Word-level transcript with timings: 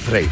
Freire. 0.00 0.30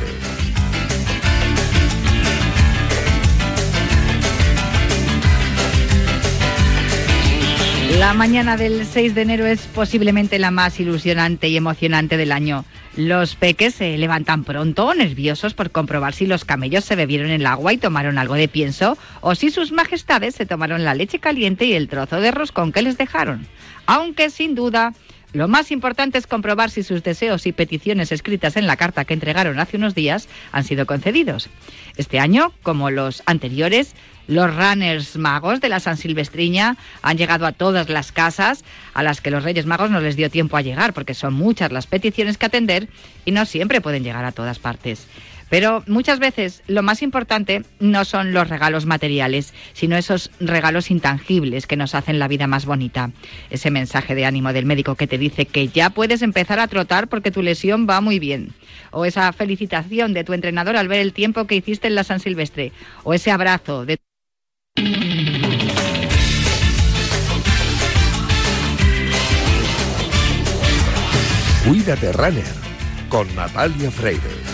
La 7.99 8.15
mañana 8.15 8.57
del 8.57 8.87
6 8.87 9.15
de 9.15 9.21
enero 9.21 9.47
es 9.47 9.67
posiblemente 9.67 10.39
la 10.39 10.51
más 10.51 10.81
ilusionante 10.81 11.49
y 11.49 11.57
emocionante 11.57 12.17
del 12.17 12.33
año. 12.33 12.65
Los 12.97 13.37
peques 13.37 13.75
se 13.75 13.99
levantan 13.99 14.45
pronto, 14.45 14.95
nerviosos 14.95 15.53
por 15.53 15.71
comprobar 15.71 16.15
si 16.15 16.27
los 16.27 16.47
camellos 16.47 16.85
se 16.85 16.97
bebieron 16.97 17.31
el 17.31 17.45
agua 17.45 17.73
y 17.73 17.79
tomaron 17.79 18.17
algo 18.17 18.35
de 18.35 18.49
pienso, 18.49 18.97
o 19.21 19.35
si 19.35 19.51
sus 19.51 19.71
majestades 19.73 20.35
se 20.35 20.47
tomaron 20.47 20.83
la 20.83 20.95
leche 20.95 21.19
caliente 21.19 21.67
y 21.67 21.75
el 21.75 21.89
trozo 21.89 22.21
de 22.21 22.31
roscón 22.31 22.73
que 22.73 22.83
les 22.83 22.97
dejaron. 22.97 23.47
Aunque 23.87 24.31
sin 24.31 24.55
duda 24.55 24.95
lo 25.33 25.47
más 25.47 25.71
importante 25.71 26.19
es 26.19 26.27
comprobar 26.27 26.71
si 26.71 26.83
sus 26.83 27.03
deseos 27.03 27.47
y 27.47 27.53
peticiones 27.53 28.11
escritas 28.11 28.57
en 28.57 28.67
la 28.67 28.77
carta 28.77 29.05
que 29.05 29.15
entregaron 29.15 29.61
hace 29.61 29.77
unos 29.77 29.95
días 29.95 30.29
han 30.51 30.65
sido 30.65 30.87
concedidos. 30.87 31.49
Este 31.97 32.19
año, 32.19 32.53
como 32.63 32.91
los 32.91 33.23
anteriores, 33.27 33.95
los 34.27 34.55
runners 34.55 35.17
magos 35.17 35.61
de 35.61 35.69
la 35.69 35.81
San 35.81 35.97
Silvestriña 35.97 36.77
han 37.03 37.17
llegado 37.17 37.47
a 37.47 37.53
todas 37.53 37.89
las 37.89 38.13
casas 38.13 38.65
a 38.95 39.03
las 39.03 39.21
que 39.21 39.31
los 39.31 39.43
Reyes 39.43 39.67
Magos 39.67 39.91
no 39.91 40.01
les 40.01 40.17
dio 40.17 40.31
tiempo 40.31 40.57
a 40.57 40.63
llegar, 40.63 40.93
porque 40.95 41.15
son 41.15 41.35
muchas 41.35 41.73
las 41.73 41.87
peticiones 41.87 42.39
que 42.39 42.47
atender 42.47 42.89
y 43.25 43.33
no 43.33 43.45
siempre 43.45 43.81
pueden 43.81 44.05
llegar 44.05 44.25
a 44.25 44.33
todas 44.33 44.59
partes. 44.59 45.07
Pero 45.51 45.83
muchas 45.87 46.21
veces 46.21 46.63
lo 46.69 46.83
más 46.83 47.03
importante 47.03 47.63
no 47.81 48.07
son 48.07 48.33
los 48.33 48.49
regalos 48.49 48.87
materiales, 48.87 49.53
sino 49.75 49.97
esos 49.97 50.31
regalos 50.41 50.91
intangibles 50.91 51.67
que 51.67 51.77
nos 51.77 51.95
hacen 51.95 52.19
la 52.19 52.29
vida 52.29 52.47
más 52.47 52.65
bonita. 52.65 53.11
Ese 53.51 53.71
mensaje 53.71 54.15
de 54.15 54.25
ánimo 54.25 54.53
del 54.53 54.65
médico 54.65 54.95
que 54.95 55.09
te 55.09 55.19
dice 55.19 55.45
que 55.45 55.69
ya 55.69 55.91
puedes 55.91 56.23
empezar 56.23 56.61
a 56.61 56.69
trotar 56.69 57.09
porque 57.09 57.33
tu 57.33 57.43
lesión 57.43 57.87
va 57.91 58.01
muy 58.01 58.19
bien. 58.19 58.55
O 58.93 59.05
esa 59.05 59.33
felicitación 59.33 60.15
de 60.15 60.25
tu 60.25 60.33
entrenador 60.33 60.77
al 60.77 60.89
ver 60.89 61.01
el 61.01 61.13
tiempo 61.13 61.47
que 61.47 61.57
hiciste 61.57 61.89
en 61.89 61.97
la 61.97 62.05
San 62.05 62.21
Silvestre. 62.21 62.73
O 63.03 63.13
ese 63.13 63.31
abrazo 63.33 63.85
de... 63.85 63.99
Cuídate 71.67 72.13
Runner 72.13 72.45
con 73.09 73.33
Natalia 73.35 73.91
Freire. 73.91 74.50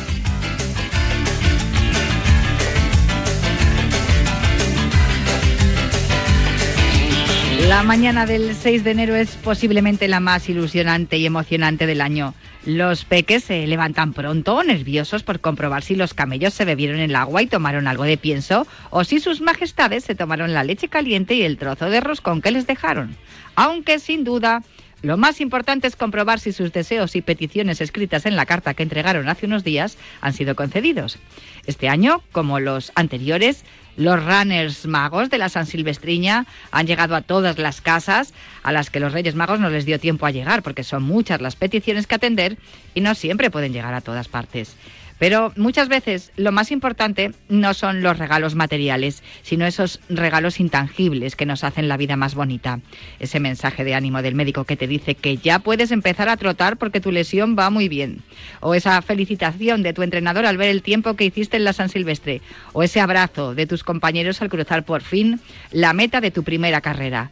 La 7.69 7.83
mañana 7.83 8.27
del 8.27 8.55
6 8.55 8.84
de 8.84 8.92
enero 8.92 9.17
es 9.17 9.34
posiblemente 9.34 10.06
la 10.06 10.20
más 10.20 10.48
ilusionante 10.48 11.19
y 11.19 11.27
emocionante 11.27 11.86
del 11.86 12.00
año. 12.00 12.33
Los 12.64 13.05
peques 13.05 13.42
se 13.42 13.67
levantan 13.67 14.12
pronto, 14.12 14.62
nerviosos 14.62 15.25
por 15.25 15.41
comprobar 15.41 15.83
si 15.83 15.97
los 15.97 16.14
camellos 16.14 16.55
se 16.55 16.64
bebieron 16.64 17.00
el 17.00 17.17
agua 17.17 17.42
y 17.42 17.48
tomaron 17.48 17.89
algo 17.89 18.05
de 18.05 18.19
pienso, 18.19 18.69
o 18.91 19.03
si 19.03 19.19
sus 19.19 19.41
majestades 19.41 20.05
se 20.05 20.14
tomaron 20.14 20.55
la 20.55 20.62
leche 20.62 20.86
caliente 20.86 21.34
y 21.34 21.42
el 21.42 21.58
trozo 21.58 21.91
de 21.91 22.00
roscón 22.00 22.41
que 22.41 22.53
les 22.53 22.69
dejaron. 22.69 23.17
Aunque 23.56 23.98
sin 23.98 24.23
duda 24.23 24.62
lo 25.03 25.17
más 25.17 25.41
importante 25.41 25.86
es 25.86 25.95
comprobar 25.95 26.41
si 26.41 26.53
sus 26.53 26.73
deseos 26.73 27.17
y 27.17 27.23
peticiones 27.23 27.80
escritas 27.80 28.27
en 28.27 28.34
la 28.34 28.47
carta 28.47 28.75
que 28.75 28.83
entregaron 28.83 29.28
hace 29.28 29.47
unos 29.47 29.62
días 29.62 29.98
han 30.20 30.33
sido 30.33 30.56
concedidos. 30.56 31.19
Este 31.67 31.89
año, 31.89 32.23
como 32.33 32.61
los 32.61 32.92
anteriores, 32.95 33.64
los 33.97 34.22
runners 34.25 34.86
magos 34.86 35.30
de 35.30 35.39
la 35.39 35.48
San 35.48 35.66
Silvestriña 35.66 36.47
han 36.70 36.86
llegado 36.86 37.16
a 37.16 37.22
todas 37.22 37.58
las 37.58 37.80
casas 37.80 38.33
a 38.62 38.72
las 38.72 38.91
que 38.91 39.00
los 39.00 39.12
Reyes 39.12 39.34
Magos 39.34 39.61
no 39.61 39.70
les 39.70 39.86
dio 39.86 39.98
tiempo 39.98 40.27
a 40.27 40.30
llegar, 40.30 40.62
porque 40.62 40.84
son 40.84 41.02
muchas 41.02 41.41
las 41.41 41.56
peticiones 41.56 42.06
que 42.06 42.14
atender 42.14 42.58
y 42.94 43.00
no 43.00 43.14
siempre 43.14 43.50
pueden 43.50 43.72
llegar 43.72 43.94
a 43.94 44.00
todas 44.00 44.28
partes. 44.28 44.77
Pero 45.19 45.53
muchas 45.56 45.89
veces 45.89 46.33
lo 46.36 46.53
más 46.53 46.70
importante 46.70 47.33
no 47.48 47.72
son 47.75 48.03
los 48.03 48.19
regalos 48.19 48.55
materiales, 48.55 49.23
sino 49.42 49.67
esos 49.67 50.00
regalos 50.08 50.61
intangibles 50.61 51.36
que 51.36 51.47
nos 51.47 51.64
hacen 51.64 51.89
la 51.89 51.97
vida 51.97 52.17
más 52.17 52.34
bonita. 52.34 52.81
Ese 53.18 53.41
mensaje 53.41 53.85
de 53.85 53.95
ánimo 53.95 54.20
del 54.23 54.35
médico 54.35 54.64
que 54.64 54.77
te 54.77 54.86
dice 54.86 55.14
que 55.14 55.39
ya 55.39 55.58
puedes 55.58 55.91
empezar 55.91 56.29
a 56.29 56.36
trotar 56.36 56.77
porque 56.77 57.01
tu 57.01 57.13
lesión 57.13 57.57
va 57.58 57.70
muy 57.70 57.89
bien. 57.89 58.23
O 58.61 58.74
esa 58.74 59.01
felicitación 59.01 59.83
de 59.83 59.95
tu 59.95 60.02
entrenador 60.02 60.45
al 60.45 60.58
ver 60.58 60.68
el 60.68 60.83
tiempo 60.83 61.14
que 61.14 61.24
hiciste 61.24 61.57
en 61.57 61.64
la 61.64 61.73
San 61.73 61.89
Silvestre. 61.89 62.42
O 62.74 62.83
ese 62.83 63.01
abrazo 63.01 63.55
de 63.55 63.67
tus 63.67 63.85
compañeros 63.85 64.42
al 64.42 64.51
cruzar 64.51 64.85
por 64.85 65.02
fin 65.02 65.41
la 65.73 65.95
meta 65.95 66.20
de 66.20 66.30
tu 66.30 66.42
primera 66.42 66.83
carrera. 66.83 67.30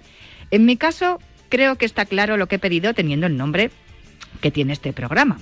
En 0.50 0.64
mi 0.64 0.76
caso, 0.76 1.18
creo 1.50 1.76
que 1.76 1.84
está 1.84 2.06
claro 2.06 2.36
lo 2.36 2.46
que 2.46 2.56
he 2.56 2.58
pedido 2.58 2.94
teniendo 2.94 3.26
el 3.26 3.36
nombre 3.36 3.70
que 4.40 4.50
tiene 4.50 4.72
este 4.72 4.92
programa 4.92 5.38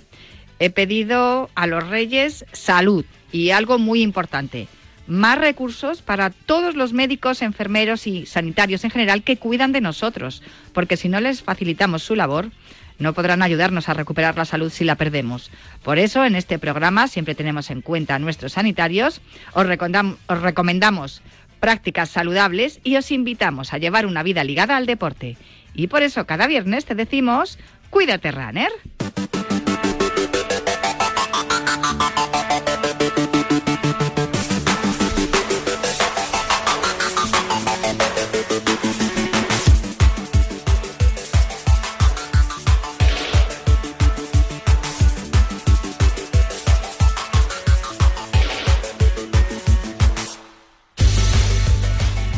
he 0.59 0.71
pedido 0.71 1.51
a 1.55 1.67
los 1.67 1.87
reyes 1.89 2.45
salud 2.53 3.05
y 3.31 3.51
algo 3.51 3.79
muy 3.79 4.03
importante, 4.03 4.69
más 5.07 5.39
recursos 5.39 6.03
para 6.03 6.31
todos 6.31 6.75
los 6.75 6.93
médicos, 6.93 7.43
enfermeros 7.43 8.07
y 8.07 8.27
sanitarios 8.27 8.85
en 8.85 8.91
general 8.91 9.23
que 9.23 9.37
cuidan 9.37 9.73
de 9.73 9.81
nosotros, 9.81 10.43
porque 10.73 10.97
si 10.97 11.09
no 11.09 11.21
les 11.21 11.43
facilitamos 11.43 12.03
su 12.03 12.15
labor, 12.15 12.51
no 12.99 13.15
podrán 13.15 13.43
ayudarnos 13.43 13.89
a 13.89 13.95
recuperar 13.95 14.37
la 14.37 14.45
salud 14.45 14.71
si 14.71 14.85
la 14.85 14.95
perdemos. 14.95 15.51
Por 15.83 15.99
eso, 15.99 16.25
en 16.25 16.37
este 16.37 16.59
programa 16.59 17.09
siempre 17.09 17.35
tenemos 17.35 17.71
en 17.71 17.81
cuenta 17.81 18.15
a 18.15 18.19
nuestros 18.19 18.53
sanitarios, 18.53 19.21
os, 19.55 19.67
os 19.67 20.41
recomendamos 20.41 21.23
prácticas 21.59 22.11
saludables 22.11 22.81
y 22.85 22.97
os 22.97 23.11
invitamos 23.11 23.73
a 23.73 23.79
llevar 23.79 24.07
una 24.07 24.23
vida 24.23 24.45
ligada 24.45 24.77
al 24.77 24.87
deporte. 24.87 25.37
Y 25.75 25.87
por 25.87 26.03
eso 26.03 26.27
cada 26.27 26.47
viernes 26.47 26.85
te 26.85 26.95
decimos, 26.95 27.59
cuídate, 27.91 28.31
runner. 28.31 28.71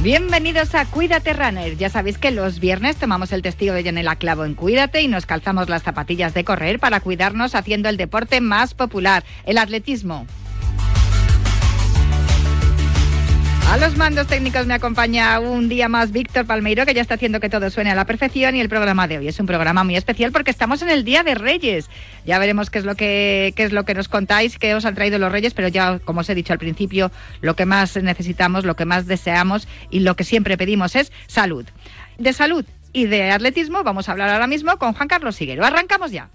Bienvenidos 0.05 0.75
a 0.75 0.85
Cuídate 0.85 1.33
Runner. 1.33 1.79
Ya 1.79 1.89
sabéis 1.89 2.19
que 2.19 2.31
los 2.31 2.61
viernes 2.61 2.97
tomamos 2.97 3.33
el 3.33 3.41
testigo 3.41 3.73
de 3.73 3.83
Janela 3.83 4.17
Clavo 4.17 4.45
en 4.45 4.53
Cuídate 4.53 5.01
y 5.01 5.09
nos 5.09 5.25
calzamos 5.25 5.71
las 5.71 5.83
zapatillas 5.83 6.35
de 6.35 6.45
correr 6.45 6.79
para 6.79 7.01
cuidarnos 7.01 7.55
haciendo 7.55 7.89
el 7.89 7.97
deporte 7.97 8.43
más 8.43 8.75
popular, 8.75 9.25
el 9.47 9.57
atletismo. 9.57 10.27
A 13.75 13.77
los 13.77 13.97
mandos 13.97 14.29
técnicos 14.29 14.67
me 14.67 14.75
acompaña 14.75 15.41
un 15.41 15.69
día 15.69 15.89
más 15.89 16.13
Víctor 16.13 16.47
Palmeiro, 16.47 16.87
que 16.87 16.95
ya 16.95 17.03
está 17.03 17.15
haciendo 17.15 17.41
que 17.41 17.49
todo 17.49 17.69
suene 17.71 17.91
a 17.91 17.97
la 17.97 18.05
perfección. 18.05 18.55
Y 18.55 18.61
el 18.61 18.69
programa 18.69 19.09
de 19.09 19.19
hoy 19.19 19.27
es 19.27 19.41
un 19.41 19.47
programa 19.47 19.83
muy 19.83 19.97
especial 19.97 20.31
porque 20.31 20.53
estamos 20.53 20.81
en 20.83 20.91
el 20.91 21.03
Día 21.03 21.25
de 21.25 21.35
Reyes. 21.35 21.91
Ya 22.25 22.39
veremos 22.39 22.71
qué 22.71 22.79
es 22.79 22.85
lo 22.85 22.95
que, 22.95 23.53
qué 23.57 23.65
es 23.65 23.73
lo 23.73 23.85
que 23.85 23.95
nos 23.95 24.07
contáis, 24.07 24.61
qué 24.61 24.77
os 24.77 24.85
han 24.85 24.95
traído 24.95 25.19
los 25.19 25.33
Reyes, 25.33 25.55
pero 25.55 25.67
ya, 25.67 25.99
como 25.99 26.21
os 26.21 26.31
he 26.31 26.37
dicho 26.37 26.53
al 26.53 26.61
principio, 26.61 27.11
lo 27.41 27.57
que 27.57 27.67
más 27.67 27.97
necesitamos, 27.97 28.65
lo 28.65 28.77
que 28.77 28.85
más 28.85 29.07
deseamos 29.09 29.67
y 29.91 30.01
lo 30.01 30.15
que 30.15 30.23
siempre 30.23 30.57
pedimos 30.57 30.95
es 30.95 31.11
salud. 31.27 31.67
De 32.17 32.33
salud 32.33 32.65
y 32.93 33.07
de 33.07 33.33
atletismo 33.33 33.83
vamos 33.83 34.09
a 34.09 34.13
hablar 34.13 34.31
ahora 34.31 34.47
mismo 34.47 34.77
con 34.79 34.93
Juan 34.93 35.09
Carlos 35.09 35.35
Siguero. 35.35 35.65
Arrancamos 35.65 36.13
ya. 36.13 36.31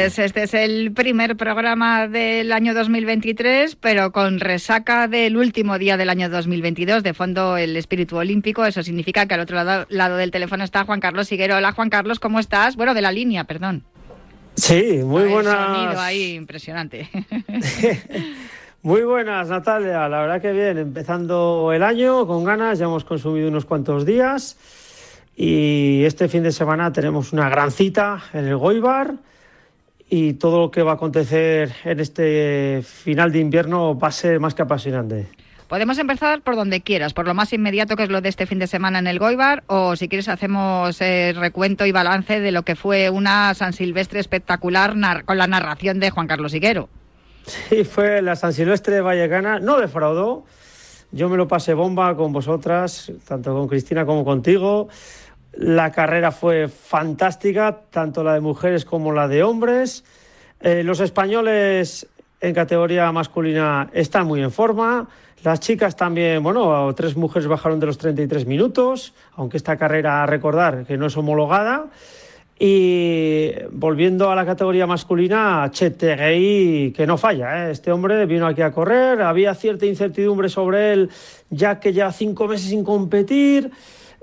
Pues 0.00 0.18
este 0.18 0.44
es 0.44 0.54
el 0.54 0.92
primer 0.92 1.36
programa 1.36 2.08
del 2.08 2.52
año 2.52 2.72
2023, 2.72 3.76
pero 3.76 4.12
con 4.12 4.40
resaca 4.40 5.08
del 5.08 5.36
último 5.36 5.78
día 5.78 5.98
del 5.98 6.08
año 6.08 6.30
2022. 6.30 7.02
De 7.02 7.12
fondo, 7.12 7.58
el 7.58 7.76
espíritu 7.76 8.16
olímpico. 8.16 8.64
Eso 8.64 8.82
significa 8.82 9.26
que 9.26 9.34
al 9.34 9.40
otro 9.40 9.62
lado, 9.62 10.16
del 10.16 10.30
teléfono 10.30 10.64
está 10.64 10.86
Juan 10.86 11.00
Carlos 11.00 11.28
Siguero. 11.28 11.56
Hola, 11.56 11.72
Juan 11.72 11.90
Carlos, 11.90 12.18
¿cómo 12.18 12.38
estás? 12.38 12.76
Bueno, 12.76 12.94
de 12.94 13.02
la 13.02 13.12
línea, 13.12 13.44
perdón. 13.44 13.84
Sí, 14.54 15.02
muy 15.04 15.24
buenas. 15.24 15.76
sonido 15.76 16.00
ahí 16.00 16.32
impresionante. 16.32 17.10
Muy 18.82 19.02
buenas, 19.02 19.50
Natalia. 19.50 20.08
La 20.08 20.22
verdad 20.22 20.40
que 20.40 20.52
bien, 20.52 20.78
empezando 20.78 21.74
el 21.74 21.82
año 21.82 22.26
con 22.26 22.44
ganas, 22.44 22.78
ya 22.78 22.86
hemos 22.86 23.04
consumido 23.04 23.48
unos 23.48 23.66
cuantos 23.66 24.06
días 24.06 24.56
y 25.36 26.02
este 26.04 26.28
fin 26.28 26.42
de 26.42 26.52
semana 26.52 26.90
tenemos 26.90 27.34
una 27.34 27.50
gran 27.50 27.70
cita 27.70 28.22
en 28.32 28.46
el 28.46 28.56
Goibar 28.56 29.16
y 30.10 30.34
todo 30.34 30.58
lo 30.58 30.70
que 30.72 30.82
va 30.82 30.92
a 30.92 30.94
acontecer 30.96 31.72
en 31.84 32.00
este 32.00 32.82
final 32.82 33.30
de 33.30 33.38
invierno 33.38 33.96
va 33.96 34.08
a 34.08 34.12
ser 34.12 34.40
más 34.40 34.54
que 34.54 34.62
apasionante. 34.62 35.28
Podemos 35.68 35.98
empezar 35.98 36.42
por 36.42 36.56
donde 36.56 36.80
quieras, 36.80 37.14
por 37.14 37.28
lo 37.28 37.32
más 37.32 37.52
inmediato 37.52 37.94
que 37.94 38.02
es 38.02 38.10
lo 38.10 38.20
de 38.20 38.28
este 38.28 38.44
fin 38.44 38.58
de 38.58 38.66
semana 38.66 38.98
en 38.98 39.06
el 39.06 39.20
Goibar, 39.20 39.62
o 39.68 39.94
si 39.94 40.08
quieres 40.08 40.28
hacemos 40.28 41.00
eh, 41.00 41.32
recuento 41.36 41.86
y 41.86 41.92
balance 41.92 42.40
de 42.40 42.50
lo 42.50 42.64
que 42.64 42.74
fue 42.74 43.08
una 43.08 43.54
San 43.54 43.72
Silvestre 43.72 44.18
espectacular 44.18 44.96
con 45.24 45.38
la 45.38 45.46
narración 45.46 46.00
de 46.00 46.10
Juan 46.10 46.26
Carlos 46.26 46.54
Higuero. 46.54 46.88
Sí, 47.46 47.84
fue 47.84 48.20
la 48.20 48.34
San 48.34 48.52
Silvestre 48.52 48.96
de 48.96 49.00
Vallecana, 49.00 49.60
no 49.60 49.78
defraudó. 49.78 50.44
Yo 51.12 51.28
me 51.28 51.36
lo 51.36 51.46
pasé 51.46 51.74
bomba 51.74 52.16
con 52.16 52.32
vosotras, 52.32 53.12
tanto 53.26 53.54
con 53.54 53.68
Cristina 53.68 54.04
como 54.04 54.24
contigo. 54.24 54.88
La 55.52 55.90
carrera 55.90 56.30
fue 56.30 56.68
fantástica, 56.68 57.80
tanto 57.90 58.22
la 58.22 58.34
de 58.34 58.40
mujeres 58.40 58.84
como 58.84 59.12
la 59.12 59.28
de 59.28 59.42
hombres. 59.42 60.04
Eh, 60.60 60.82
los 60.84 61.00
españoles 61.00 62.06
en 62.40 62.54
categoría 62.54 63.10
masculina 63.12 63.90
están 63.92 64.26
muy 64.26 64.42
en 64.42 64.52
forma. 64.52 65.08
Las 65.42 65.60
chicas 65.60 65.96
también, 65.96 66.42
bueno, 66.42 66.94
tres 66.94 67.16
mujeres 67.16 67.48
bajaron 67.48 67.80
de 67.80 67.86
los 67.86 67.98
33 67.98 68.46
minutos, 68.46 69.14
aunque 69.34 69.56
esta 69.56 69.76
carrera, 69.76 70.22
a 70.22 70.26
recordar, 70.26 70.84
que 70.84 70.96
no 70.96 71.06
es 71.06 71.16
homologada. 71.16 71.86
Y 72.58 73.52
volviendo 73.70 74.30
a 74.30 74.34
la 74.34 74.44
categoría 74.44 74.86
masculina, 74.86 75.66
Chetegui, 75.72 76.92
que 76.94 77.06
no 77.06 77.16
falla, 77.16 77.68
¿eh? 77.68 77.70
este 77.72 77.90
hombre 77.90 78.26
vino 78.26 78.46
aquí 78.46 78.60
a 78.60 78.70
correr, 78.70 79.22
había 79.22 79.54
cierta 79.54 79.86
incertidumbre 79.86 80.50
sobre 80.50 80.92
él, 80.92 81.10
ya 81.48 81.80
que 81.80 81.94
ya 81.94 82.12
cinco 82.12 82.46
meses 82.46 82.68
sin 82.68 82.84
competir. 82.84 83.70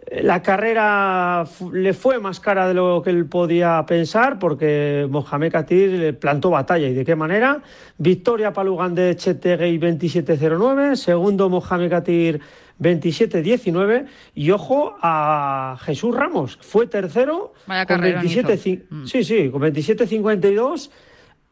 La 0.10 0.42
carrera 0.42 1.46
le 1.74 1.94
fue 1.94 2.20
más 2.20 2.40
cara 2.40 2.68
de 2.68 2.74
lo 2.74 3.02
que 3.04 3.10
él 3.10 3.26
podía 3.26 3.84
pensar 3.86 4.40
porque 4.40 5.06
Mohamed 5.10 5.52
Katir 5.52 6.18
plantó 6.18 6.50
batalla. 6.50 6.88
¿Y 6.88 6.94
de 6.94 7.04
qué 7.04 7.16
manera? 7.16 7.62
Victoria 7.98 8.54
para 8.54 8.72
Ugandés 8.72 9.18
Chetegui 9.18 9.78
27-09, 9.78 10.96
segundo 10.96 11.50
Mohamed 11.50 11.90
Katir 11.90 12.42
27-19 12.80 14.06
y 14.36 14.52
ojo 14.52 14.96
a 15.02 15.78
Jesús 15.82 16.16
Ramos, 16.16 16.58
fue 16.62 16.88
tercero 16.88 17.54
con 17.88 18.02
27 18.02 18.86
mm. 18.90 19.06
Sí, 19.06 19.24
sí, 19.24 19.50
con 19.50 19.62
27-52 19.62 20.90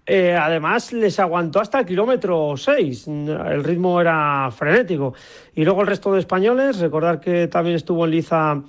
eh, 0.05 0.35
además, 0.39 0.93
les 0.93 1.19
aguantó 1.19 1.59
hasta 1.59 1.79
el 1.79 1.85
kilómetro 1.85 2.55
6. 2.55 3.07
El 3.07 3.63
ritmo 3.63 3.99
era 3.99 4.51
frenético. 4.51 5.13
Y 5.55 5.63
luego 5.63 5.81
el 5.81 5.87
resto 5.87 6.13
de 6.13 6.19
españoles, 6.19 6.79
recordar 6.79 7.19
que 7.19 7.47
también 7.47 7.75
estuvo 7.75 8.05
en 8.05 8.11
liza 8.11 8.61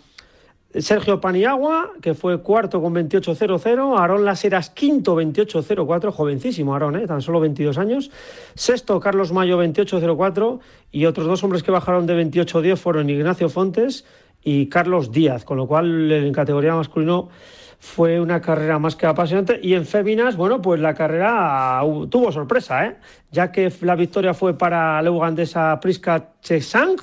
Sergio 0.79 1.21
Paniagua, 1.21 1.93
que 2.01 2.15
fue 2.15 2.43
cuarto 2.43 2.81
con 2.81 2.95
28.00. 2.95 3.99
Aarón 3.99 4.25
Laseras, 4.25 4.71
quinto 4.71 5.15
28.04. 5.15 6.11
Jovencísimo 6.11 6.73
Aarón, 6.73 6.97
¿eh? 6.97 7.07
tan 7.07 7.21
solo 7.21 7.41
22 7.41 7.77
años. 7.77 8.11
Sexto, 8.55 8.99
Carlos 8.99 9.31
Mayo, 9.33 9.63
28.04. 9.63 10.59
Y 10.91 11.05
otros 11.05 11.27
dos 11.27 11.45
hombres 11.45 11.63
que 11.63 11.71
bajaron 11.71 12.07
de 12.07 12.15
28.10 12.25 12.77
fueron 12.77 13.11
Ignacio 13.11 13.51
Fontes 13.51 14.07
y 14.43 14.69
Carlos 14.71 15.13
Díaz. 15.13 15.45
Con 15.45 15.59
lo 15.59 15.67
cual, 15.67 16.11
en 16.11 16.33
categoría 16.33 16.75
masculino 16.75 17.29
fue 17.79 18.21
una 18.21 18.41
carrera 18.41 18.79
más 18.79 18.97
que 18.97 19.07
apasionante. 19.07 19.59
Y 19.63 19.75
en 19.75 19.87
féminas, 19.87 20.37
bueno, 20.37 20.61
pues 20.61 20.81
la 20.81 20.95
carrera 20.95 21.81
tuvo 22.11 22.33
sorpresa, 22.33 22.87
¿eh? 22.87 22.97
ya 23.31 23.53
que 23.53 23.73
la 23.83 23.95
victoria 23.95 24.35
fue 24.35 24.57
para 24.57 25.01
la 25.03 25.11
ugandesa 25.11 25.79
Priska 25.81 26.33
Chesang, 26.43 26.97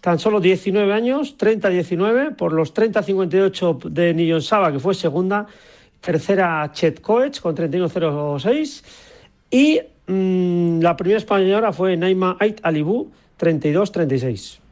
tan 0.00 0.18
solo 0.18 0.40
19 0.40 0.92
años, 0.92 1.36
30-19, 1.38 2.36
por 2.36 2.52
los 2.52 2.74
30-58 2.74 3.82
de 3.90 4.14
Nillon 4.14 4.42
Saba, 4.42 4.72
que 4.72 4.78
fue 4.78 4.94
segunda, 4.94 5.46
tercera 6.00 6.70
Chet 6.72 7.00
Coech 7.00 7.40
con 7.40 7.56
31-06, 7.56 8.84
y 9.50 9.80
mm, 10.06 10.80
la 10.80 10.96
primera 10.96 11.18
española 11.18 11.72
fue 11.72 11.96
Naima 11.96 12.36
Ait 12.38 12.60
Alibu, 12.62 13.10
32-36. 13.38 14.67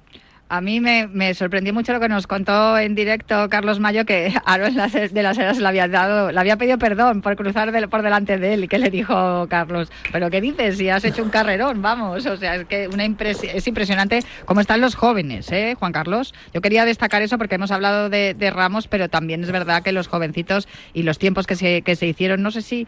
A 0.49 0.61
mí 0.61 0.79
me, 0.81 1.35
sorprendió 1.35 1.75
mucho 1.75 1.93
lo 1.93 1.99
que 1.99 2.09
nos 2.09 2.29
contó 2.29 2.79
en 2.79 2.95
directo 2.95 3.49
Carlos 3.51 3.81
Mayo, 3.81 4.05
que 4.05 4.33
Aaron 4.45 4.75
de 4.75 5.23
las 5.23 5.39
Heras 5.39 5.59
le 5.59 5.67
había 5.67 5.89
dado, 5.89 6.31
le 6.31 6.39
había 6.39 6.57
pedido 6.57 6.79
perdón 6.79 7.21
por 7.21 7.35
cruzar 7.35 7.73
por 7.89 8.03
delante 8.03 8.39
de 8.39 8.55
él. 8.55 8.65
¿Y 8.65 8.69
qué 8.69 8.79
le 8.79 8.91
dijo 8.91 9.49
Carlos? 9.49 9.91
¿Pero 10.13 10.31
qué 10.31 10.41
dices? 10.41 10.79
Si 10.79 10.89
has 10.89 11.05
hecho 11.05 11.25
un 11.25 11.31
carrerón, 11.31 11.83
vamos. 11.83 12.27
O 12.27 12.37
sea, 12.37 12.55
es 12.55 12.65
que 12.67 12.87
una 12.87 13.05
es 13.05 13.67
impresionante 13.67 14.21
cómo 14.45 14.61
están 14.61 14.81
los 14.81 14.95
jóvenes, 14.95 15.51
¿eh, 15.51 15.75
Juan 15.77 15.91
Carlos? 15.91 16.33
Yo 16.55 16.61
quería 16.61 16.85
destacar 16.85 17.23
eso 17.23 17.39
porque 17.39 17.57
hemos 17.57 17.73
hablado 17.73 18.09
de, 18.09 18.35
de 18.35 18.51
Ramos, 18.51 18.87
pero 18.87 19.09
también 19.09 19.43
es 19.43 19.51
verdad 19.51 19.83
que 19.83 19.91
los 19.91 20.07
jovencitos 20.07 20.69
y 20.95 21.03
los 21.03 21.19
tiempos 21.19 21.49
que 21.49 21.57
se, 21.57 21.83
que 21.83 21.97
se 21.97 22.07
hicieron, 22.07 22.43
no 22.43 22.53
sé 22.53 22.63
si 22.63 22.87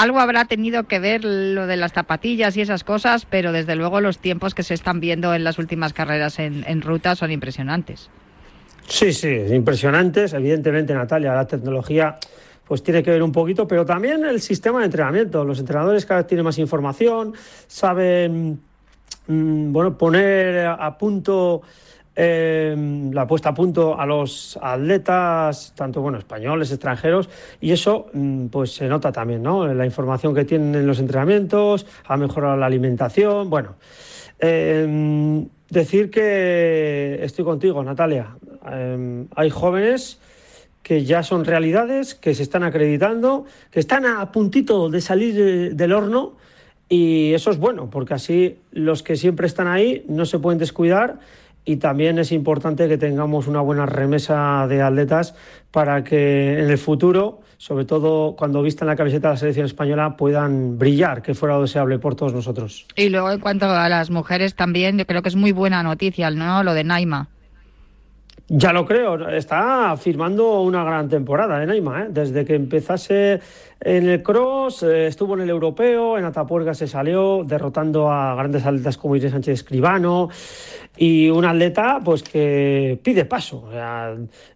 algo 0.00 0.18
habrá 0.18 0.46
tenido 0.46 0.84
que 0.84 0.98
ver 0.98 1.24
lo 1.24 1.66
de 1.66 1.76
las 1.76 1.92
zapatillas 1.92 2.56
y 2.56 2.62
esas 2.62 2.84
cosas, 2.84 3.26
pero 3.28 3.52
desde 3.52 3.76
luego 3.76 4.00
los 4.00 4.18
tiempos 4.18 4.54
que 4.54 4.62
se 4.62 4.72
están 4.72 4.98
viendo 4.98 5.34
en 5.34 5.44
las 5.44 5.58
últimas 5.58 5.92
carreras 5.92 6.38
en, 6.38 6.80
ruta 6.80 7.14
son 7.14 7.30
impresionantes. 7.30 8.08
Sí, 8.88 9.12
sí, 9.12 9.28
impresionantes. 9.28 10.32
Evidentemente, 10.32 10.94
Natalia, 10.94 11.34
la 11.34 11.46
tecnología 11.46 12.18
pues 12.66 12.82
tiene 12.82 13.02
que 13.02 13.10
ver 13.10 13.22
un 13.22 13.32
poquito, 13.32 13.68
pero 13.68 13.84
también 13.84 14.24
el 14.24 14.40
sistema 14.40 14.78
de 14.78 14.86
entrenamiento. 14.86 15.44
Los 15.44 15.58
entrenadores 15.58 16.06
cada 16.06 16.20
vez 16.20 16.28
tienen 16.28 16.44
más 16.44 16.58
información, 16.58 17.34
saben 17.66 18.58
mm, 19.26 19.72
bueno, 19.72 19.98
poner 19.98 20.66
a 20.66 20.96
punto 20.96 21.62
Em, 22.22 23.10
la 23.12 23.26
puesta 23.26 23.48
a 23.48 23.54
punto 23.54 23.98
a 23.98 24.04
los 24.04 24.58
atletas, 24.60 25.72
tanto 25.74 26.02
bueno, 26.02 26.18
españoles, 26.18 26.70
extranjeros, 26.70 27.30
y 27.62 27.72
eso 27.72 28.08
mm, 28.12 28.48
pues 28.48 28.74
se 28.74 28.88
nota 28.88 29.10
también, 29.10 29.42
¿no? 29.42 29.66
La 29.72 29.86
información 29.86 30.34
que 30.34 30.44
tienen 30.44 30.74
en 30.74 30.86
los 30.86 30.98
entrenamientos, 30.98 31.86
ha 32.04 32.18
mejorado 32.18 32.58
la 32.58 32.66
alimentación, 32.66 33.48
bueno. 33.48 33.76
Em, 34.38 35.48
decir 35.70 36.10
que 36.10 37.20
estoy 37.22 37.46
contigo, 37.46 37.82
Natalia. 37.82 38.36
Em, 38.70 39.26
hay 39.34 39.48
jóvenes 39.48 40.20
que 40.82 41.06
ya 41.06 41.22
son 41.22 41.46
realidades, 41.46 42.14
que 42.14 42.34
se 42.34 42.42
están 42.42 42.64
acreditando, 42.64 43.46
que 43.70 43.80
están 43.80 44.04
a 44.04 44.30
puntito 44.30 44.90
de 44.90 45.00
salir 45.00 45.74
del 45.74 45.92
horno 45.94 46.36
y 46.86 47.32
eso 47.32 47.50
es 47.50 47.56
bueno, 47.56 47.88
porque 47.88 48.12
así 48.12 48.58
los 48.72 49.02
que 49.02 49.16
siempre 49.16 49.46
están 49.46 49.68
ahí 49.68 50.04
no 50.06 50.26
se 50.26 50.38
pueden 50.38 50.58
descuidar 50.58 51.20
y 51.64 51.76
también 51.76 52.18
es 52.18 52.32
importante 52.32 52.88
que 52.88 52.98
tengamos 52.98 53.46
una 53.46 53.60
buena 53.60 53.86
remesa 53.86 54.66
de 54.68 54.82
atletas 54.82 55.34
para 55.70 56.02
que 56.02 56.58
en 56.58 56.70
el 56.70 56.78
futuro, 56.78 57.40
sobre 57.58 57.84
todo 57.84 58.34
cuando 58.36 58.62
vistan 58.62 58.88
la 58.88 58.96
camiseta 58.96 59.28
de 59.28 59.34
la 59.34 59.38
selección 59.38 59.66
española, 59.66 60.16
puedan 60.16 60.78
brillar, 60.78 61.22
que 61.22 61.34
fuera 61.34 61.58
deseable 61.58 61.98
por 61.98 62.14
todos 62.14 62.32
nosotros. 62.32 62.86
Y 62.96 63.08
luego 63.08 63.30
en 63.30 63.40
cuanto 63.40 63.66
a 63.66 63.88
las 63.88 64.10
mujeres 64.10 64.54
también, 64.54 64.98
yo 64.98 65.06
creo 65.06 65.22
que 65.22 65.28
es 65.28 65.36
muy 65.36 65.52
buena 65.52 65.82
noticia, 65.82 66.30
¿no? 66.30 66.62
Lo 66.62 66.74
de 66.74 66.84
Naima. 66.84 67.28
Ya 68.52 68.72
lo 68.72 68.84
creo, 68.84 69.28
está 69.28 69.96
firmando 69.96 70.62
una 70.62 70.82
gran 70.82 71.08
temporada 71.08 71.58
en 71.58 71.62
¿eh, 71.62 71.66
Naima, 71.66 72.02
¿eh? 72.02 72.06
desde 72.10 72.44
que 72.44 72.56
empezase 72.56 73.40
en 73.80 74.08
el 74.08 74.24
cross, 74.24 74.82
eh, 74.82 75.06
estuvo 75.06 75.34
en 75.34 75.42
el 75.42 75.50
europeo, 75.50 76.18
en 76.18 76.24
Atapuerca 76.24 76.74
se 76.74 76.88
salió 76.88 77.44
derrotando 77.44 78.10
a 78.10 78.34
grandes 78.34 78.66
atletas 78.66 78.96
como 78.96 79.14
Irene 79.14 79.30
Sánchez 79.30 79.54
Escribano 79.54 80.30
y 80.96 81.30
un 81.30 81.44
atleta 81.44 82.00
pues 82.04 82.22
que 82.22 82.98
pide 83.02 83.24
paso. 83.24 83.70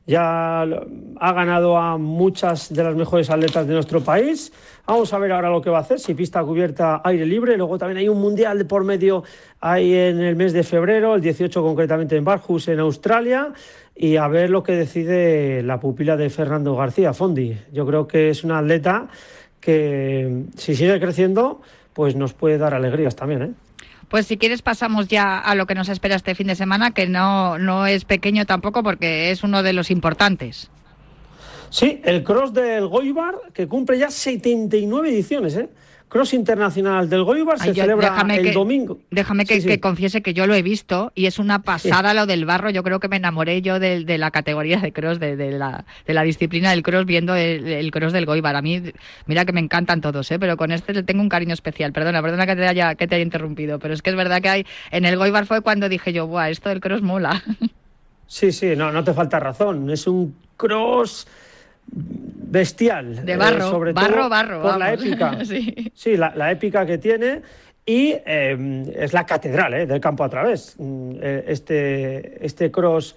ya 0.07 0.61
ha 0.63 1.33
ganado 1.33 1.79
a 1.79 1.97
muchas 1.97 2.73
de 2.73 2.85
las 2.85 2.95
mejores 2.95 3.31
atletas 3.31 3.67
de 3.67 3.75
nuestro 3.75 4.03
país. 4.03 4.53
Vamos 4.87 5.13
a 5.15 5.19
ver 5.19 5.33
ahora 5.33 5.49
lo 5.49 5.63
que 5.63 5.71
va 5.71 5.79
a 5.79 5.81
hacer, 5.81 5.99
si 5.99 6.13
pista 6.13 6.43
cubierta 6.45 7.01
aire 7.05 7.25
libre. 7.25 7.57
Luego 7.57 7.79
también 7.79 7.99
hay 7.99 8.09
un 8.09 8.21
mundial 8.21 8.59
de 8.59 8.65
por 8.67 8.85
medio 8.85 9.25
ahí 9.61 9.95
en 9.95 10.21
el 10.21 10.37
mes 10.37 10.53
de 10.53 10.63
febrero, 10.63 11.15
el 11.15 11.23
18 11.23 11.63
concretamente 11.63 12.17
en 12.17 12.25
Barhus, 12.25 12.69
en 12.69 12.81
Australia 12.81 13.53
y 13.95 14.17
a 14.17 14.29
ver 14.29 14.51
lo 14.51 14.63
que 14.63 14.73
decide 14.73 15.63
la 15.63 15.81
pupila 15.81 16.17
de 16.17 16.29
Fernando 16.29 16.75
García 16.77 17.15
Fondi. 17.15 17.57
Yo 17.73 17.87
creo 17.87 18.07
que 18.07 18.29
es 18.29 18.45
una 18.45 18.59
atleta 18.59 19.09
que 19.61 20.45
si 20.57 20.75
sigue 20.75 21.01
creciendo, 21.01 21.63
pues 21.95 22.17
nos 22.17 22.35
puede 22.35 22.59
dar 22.59 22.75
alegrías 22.75 23.17
también, 23.17 23.43
¿eh? 23.43 23.51
Pues 24.15 24.29
si 24.29 24.37
quieres 24.37 24.63
pasamos 24.63 25.09
ya 25.09 25.41
a 25.41 25.57
lo 25.57 25.67
que 25.67 25.75
nos 25.75 25.89
espera 25.89 26.15
este 26.15 26.37
fin 26.37 26.47
de 26.47 26.55
semana, 26.55 26.93
que 26.93 27.09
no, 27.09 27.59
no 27.59 27.85
es 27.85 28.05
pequeño 28.05 28.47
tampoco 28.47 28.85
porque 28.85 29.33
es 29.33 29.43
uno 29.43 29.65
de 29.65 29.73
los 29.73 29.91
importantes. 29.91 30.71
Sí, 31.69 32.01
el 32.05 32.23
cross 32.23 32.55
del 32.55 32.87
Goibar, 32.87 33.35
que 33.53 33.67
cumple 33.67 33.99
ya 33.99 34.13
79 34.13 35.09
ediciones, 35.09 35.57
¿eh? 35.57 35.69
Cross 36.15 36.35
Internacional 36.35 37.11
del 37.11 37.25
Goibar 37.25 37.59
se 37.59 37.75
celebra 37.75 38.25
el 38.37 38.53
domingo. 38.53 39.01
Déjame 39.11 39.45
que, 39.45 39.81
confiese 39.81 40.23
que 40.23 40.33
yo 40.33 40.47
lo 40.47 40.55
he 40.55 40.63
visto 40.63 41.11
y 41.17 41.27
es 41.27 41.41
una 41.41 41.63
pasada 41.63 42.15
lo 42.15 42.27
del 42.27 42.45
barro. 42.45 42.71
Yo 42.71 42.85
creo 42.85 43.01
que 43.01 43.09
me 43.09 43.17
enamoré 43.17 43.63
yo 43.63 43.81
de, 43.81 44.05
la 44.17 44.31
categoría 44.31 44.79
de 44.79 44.93
cross, 44.93 45.19
de, 45.19 45.35
la, 45.51 45.85
de, 46.07 46.15
la, 46.15 46.23
disciplina 46.23 46.71
del 46.71 46.85
cross, 46.85 47.05
viendo 47.05 47.35
el, 47.35 47.91
cross 47.91 48.13
del 48.13 48.27
Goibar. 48.27 48.55
A 48.55 48.63
mí, 48.63 48.81
mira 49.27 49.45
que 49.45 49.53
me 49.53 49.59
encantan 49.59 50.01
todos, 50.01 50.31
¿eh? 50.31 50.39
pero 50.39 50.57
con 50.57 50.71
este 50.71 50.93
le 50.95 51.03
tengo 51.03 51.21
un 51.21 51.29
cariño 51.29 51.53
especial. 51.53 51.93
Perdona, 51.93 52.23
perdona 52.23 52.47
que 52.47 52.55
te 52.55 52.65
haya, 52.65 52.95
que 52.95 53.09
te 53.09 53.17
haya 53.17 53.25
interrumpido, 53.25 53.81
pero 53.81 53.93
es 53.93 54.01
que 54.01 54.11
es 54.11 54.17
verdad 54.17 54.41
que 54.41 54.49
hay 54.51 54.67
en 54.93 55.07
el 55.07 55.17
Goibar 55.17 55.47
fue 55.47 55.63
cuando 55.63 55.89
dije 55.89 56.13
yo, 56.13 56.29
Buah, 56.29 56.49
esto 56.49 56.69
del 56.69 56.79
cross 56.79 57.03
mola. 57.03 57.43
Sí, 58.27 58.53
sí, 58.53 58.75
no, 58.77 58.91
no 58.93 59.03
te 59.03 59.13
falta 59.13 59.41
razón. 59.41 59.91
Es 59.91 60.07
un 60.07 60.35
cross 60.57 61.27
bestial. 61.87 63.25
De 63.25 63.37
barro, 63.37 63.67
eh, 63.67 63.71
sobre 63.71 63.93
barro, 63.93 64.15
todo 64.17 64.29
barro. 64.29 64.63
Por 64.63 64.79
la 64.79 64.93
épica. 64.93 65.45
sí. 65.45 65.93
Sí, 65.95 66.17
la, 66.17 66.35
la 66.35 66.51
épica 66.51 66.87
que 66.87 66.99
tiene 66.99 67.43
y 67.87 68.15
eh, 68.25 68.95
es 68.97 69.13
la 69.13 69.27
catedral 69.27 69.75
eh, 69.75 69.87
del 69.87 70.01
campo 70.01 70.25
a 70.25 70.29
través. 70.29 70.77
Mm, 70.79 71.17
Este, 71.23 72.45
este 72.45 72.71
cross 72.71 73.15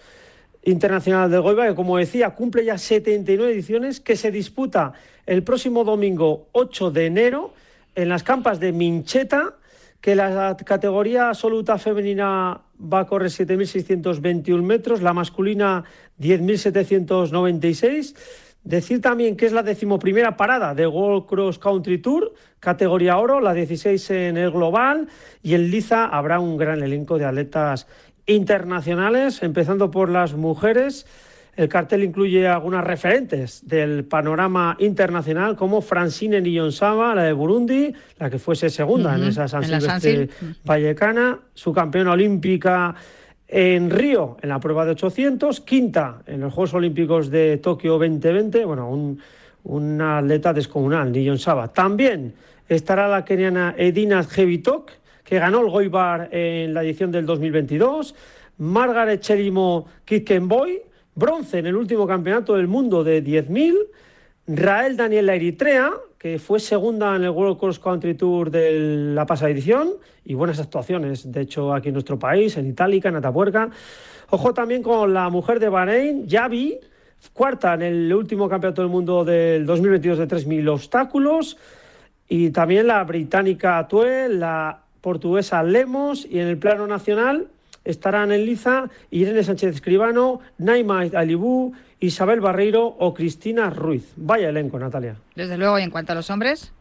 internacional 0.64 1.32
del 1.32 1.42
Goiba, 1.42 1.68
que 1.68 1.76
como 1.76 1.98
decía, 1.98 2.32
cumple 2.32 2.66
ya 2.66 2.78
79 2.78 3.54
ediciones, 3.54 4.02
que 4.02 4.18
se 4.18 4.32
disputa 4.32 4.92
el 5.26 5.44
próximo 5.44 5.84
domingo 5.86 6.48
8 6.52 6.92
de 6.92 7.06
enero 7.06 7.54
en 7.96 8.10
las 8.10 8.24
campas 8.24 8.60
de 8.60 8.74
Mincheta, 8.74 9.54
que 10.02 10.16
la 10.16 10.58
categoría 10.66 11.30
absoluta 11.30 11.78
femenina 11.78 12.62
va 12.82 13.00
a 13.00 13.06
correr 13.06 13.30
7.621 13.30 14.62
metros, 14.62 15.02
la 15.02 15.14
masculina 15.14 15.84
10.796. 16.20 18.14
Decir 18.68 19.00
también 19.00 19.38
que 19.38 19.46
es 19.46 19.54
la 19.54 19.64
decimoprimera 19.64 20.36
parada 20.36 20.76
de 20.76 20.86
World 20.86 21.26
Cross 21.26 21.58
Country 21.58 22.00
Tour, 22.00 22.34
categoría 22.60 23.18
oro, 23.18 23.40
la 23.40 23.54
16 23.54 24.10
en 24.12 24.36
el 24.36 24.52
global, 24.52 25.08
y 25.42 25.54
en 25.54 25.72
Liza 25.72 26.04
habrá 26.04 26.42
un 26.42 26.58
gran 26.58 26.84
elenco 26.84 27.18
de 27.18 27.24
atletas 27.24 27.88
internacionales, 28.26 29.42
empezando 29.42 29.90
por 29.90 30.10
las 30.10 30.34
mujeres. 30.34 31.08
El 31.56 31.70
cartel 31.70 32.04
incluye 32.04 32.46
algunas 32.46 32.84
referentes 32.84 33.66
del 33.66 34.04
panorama 34.04 34.76
internacional, 34.80 35.56
como 35.56 35.80
Francine 35.80 36.42
Niyonsaba, 36.42 37.16
la 37.16 37.24
de 37.24 37.32
Burundi, 37.32 37.94
la 38.20 38.30
que 38.30 38.38
fuese 38.38 38.70
segunda 38.70 39.16
en 39.16 39.24
esa 39.24 39.48
San 39.48 39.64
en 39.64 39.72
la 39.72 39.80
San 39.80 40.02
Silvestre 40.02 40.36
Sil. 40.36 40.60
Vallecana, 40.66 41.40
su 41.54 41.72
campeona 41.72 42.12
olímpica 42.12 42.94
en 43.48 43.90
Río 43.90 44.38
en 44.42 44.50
la 44.50 44.60
prueba 44.60 44.86
de 44.86 44.92
800, 44.92 45.62
quinta 45.62 46.22
en 46.28 46.42
los 46.42 46.54
Juegos 46.54 46.74
Olímpicos 46.74 47.30
de 47.30 47.58
Tokio 47.58 47.94
2020, 47.94 48.66
bueno, 48.66 48.90
un, 48.90 49.20
una 49.64 50.20
atleta 50.20 50.54
descomunal, 50.54 51.12
Nillon 51.12 51.40
Saba. 51.40 51.68
También 51.70 52.34
estará 52.68 53.08
la 53.08 53.24
keniana 53.24 53.76
Edina 53.78 54.24
Jevitok, 54.24 54.92
que 55.24 55.40
ganó 55.40 55.62
el 55.62 55.70
Goibar 55.70 56.30
en 56.32 56.74
la 56.74 56.84
edición 56.84 57.12
del 57.12 57.26
2022, 57.26 58.16
Margaret 58.60 59.22
Cherimo 59.22 59.88
Kitkenboy, 60.06 60.82
bronce 61.16 61.60
en 61.60 61.68
el 61.68 61.76
último 61.76 62.08
campeonato 62.08 62.56
del 62.56 62.68
mundo 62.68 63.04
de 63.04 63.24
10.000, 63.24 63.76
Rael 64.48 64.96
Daniela 64.96 65.36
Eritrea, 65.36 65.92
que 66.18 66.40
fue 66.40 66.62
segunda 66.62 67.14
en 67.18 67.24
el 67.26 67.32
World 67.32 67.60
Cross 67.60 67.80
Country 67.80 68.14
Tour 68.14 68.50
de 68.50 69.14
la 69.14 69.26
pasada 69.26 69.52
edición 69.52 69.90
y 70.24 70.36
buenas 70.36 70.62
actuaciones, 70.62 71.30
de 71.30 71.42
hecho, 71.42 71.74
aquí 71.74 71.90
en 71.90 71.94
nuestro 71.94 72.18
país, 72.18 72.56
en 72.56 72.66
Itálica, 72.66 73.10
en 73.10 73.18
Atapuerca. 73.18 73.70
Ojo 74.30 74.54
también 74.54 74.84
con 74.84 75.14
la 75.14 75.30
mujer 75.30 75.60
de 75.60 75.68
Bahrein, 75.68 76.28
Yavi, 76.28 76.80
cuarta 77.34 77.74
en 77.74 77.82
el 77.82 78.14
último 78.14 78.48
campeonato 78.48 78.82
del 78.82 78.90
mundo 78.90 79.26
del 79.26 79.66
2022 79.66 80.18
de 80.18 80.28
3.000 80.30 80.70
obstáculos, 80.70 81.58
y 82.30 82.52
también 82.52 82.88
la 82.88 83.04
británica 83.04 83.86
Tue, 83.90 84.30
la 84.30 84.80
portuguesa 85.02 85.62
Lemos, 85.62 86.26
y 86.26 86.40
en 86.40 86.48
el 86.48 86.58
plano 86.58 86.88
nacional 86.88 87.48
estarán 87.84 88.32
en 88.32 88.46
liza 88.46 88.90
Irene 89.12 89.44
Sánchez 89.44 89.76
Escribano, 89.76 90.40
Naima 90.58 91.02
Alibú, 91.02 91.74
Isabel 92.00 92.42
Barreiro 92.42 92.86
o 92.86 93.14
Cristina 93.14 93.70
Ruiz. 93.70 94.14
Vaya 94.16 94.50
elenco, 94.50 94.78
Natalia. 94.78 95.16
Desde 95.36 95.58
luego, 95.58 95.80
y 95.80 95.84
en 95.84 95.90
cuanto 95.90 96.12
a 96.12 96.16
los 96.16 96.30
hombres, 96.30 96.74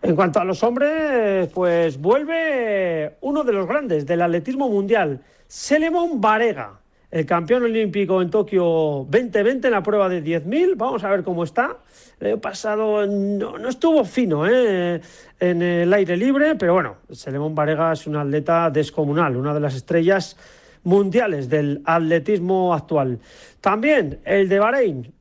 En 0.00 0.14
cuanto 0.14 0.38
a 0.38 0.44
los 0.44 0.62
hombres, 0.62 1.48
pues 1.52 2.00
vuelve 2.00 3.16
uno 3.20 3.42
de 3.42 3.52
los 3.52 3.66
grandes 3.66 4.06
del 4.06 4.22
atletismo 4.22 4.68
mundial, 4.68 5.20
Selemón 5.48 6.20
Varega, 6.20 6.78
el 7.10 7.26
campeón 7.26 7.64
olímpico 7.64 8.22
en 8.22 8.30
Tokio 8.30 8.62
2020 9.08 9.66
en 9.66 9.72
la 9.72 9.82
prueba 9.82 10.08
de 10.08 10.22
10.000. 10.22 10.74
Vamos 10.76 11.02
a 11.02 11.10
ver 11.10 11.24
cómo 11.24 11.42
está. 11.42 11.78
El 12.20 12.28
año 12.28 12.40
pasado 12.40 13.06
no, 13.06 13.58
no 13.58 13.68
estuvo 13.68 14.04
fino 14.04 14.46
¿eh? 14.46 15.00
en 15.40 15.62
el 15.62 15.92
aire 15.92 16.16
libre, 16.16 16.54
pero 16.54 16.74
bueno, 16.74 16.96
Selemón 17.10 17.54
Varega 17.54 17.92
es 17.92 18.06
un 18.06 18.16
atleta 18.16 18.70
descomunal, 18.70 19.36
una 19.36 19.52
de 19.52 19.60
las 19.60 19.74
estrellas 19.74 20.36
mundiales 20.82 21.48
del 21.48 21.82
atletismo 21.84 22.74
actual. 22.74 23.20
También 23.60 24.20
el 24.24 24.48
de 24.48 24.58
Bahrein, 24.58 25.12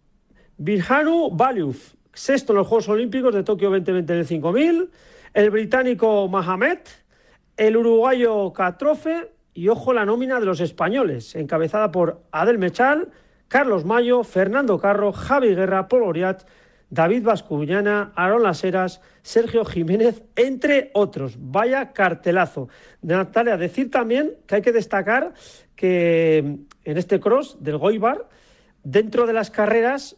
Birhanu 0.57 1.29
Baliuf, 1.31 1.93
sexto 2.13 2.53
en 2.53 2.57
los 2.57 2.67
Juegos 2.67 2.89
Olímpicos 2.89 3.33
de 3.33 3.43
Tokio 3.43 3.69
2020 3.69 4.13
en 4.13 4.19
el 4.19 4.25
5000, 4.25 4.89
el 5.33 5.49
británico 5.51 6.27
Mahamed, 6.27 6.79
el 7.57 7.77
uruguayo 7.77 8.53
Catrofe 8.53 9.31
y 9.53 9.69
ojo 9.69 9.93
la 9.93 10.05
nómina 10.05 10.39
de 10.39 10.45
los 10.45 10.59
españoles, 10.59 11.35
encabezada 11.35 11.91
por 11.91 12.21
Adel 12.31 12.57
Mechal, 12.57 13.09
Carlos 13.47 13.85
Mayo, 13.85 14.23
Fernando 14.23 14.77
Carro, 14.79 15.11
Javi 15.11 15.55
Guerra, 15.55 15.87
Paul 15.87 16.03
Oriat, 16.03 16.43
David 16.89 17.23
Vascuñana, 17.23 18.13
Aaron 18.15 18.43
Laseras, 18.43 19.01
Sergio 19.21 19.65
Jiménez, 19.65 20.23
entre 20.35 20.91
otros. 20.93 21.35
Vaya 21.39 21.91
cartelazo. 21.91 22.69
Natalia, 23.01 23.57
decir 23.57 23.91
también 23.91 24.35
que 24.45 24.55
hay 24.55 24.61
que 24.61 24.71
destacar 24.71 25.33
que 25.75 26.37
en 26.83 26.97
este 26.97 27.19
cross 27.19 27.57
del 27.59 27.77
Goibar, 27.77 28.29
dentro 28.83 29.27
de 29.27 29.33
las 29.33 29.51
carreras, 29.51 30.15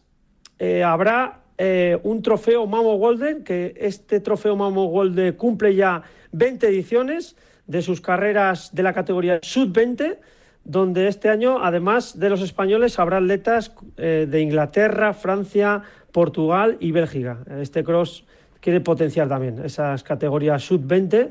eh, 0.58 0.84
habrá 0.84 1.40
eh, 1.58 1.98
un 2.04 2.22
trofeo 2.22 2.66
Mamo 2.66 2.96
Golden, 2.96 3.44
que 3.44 3.74
este 3.76 4.20
trofeo 4.20 4.56
Mamo 4.56 4.86
Golden 4.86 5.34
cumple 5.34 5.74
ya 5.74 6.02
20 6.32 6.68
ediciones 6.68 7.36
de 7.66 7.82
sus 7.82 8.00
carreras 8.00 8.74
de 8.74 8.82
la 8.82 8.92
categoría 8.92 9.40
Sub-20, 9.42 10.18
donde 10.64 11.08
este 11.08 11.28
año, 11.28 11.62
además 11.62 12.18
de 12.18 12.30
los 12.30 12.42
españoles, 12.42 12.98
habrá 12.98 13.18
atletas 13.18 13.72
eh, 13.96 14.26
de 14.28 14.40
Inglaterra, 14.40 15.14
Francia, 15.14 15.82
Portugal 16.12 16.76
y 16.80 16.92
Bélgica. 16.92 17.38
Este 17.60 17.84
cross 17.84 18.24
quiere 18.60 18.80
potenciar 18.80 19.28
también 19.28 19.64
esas 19.64 20.02
categorías 20.02 20.62
Sub-20 20.64 21.30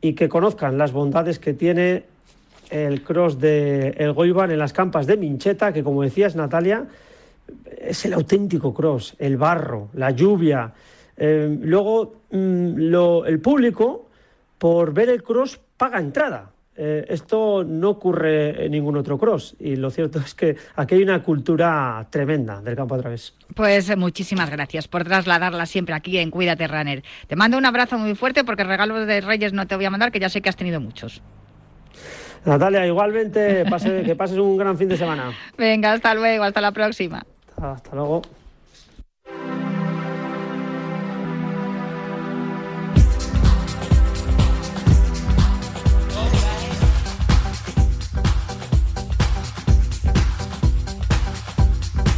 y 0.00 0.14
que 0.14 0.28
conozcan 0.28 0.78
las 0.78 0.92
bondades 0.92 1.38
que 1.38 1.54
tiene 1.54 2.04
el 2.70 3.02
cross 3.02 3.38
de 3.38 3.88
El 3.90 4.12
Goibar 4.12 4.50
en 4.50 4.58
las 4.58 4.72
campas 4.72 5.06
de 5.06 5.16
Mincheta, 5.16 5.72
que 5.72 5.82
como 5.82 6.02
decías 6.02 6.34
Natalia, 6.34 6.86
es 7.78 8.04
el 8.04 8.14
auténtico 8.14 8.72
cross, 8.72 9.14
el 9.18 9.36
barro, 9.36 9.88
la 9.94 10.10
lluvia. 10.10 10.72
Eh, 11.16 11.58
luego, 11.60 12.14
mm, 12.30 12.94
el 13.26 13.40
público, 13.40 14.08
por 14.58 14.94
ver 14.94 15.10
el 15.10 15.22
cross, 15.22 15.60
paga 15.76 15.98
entrada. 15.98 16.50
Eh, 16.84 17.04
esto 17.10 17.62
no 17.62 17.90
ocurre 17.90 18.64
en 18.64 18.72
ningún 18.72 18.96
otro 18.96 19.16
cross 19.16 19.54
y 19.60 19.76
lo 19.76 19.88
cierto 19.90 20.18
es 20.18 20.34
que 20.34 20.56
aquí 20.74 20.96
hay 20.96 21.02
una 21.04 21.22
cultura 21.22 22.04
tremenda 22.10 22.60
del 22.60 22.74
campo 22.74 22.96
a 22.96 22.98
través. 22.98 23.34
pues 23.54 23.88
eh, 23.88 23.94
muchísimas 23.94 24.50
gracias 24.50 24.88
por 24.88 25.04
trasladarla 25.04 25.64
siempre 25.66 25.94
aquí 25.94 26.18
en 26.18 26.32
Cuídate 26.32 26.66
Runner. 26.66 27.04
Te 27.28 27.36
mando 27.36 27.56
un 27.56 27.66
abrazo 27.66 27.98
muy 27.98 28.16
fuerte 28.16 28.42
porque 28.42 28.64
regalos 28.64 29.06
de 29.06 29.20
Reyes 29.20 29.52
no 29.52 29.68
te 29.68 29.76
voy 29.76 29.84
a 29.84 29.90
mandar, 29.90 30.10
que 30.10 30.18
ya 30.18 30.28
sé 30.28 30.40
que 30.42 30.48
has 30.48 30.56
tenido 30.56 30.80
muchos. 30.80 31.22
Natalia, 32.44 32.84
igualmente 32.84 33.64
pase- 33.66 34.02
que 34.02 34.16
pases 34.16 34.38
un 34.38 34.56
gran 34.56 34.76
fin 34.76 34.88
de 34.88 34.96
semana. 34.96 35.30
Venga, 35.56 35.92
hasta 35.92 36.14
luego, 36.14 36.42
hasta 36.42 36.60
la 36.60 36.72
próxima. 36.72 37.24
Hasta 37.56 37.94
luego. 37.94 38.22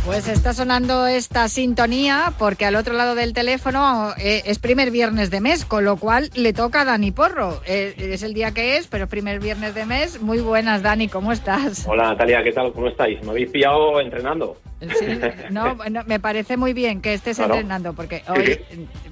Pues 0.05 0.29
está 0.29 0.53
sonando 0.53 1.07
esta 1.07 1.49
sintonía 1.49 2.33
porque 2.39 2.67
al 2.67 2.77
otro 2.77 2.93
lado 2.93 3.15
del 3.15 3.33
teléfono 3.33 4.13
eh, 4.19 4.43
es 4.45 4.59
primer 4.59 4.91
viernes 4.91 5.31
de 5.31 5.41
mes, 5.41 5.65
con 5.65 5.85
lo 5.85 5.97
cual 5.97 6.29
le 6.35 6.53
toca 6.53 6.83
a 6.83 6.85
Dani 6.85 7.11
Porro. 7.11 7.63
Eh, 7.67 7.95
es 7.97 8.23
el 8.23 8.35
día 8.35 8.53
que 8.53 8.77
es, 8.77 8.87
pero 8.87 9.05
es 9.05 9.11
primer 9.11 9.41
viernes 9.41 9.75
de 9.75 9.87
mes. 9.87 10.21
Muy 10.21 10.41
buenas, 10.41 10.83
Dani, 10.83 11.09
¿cómo 11.09 11.33
estás? 11.33 11.87
Hola 11.89 12.11
Natalia, 12.11 12.43
¿qué 12.45 12.53
tal? 12.53 12.71
¿Cómo 12.75 12.89
estáis? 12.89 13.23
¿Me 13.25 13.31
habéis 13.31 13.49
pillado 13.49 13.99
entrenando? 13.99 14.59
Sí, 14.83 15.07
no, 15.51 15.75
no, 15.91 16.05
me 16.05 16.21
parece 16.21 16.59
muy 16.59 16.75
bien 16.75 17.01
que 17.01 17.15
estés 17.15 17.39
Claro. 17.39 17.55
entrenando 17.55 17.95
porque 17.95 18.23
hoy 18.29 18.61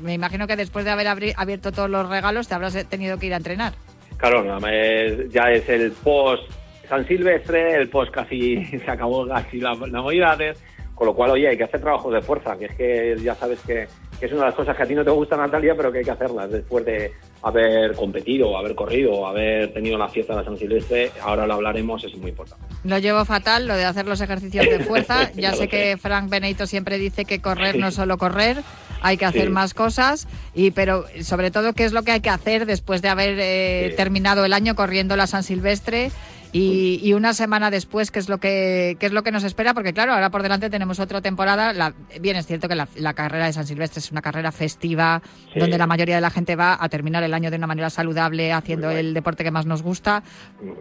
me 0.02 0.12
imagino 0.12 0.46
que 0.46 0.56
después 0.56 0.84
de 0.84 0.90
haber 0.90 1.06
abierto 1.37 1.72
todos 1.72 1.88
los 1.88 2.06
regalos 2.06 2.49
te 2.49 2.54
habrás 2.54 2.75
tenido 2.90 3.16
que 3.18 3.26
ir 3.26 3.34
a 3.34 3.38
entrenar. 3.38 3.72
Claro, 4.18 4.44
es- 4.68 5.32
ya 5.32 5.44
es 5.50 5.66
el 5.70 5.92
post 5.92 6.42
San 6.87 7.08
Silvestre, 7.08 7.76
el 7.76 7.88
post 7.88 8.12
casi 8.12 8.62
se 8.84 8.90
acabó 8.90 9.26
casi 9.26 9.58
la, 9.58 9.72
la 9.90 10.02
con 11.02 11.09
lo 11.09 11.14
cual, 11.16 11.32
oye, 11.32 11.49
hay 11.49 11.56
que 11.56 11.64
hacer 11.64 11.80
trabajos 11.80 12.14
de 12.14 12.23
fuerza, 12.23 12.56
que 12.56 12.66
es 12.66 12.75
que 12.76 13.16
ya 13.25 13.35
sabes 13.35 13.59
que, 13.66 13.88
que 14.21 14.26
es 14.26 14.30
una 14.30 14.42
de 14.42 14.47
las 14.47 14.54
cosas 14.54 14.76
que 14.76 14.85
a 14.85 14.87
ti 14.87 14.94
no 14.94 15.02
te 15.04 15.11
gusta, 15.11 15.37
Natalia, 15.37 15.75
pero 15.76 15.90
que 15.90 15.99
hay 15.99 16.04
que 16.04 16.12
hacerlas 16.12 16.49
después 16.49 16.85
de 16.85 17.11
haber 17.42 17.97
competido, 17.97 18.56
haber 18.56 18.76
corrido, 18.76 19.26
haber 19.26 19.73
tenido 19.73 19.99
la 19.99 20.09
fiesta 20.09 20.37
de 20.38 20.44
San 20.44 20.56
Silvestre. 20.56 21.11
Ahora 21.21 21.44
lo 21.44 21.54
hablaremos, 21.54 22.04
es 22.04 22.16
muy 22.18 22.30
importante. 22.30 22.64
Lo 22.85 22.99
llevo 22.99 23.25
fatal, 23.25 23.66
lo 23.66 23.75
de 23.75 23.85
hacer 23.85 24.06
los 24.06 24.21
ejercicios 24.21 24.64
de 24.64 24.78
fuerza. 24.78 25.28
Ya 25.35 25.50
Ya 25.50 25.54
sé 25.54 25.66
que. 25.66 25.97
Frank 25.97 26.30
Benito 26.30 26.68
siempre 26.68 26.99
dice 26.99 27.25
que 27.25 27.40
correr 27.40 27.76
no 27.80 27.88
es 27.88 27.94
solo 27.97 28.16
correr, 28.16 28.59
hay 29.00 29.16
que 29.16 29.25
hacer 29.25 29.47
Sí. 29.47 29.50
más 29.50 29.75
cosas. 29.75 30.28
Y 30.54 30.71
pero 30.71 31.04
sobre 31.23 31.50
todo, 31.50 31.73
¿qué 31.73 31.82
es 31.85 31.92
lo 31.92 32.04
que 32.04 32.12
hay 32.12 32.21
que 32.21 32.30
hacer 32.30 32.64
después 32.64 33.02
de 33.02 33.09
haber 33.09 33.37
eh, 33.40 33.88
Sí. 33.90 33.97
terminado 33.97 34.44
el 34.44 34.52
año 34.52 34.76
corriendo 34.76 35.16
la 35.16 35.26
San 35.26 35.42
Silvestre? 35.42 36.12
Y, 36.54 37.12
una 37.14 37.32
semana 37.32 37.71
después, 37.71 38.11
¿qué 38.11 38.18
es 38.18 38.28
lo 38.28 38.38
que 38.38 38.97
qué 39.00 39.06
es 39.06 39.12
lo 39.12 39.23
que 39.23 39.32
nos 39.32 39.42
espera? 39.42 39.73
Porque 39.73 39.94
claro, 39.94 40.12
ahora 40.12 40.30
por 40.30 40.42
delante 40.42 40.68
tenemos 40.68 41.00
otra 41.00 41.23
temporada. 41.23 41.73
La, 41.73 41.94
bien, 42.21 42.37
es 42.37 42.47
cierto 42.47 42.68
que 42.68 42.75
la, 42.75 43.14
carrera 43.14 43.47
de 43.47 43.54
San 43.54 43.66
Silvestre 43.66 44.00
es 44.00 44.12
una 44.12 44.21
carrera 44.21 44.52
festiva, 44.52 45.23
donde 45.56 45.78
la 45.78 45.87
mayoría 45.87 46.16
de 46.16 46.21
la 46.21 46.30
gente 46.30 46.54
va 46.54 46.76
a 46.78 46.88
terminar 46.90 47.23
el 47.23 47.32
año 47.32 47.50
de 47.50 47.56
una 47.56 47.66
manera 47.66 47.88
saludable, 47.88 48.52
haciendo 48.52 48.90
el 48.90 49.14
deporte 49.14 49.44
que 49.44 49.50
más 49.50 49.64
nos 49.64 49.82
gusta. 49.82 50.23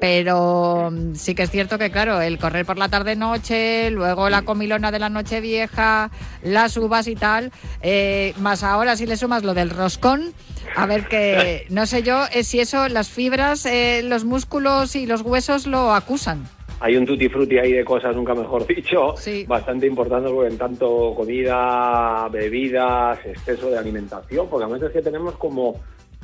Pero 0.02 0.92
mm, 0.92 1.16
sí 1.16 1.36
que 1.36 1.44
es 1.44 1.52
cierto 1.52 1.78
que, 1.78 1.90
claro, 1.90 2.22
el 2.22 2.38
correr 2.38 2.66
por 2.66 2.78
la 2.78 2.90
tarde-noche, 2.90 3.92
luego 3.92 4.30
la 4.30 4.42
comilona 4.42 4.92
de 4.92 5.00
la 5.00 5.10
noche 5.10 5.40
vieja, 5.40 6.12
las 6.44 6.76
uvas 6.76 7.08
y 7.08 7.16
tal, 7.16 7.52
eh, 7.82 8.34
más 8.40 8.64
ahora 8.64 8.98
si 8.98 9.06
le 9.06 9.16
sumas 9.16 9.44
lo 9.44 9.54
del 9.54 9.70
roscón, 9.70 10.34
a 10.76 10.86
ver 10.86 11.08
que, 11.08 11.66
no 11.70 11.86
sé 11.86 12.04
yo, 12.04 12.26
eh, 12.34 12.44
si 12.44 12.60
eso, 12.60 12.90
las 12.90 13.10
fibras, 13.10 13.66
eh, 13.66 14.02
los 14.04 14.26
músculos 14.26 14.96
y 14.96 15.06
los 15.06 15.22
huesos 15.22 15.61
lo 15.68 15.94
acusan. 15.94 16.44
Hay 16.80 16.98
un 16.98 17.06
tutti 17.06 17.30
frutti 17.30 17.60
ahí 17.60 17.74
de 17.74 17.86
cosas, 17.86 18.16
nunca 18.16 18.34
mejor 18.34 18.66
dicho, 18.76 19.16
bastante 19.48 19.86
importante 19.86 20.30
porque 20.30 20.52
en 20.52 20.58
tanto 20.58 21.14
comida, 21.16 22.28
bebidas, 22.30 23.20
exceso 23.26 23.70
de 23.70 23.78
alimentación, 23.78 24.48
porque 24.50 24.66
a 24.66 24.68
veces 24.68 24.92
que 24.92 25.02
tenemos 25.02 25.36
como 25.36 25.76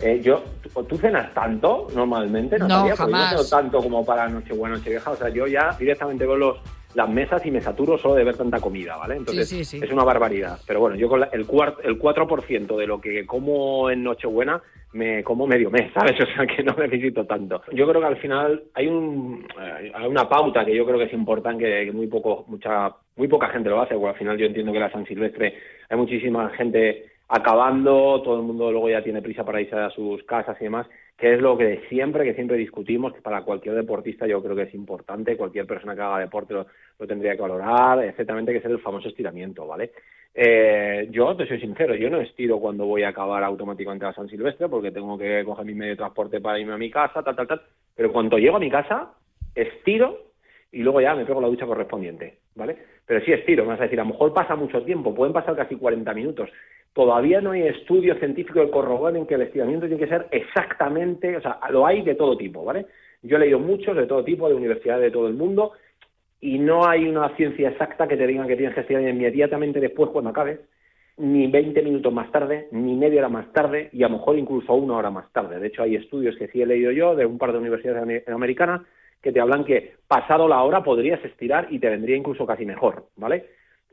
eh, 0.01 0.21
yo, 0.23 0.43
¿tú 0.87 0.97
cenas 0.97 1.33
tanto 1.33 1.87
normalmente? 1.95 2.59
No, 2.59 2.67
no 2.67 2.95
jamás. 2.95 3.49
tanto 3.49 3.79
como 3.79 4.05
para 4.05 4.27
Nochebuena, 4.27 4.77
Nochevieja. 4.77 5.11
O 5.11 5.15
sea, 5.15 5.29
yo 5.29 5.47
ya 5.47 5.75
directamente 5.79 6.25
veo 6.25 6.35
los, 6.35 6.57
las 6.95 7.09
mesas 7.09 7.45
y 7.45 7.51
me 7.51 7.61
saturo 7.61 7.97
solo 7.97 8.15
de 8.15 8.23
ver 8.23 8.37
tanta 8.37 8.59
comida, 8.59 8.97
¿vale? 8.97 9.17
Entonces, 9.17 9.73
es 9.73 9.91
una 9.91 10.03
barbaridad. 10.03 10.59
Pero 10.65 10.79
bueno, 10.79 10.95
yo 10.95 11.09
con 11.09 11.23
el, 11.23 11.29
el 11.31 11.47
4% 11.47 12.77
de 12.77 12.87
lo 12.87 13.01
que 13.01 13.25
como 13.25 13.89
en 13.89 14.03
Nochebuena 14.03 14.61
me 14.93 15.23
como 15.23 15.47
medio 15.47 15.69
mes, 15.69 15.91
¿sabes? 15.93 16.19
O 16.21 16.25
sea, 16.25 16.45
que 16.45 16.63
no 16.63 16.73
necesito 16.73 17.25
tanto. 17.25 17.61
Yo 17.73 17.87
creo 17.87 18.01
que 18.01 18.07
al 18.07 18.17
final 18.17 18.63
hay, 18.73 18.87
un, 18.87 19.45
eh, 19.59 19.91
hay 19.93 20.07
una 20.07 20.27
pauta 20.27 20.65
que 20.65 20.75
yo 20.75 20.85
creo 20.85 20.97
que 20.97 21.05
es 21.05 21.13
importante, 21.13 21.85
que, 21.85 21.91
muy 21.91 22.07
poco, 22.07 22.45
mucha, 22.47 22.91
muy 23.15 23.27
poca 23.27 23.49
gente 23.49 23.69
lo 23.69 23.81
hace, 23.81 23.95
porque 23.95 24.09
al 24.09 24.17
final 24.17 24.37
yo 24.37 24.45
entiendo 24.45 24.71
que 24.71 24.79
la 24.79 24.91
San 24.91 25.05
Silvestre 25.05 25.53
hay 25.89 25.97
muchísima 25.97 26.49
gente 26.51 27.05
acabando, 27.27 28.21
todo 28.21 28.37
el 28.37 28.43
mundo 28.43 28.71
luego 28.71 28.89
ya 28.89 29.03
tiene 29.03 29.21
prisa 29.21 29.43
para 29.43 29.61
irse 29.61 29.75
a 29.75 29.89
sus 29.89 30.23
casas 30.23 30.57
y 30.59 30.65
demás, 30.65 30.87
que 31.17 31.33
es 31.33 31.41
lo 31.41 31.57
que 31.57 31.81
siempre, 31.89 32.23
que 32.23 32.35
siempre 32.35 32.57
discutimos, 32.57 33.13
que 33.13 33.21
para 33.21 33.41
cualquier 33.41 33.75
deportista 33.75 34.27
yo 34.27 34.41
creo 34.41 34.55
que 34.55 34.63
es 34.63 34.73
importante, 34.73 35.35
cualquier 35.35 35.65
persona 35.65 35.95
que 35.95 36.01
haga 36.01 36.19
deporte 36.19 36.53
lo, 36.53 36.67
tendría 37.07 37.35
que 37.35 37.41
valorar, 37.41 38.03
etcétera, 38.03 38.43
que 38.45 38.57
es 38.57 38.65
el 38.65 38.79
famoso 38.79 39.09
estiramiento, 39.09 39.65
¿vale? 39.65 39.91
Eh, 40.33 41.07
yo 41.09 41.35
te 41.35 41.47
soy 41.47 41.59
sincero, 41.59 41.95
yo 41.95 42.11
no 42.11 42.21
estiro 42.21 42.59
cuando 42.59 42.85
voy 42.85 43.01
a 43.01 43.09
acabar 43.09 43.43
automáticamente 43.43 44.05
a 44.05 44.13
San 44.13 44.29
Silvestre 44.29 44.69
porque 44.69 44.91
tengo 44.91 45.17
que 45.17 45.43
coger 45.43 45.65
mi 45.65 45.73
medio 45.73 45.93
de 45.93 45.97
transporte 45.97 46.39
para 46.39 46.59
irme 46.59 46.73
a 46.73 46.77
mi 46.77 46.91
casa, 46.91 47.23
tal, 47.23 47.35
tal, 47.35 47.47
tal, 47.47 47.61
pero 47.95 48.11
cuando 48.13 48.37
llego 48.37 48.57
a 48.57 48.59
mi 48.59 48.69
casa, 48.69 49.13
estiro 49.55 50.27
y 50.71 50.83
luego 50.83 51.01
ya 51.01 51.15
me 51.15 51.25
pego 51.25 51.41
la 51.41 51.47
ducha 51.47 51.65
correspondiente, 51.65 52.37
¿vale? 52.55 52.77
Pero 53.05 53.25
sí 53.25 53.31
estiro, 53.31 53.65
me 53.65 53.73
a 53.73 53.77
decir, 53.77 53.99
a 53.99 54.03
lo 54.03 54.11
mejor 54.11 54.33
pasa 54.33 54.55
mucho 54.55 54.83
tiempo, 54.83 55.15
pueden 55.15 55.33
pasar 55.33 55.55
casi 55.55 55.75
40 55.75 56.13
minutos, 56.13 56.49
todavía 56.97 57.41
no 57.41 57.51
hay 57.51 57.61
estudio 57.61 58.15
científico 58.15 58.59
que 58.59 58.71
corroboren 58.71 59.27
que 59.27 59.35
el 59.35 59.43
estiramiento 59.43 59.85
tiene 59.85 60.01
que 60.01 60.09
ser 60.09 60.25
exactamente, 60.31 61.37
o 61.37 61.41
sea, 61.41 61.59
lo 61.69 61.85
hay 61.85 62.01
de 62.01 62.15
todo 62.15 62.35
tipo, 62.35 62.65
¿vale? 62.65 62.87
Yo 63.21 63.37
he 63.37 63.39
leído 63.39 63.59
muchos 63.59 63.95
de 63.95 64.07
todo 64.07 64.23
tipo, 64.23 64.49
de 64.49 64.55
universidades 64.55 65.03
de 65.03 65.11
todo 65.11 65.27
el 65.27 65.35
mundo, 65.35 65.73
y 66.41 66.57
no 66.57 66.87
hay 66.87 67.07
una 67.07 67.35
ciencia 67.35 67.69
exacta 67.69 68.07
que 68.07 68.17
te 68.17 68.25
diga 68.25 68.47
que 68.47 68.55
tienes 68.55 68.73
que 68.73 68.81
estirar 68.81 69.03
inmediatamente 69.03 69.79
después 69.79 70.09
cuando 70.09 70.31
acabes, 70.31 70.59
ni 71.17 71.45
20 71.45 71.83
minutos 71.83 72.11
más 72.11 72.31
tarde, 72.31 72.67
ni 72.71 72.95
media 72.95 73.19
hora 73.19 73.29
más 73.29 73.53
tarde, 73.53 73.89
y 73.93 74.01
a 74.01 74.07
lo 74.07 74.17
mejor 74.17 74.35
incluso 74.35 74.73
una 74.73 74.97
hora 74.97 75.11
más 75.11 75.31
tarde. 75.31 75.59
De 75.59 75.67
hecho, 75.67 75.83
hay 75.83 75.97
estudios 75.97 76.35
que 76.35 76.47
sí 76.47 76.63
he 76.63 76.65
leído 76.65 76.89
yo 76.89 77.15
de 77.15 77.27
un 77.27 77.37
par 77.37 77.51
de 77.51 77.59
universidades 77.59 78.27
americanas 78.27 78.81
que 79.21 79.31
te 79.31 79.39
hablan 79.39 79.65
que 79.65 79.97
pasado 80.07 80.47
la 80.47 80.63
hora 80.63 80.81
podrías 80.81 81.23
estirar 81.23 81.67
y 81.69 81.77
te 81.77 81.89
vendría 81.89 82.17
incluso 82.17 82.47
casi 82.47 82.65
mejor, 82.65 83.05
¿vale? 83.17 83.45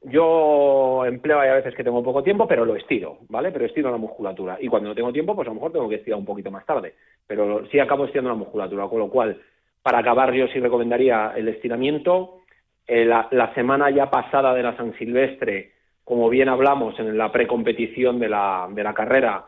Yo 0.06 1.04
empleo 1.06 1.40
a 1.40 1.54
veces 1.54 1.74
que 1.74 1.82
tengo 1.82 2.02
poco 2.02 2.22
tiempo, 2.22 2.46
pero 2.46 2.64
lo 2.66 2.76
estiro, 2.76 3.18
¿vale? 3.28 3.50
Pero 3.50 3.64
estiro 3.64 3.90
la 3.90 3.96
musculatura. 3.96 4.58
Y 4.60 4.68
cuando 4.68 4.90
no 4.90 4.94
tengo 4.94 5.12
tiempo, 5.12 5.34
pues 5.34 5.46
a 5.46 5.50
lo 5.50 5.54
mejor 5.54 5.72
tengo 5.72 5.88
que 5.88 5.96
estirar 5.96 6.18
un 6.18 6.26
poquito 6.26 6.50
más 6.50 6.66
tarde. 6.66 6.94
Pero 7.26 7.66
sí 7.68 7.78
acabo 7.78 8.04
estirando 8.04 8.30
la 8.30 8.36
musculatura. 8.36 8.86
Con 8.86 8.98
lo 8.98 9.08
cual, 9.08 9.40
para 9.82 9.98
acabar, 9.98 10.32
yo 10.34 10.46
sí 10.48 10.60
recomendaría 10.60 11.32
el 11.36 11.48
estiramiento. 11.48 12.40
Eh, 12.86 13.06
la, 13.06 13.52
semana 13.54 13.88
ya 13.90 14.10
pasada 14.10 14.52
de 14.52 14.62
la 14.62 14.76
San 14.76 14.92
Silvestre, 14.98 15.72
como 16.04 16.28
bien 16.28 16.50
hablamos 16.50 16.98
en 16.98 17.16
la 17.16 17.32
precompetición 17.32 18.18
de 18.18 18.28
la, 18.28 18.68
de 18.70 18.82
la 18.82 18.92
carrera, 18.92 19.46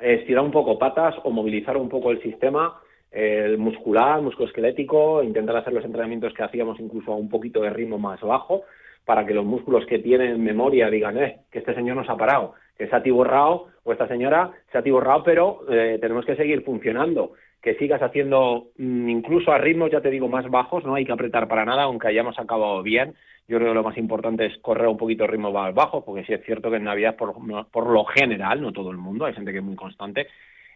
estirar 0.00 0.44
un 0.44 0.52
poco 0.52 0.78
patas 0.78 1.16
o 1.24 1.30
movilizar 1.30 1.76
un 1.76 1.88
poco 1.88 2.12
el 2.12 2.22
sistema 2.22 2.80
el 3.10 3.58
muscular, 3.58 4.22
musculoesquelético, 4.22 5.22
intentar 5.22 5.56
hacer 5.56 5.74
los 5.74 5.84
entrenamientos 5.84 6.32
que 6.32 6.42
hacíamos 6.42 6.80
incluso 6.80 7.12
a 7.12 7.16
un 7.16 7.28
poquito 7.28 7.60
de 7.60 7.68
ritmo 7.68 7.98
más 7.98 8.18
bajo 8.22 8.62
para 9.04 9.26
que 9.26 9.34
los 9.34 9.44
músculos 9.44 9.86
que 9.86 9.98
tienen 9.98 10.42
memoria 10.42 10.90
digan, 10.90 11.18
eh, 11.18 11.40
que 11.50 11.58
este 11.58 11.74
señor 11.74 11.96
nos 11.96 12.08
ha 12.08 12.16
parado, 12.16 12.54
que 12.76 12.86
se 12.86 12.94
ha 12.94 12.98
atiborrado 12.98 13.68
o 13.84 13.92
esta 13.92 14.08
señora 14.08 14.52
se 14.70 14.78
ha 14.78 14.80
atiborrado, 14.80 15.24
pero 15.24 15.60
eh, 15.68 15.98
tenemos 16.00 16.24
que 16.24 16.36
seguir 16.36 16.62
funcionando, 16.62 17.32
que 17.60 17.74
sigas 17.74 18.02
haciendo 18.02 18.68
mm, 18.78 19.08
incluso 19.08 19.52
a 19.52 19.58
ritmos, 19.58 19.90
ya 19.90 20.00
te 20.00 20.10
digo, 20.10 20.28
más 20.28 20.48
bajos, 20.50 20.84
no 20.84 20.94
hay 20.94 21.04
que 21.04 21.12
apretar 21.12 21.48
para 21.48 21.64
nada, 21.64 21.84
aunque 21.84 22.08
hayamos 22.08 22.38
acabado 22.38 22.82
bien. 22.82 23.14
Yo 23.48 23.58
creo 23.58 23.70
que 23.70 23.74
lo 23.74 23.82
más 23.82 23.98
importante 23.98 24.46
es 24.46 24.56
correr 24.58 24.86
un 24.86 24.96
poquito 24.96 25.26
ritmos 25.26 25.52
más 25.52 25.74
bajos, 25.74 26.04
porque 26.04 26.24
sí 26.24 26.32
es 26.32 26.44
cierto 26.44 26.70
que 26.70 26.76
en 26.76 26.84
Navidad, 26.84 27.16
por, 27.16 27.34
por 27.70 27.86
lo 27.90 28.04
general, 28.04 28.60
no 28.60 28.72
todo 28.72 28.90
el 28.90 28.98
mundo, 28.98 29.24
hay 29.24 29.34
gente 29.34 29.52
que 29.52 29.58
es 29.58 29.64
muy 29.64 29.76
constante, 29.76 30.28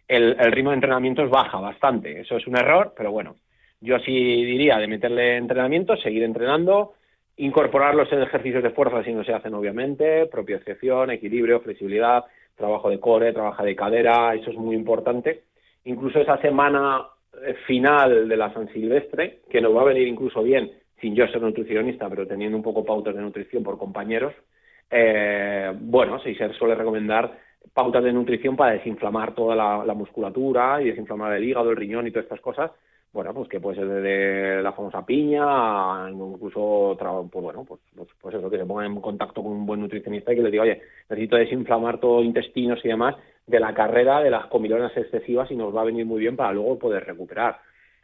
el, 0.07 0.35
el 0.39 0.51
ritmo 0.51 0.71
de 0.71 0.75
entrenamiento 0.75 1.27
baja 1.29 1.59
bastante. 1.59 2.21
Eso 2.21 2.37
es 2.37 2.45
un 2.47 2.57
error, 2.57 2.93
pero 2.95 3.11
bueno, 3.11 3.35
yo 3.79 3.99
sí 3.99 4.11
diría 4.11 4.77
de 4.77 4.87
meterle 4.87 5.37
entrenamiento, 5.37 5.95
seguir 5.97 6.23
entrenando, 6.23 6.93
Incorporarlos 7.39 8.11
en 8.11 8.23
ejercicios 8.23 8.63
de 8.63 8.71
fuerza 8.71 9.03
si 9.03 9.13
no 9.13 9.23
se 9.23 9.31
hacen, 9.31 9.53
obviamente, 9.53 10.25
propiocepción, 10.25 11.11
equilibrio, 11.11 11.59
flexibilidad, 11.61 12.25
trabajo 12.55 12.89
de 12.89 12.99
core, 12.99 13.31
trabajo 13.31 13.63
de 13.63 13.75
cadera, 13.75 14.33
eso 14.33 14.49
es 14.49 14.57
muy 14.57 14.75
importante. 14.75 15.43
Incluso 15.85 16.19
esa 16.19 16.37
semana 16.41 17.05
eh, 17.45 17.53
final 17.67 18.27
de 18.27 18.37
la 18.37 18.51
San 18.53 18.67
Silvestre, 18.73 19.41
que 19.49 19.61
nos 19.61 19.75
va 19.75 19.81
a 19.81 19.85
venir 19.85 20.07
incluso 20.07 20.41
bien, 20.41 20.71
sin 20.99 21.13
yo 21.13 21.27
ser 21.27 21.41
nutricionista, 21.41 22.09
pero 22.09 22.25
teniendo 22.25 22.57
un 22.57 22.63
poco 22.63 22.83
pautas 22.83 23.15
de 23.15 23.21
nutrición 23.21 23.61
por 23.61 23.77
compañeros, 23.77 24.33
eh, 24.89 25.71
bueno, 25.79 26.19
se 26.19 26.33
suele 26.53 26.73
recomendar 26.73 27.37
pautas 27.71 28.03
de 28.03 28.13
nutrición 28.13 28.55
para 28.55 28.73
desinflamar 28.73 29.35
toda 29.35 29.55
la 29.55 29.93
musculatura 29.93 30.81
y 30.81 30.85
desinflamar 30.85 31.33
el 31.33 31.43
hígado, 31.43 31.69
el 31.69 31.77
riñón 31.77 32.07
y 32.07 32.11
todas 32.11 32.23
estas 32.23 32.41
cosas, 32.41 32.71
bueno, 33.13 33.33
pues 33.33 33.49
que 33.49 33.59
puede 33.59 33.77
ser 33.77 33.87
desde 33.87 34.61
la 34.61 34.73
famosa 34.73 35.05
piña, 35.05 36.09
incluso, 36.09 36.95
pues 37.31 37.43
bueno, 37.43 37.65
pues, 37.65 37.81
pues, 37.95 38.09
pues, 38.21 38.35
eso, 38.35 38.49
que 38.49 38.57
se 38.57 38.65
ponga 38.65 38.85
en 38.85 38.99
contacto 39.01 39.41
con 39.41 39.53
un 39.53 39.65
buen 39.65 39.79
nutricionista 39.79 40.31
y 40.31 40.35
que 40.35 40.43
le 40.43 40.51
diga, 40.51 40.63
oye, 40.63 40.81
necesito 41.09 41.35
desinflamar 41.37 41.99
todo 41.99 42.21
intestinos 42.23 42.79
y 42.83 42.89
demás 42.89 43.15
de 43.47 43.59
la 43.59 43.73
carrera 43.73 44.21
de 44.21 44.29
las 44.29 44.47
comilonas 44.47 44.95
excesivas 44.95 45.49
y 45.49 45.55
nos 45.55 45.75
va 45.75 45.81
a 45.81 45.85
venir 45.85 46.05
muy 46.05 46.19
bien 46.19 46.35
para 46.35 46.53
luego 46.53 46.77
poder 46.77 47.05
recuperar. 47.05 47.59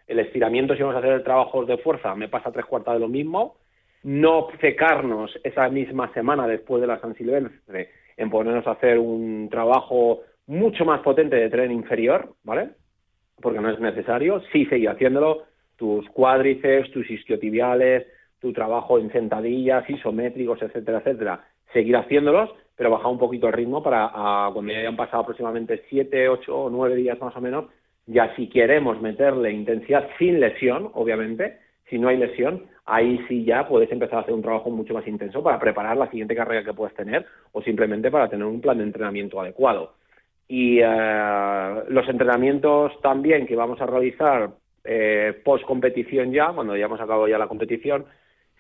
El 0.08 0.20
estiramiento, 0.20 0.76
si 0.76 0.82
vamos 0.82 0.96
a 0.96 1.00
hacer 1.00 1.14
el 1.14 1.24
trabajo 1.24 1.66
de 1.66 1.78
fuerza, 1.78 2.16
me 2.16 2.30
pasa 2.30 2.52
tres 2.52 2.66
cuartas 2.66 2.96
de 2.96 3.00
lo 3.00 3.08
mismo. 3.08 3.56
No 4.04 4.48
secarnos 4.60 5.38
esa 5.44 5.70
misma 5.70 6.12
semana 6.14 6.48
después 6.48 6.82
de 6.82 6.88
la 6.88 7.00
San 7.00 7.16
Silvestre 7.16 7.90
en 8.18 8.30
ponernos 8.30 8.68
a 8.68 8.72
hacer 8.72 9.00
un 9.00 9.48
trabajo 9.50 10.22
mucho 10.48 10.86
más 10.86 11.02
potente 11.02 11.36
de 11.36 11.50
tren 11.50 11.72
inferior, 11.72 12.34
¿vale? 12.44 12.72
Porque 13.44 13.60
no 13.60 13.70
es 13.70 13.80
necesario, 13.80 14.42
sí 14.52 14.66
seguir 14.66 14.90
haciéndolo, 14.90 15.44
tus 15.76 16.08
cuádriceps, 16.10 16.92
tus 16.92 17.10
isquiotibiales, 17.12 18.08
tu 18.40 18.54
trabajo 18.54 18.98
en 18.98 19.12
sentadillas, 19.12 19.88
isométricos, 19.90 20.62
etcétera, 20.62 21.00
etcétera, 21.00 21.44
seguir 21.74 21.98
haciéndolos, 21.98 22.50
pero 22.76 22.90
bajar 22.90 23.12
un 23.12 23.20
poquito 23.20 23.48
el 23.48 23.54
ritmo 23.54 23.84
para 23.84 24.10
cuando 24.54 24.72
ya 24.72 24.80
hayan 24.80 24.96
pasado 24.96 25.24
aproximadamente 25.24 25.84
7, 25.90 26.30
8 26.30 26.58
o 26.58 26.70
9 26.70 26.96
días 26.96 27.20
más 27.20 27.36
o 27.36 27.42
menos, 27.42 27.66
ya 28.06 28.34
si 28.36 28.48
queremos 28.48 29.02
meterle 29.02 29.52
intensidad 29.52 30.08
sin 30.18 30.40
lesión, 30.40 30.90
obviamente, 30.94 31.60
si 31.90 32.00
no 32.00 32.08
hay 32.08 32.18
lesión, 32.18 32.64
ahí 32.86 33.20
sí 33.28 33.44
ya 33.44 33.68
puedes 33.68 33.92
empezar 33.92 34.20
a 34.20 34.22
hacer 34.22 34.34
un 34.34 34.42
trabajo 34.42 34.70
mucho 34.70 34.94
más 34.94 35.08
intenso 35.08 35.44
para 35.44 35.60
preparar 35.60 35.98
la 35.98 36.10
siguiente 36.10 36.36
carrera 36.36 36.64
que 36.64 36.74
puedes 36.74 36.96
tener 36.96 37.26
o 37.52 37.62
simplemente 37.62 38.10
para 38.10 38.30
tener 38.30 38.46
un 38.46 38.62
plan 38.62 38.78
de 38.78 38.86
entrenamiento 38.86 39.40
adecuado 39.40 39.94
y 40.56 40.78
eh, 40.84 41.84
los 41.88 42.08
entrenamientos 42.08 42.92
también 43.02 43.48
que 43.48 43.56
vamos 43.56 43.82
a 43.82 43.88
realizar 43.88 44.52
eh, 44.84 45.42
post 45.44 45.66
competición 45.66 46.32
ya, 46.32 46.50
cuando 46.50 46.78
ya 46.78 46.86
hemos 46.86 47.02
acabado 47.02 47.28
ya 47.28 47.40
la 47.40 47.48
competición, 47.48 48.06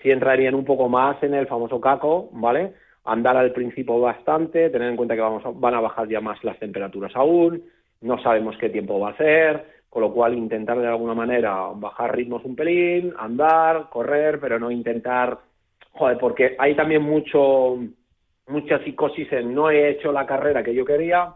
sí 0.01 0.09
entrarían 0.09 0.55
un 0.55 0.65
poco 0.65 0.89
más 0.89 1.21
en 1.21 1.35
el 1.35 1.45
famoso 1.45 1.79
caco, 1.79 2.31
¿vale? 2.31 2.73
Andar 3.05 3.37
al 3.37 3.51
principio 3.51 3.99
bastante, 3.99 4.71
tener 4.71 4.89
en 4.89 4.95
cuenta 4.95 5.13
que 5.13 5.21
vamos 5.21 5.43
van 5.59 5.75
a 5.75 5.81
bajar 5.81 6.07
ya 6.07 6.19
más 6.19 6.43
las 6.43 6.57
temperaturas 6.57 7.15
aún, 7.15 7.61
no 8.01 8.19
sabemos 8.23 8.57
qué 8.57 8.69
tiempo 8.69 8.99
va 8.99 9.11
a 9.11 9.17
ser, 9.17 9.63
con 9.87 10.01
lo 10.01 10.11
cual 10.11 10.33
intentar 10.33 10.79
de 10.79 10.87
alguna 10.87 11.13
manera 11.13 11.67
bajar 11.75 12.15
ritmos 12.15 12.43
un 12.43 12.55
pelín, 12.55 13.13
andar, 13.19 13.91
correr, 13.91 14.39
pero 14.39 14.57
no 14.57 14.71
intentar, 14.71 15.37
joder, 15.91 16.17
porque 16.17 16.55
hay 16.57 16.73
también 16.73 17.03
mucho 17.03 17.77
mucha 18.47 18.83
psicosis 18.83 19.31
en 19.31 19.53
no 19.53 19.69
he 19.69 19.91
hecho 19.91 20.11
la 20.11 20.25
carrera 20.25 20.63
que 20.63 20.73
yo 20.73 20.83
quería, 20.83 21.35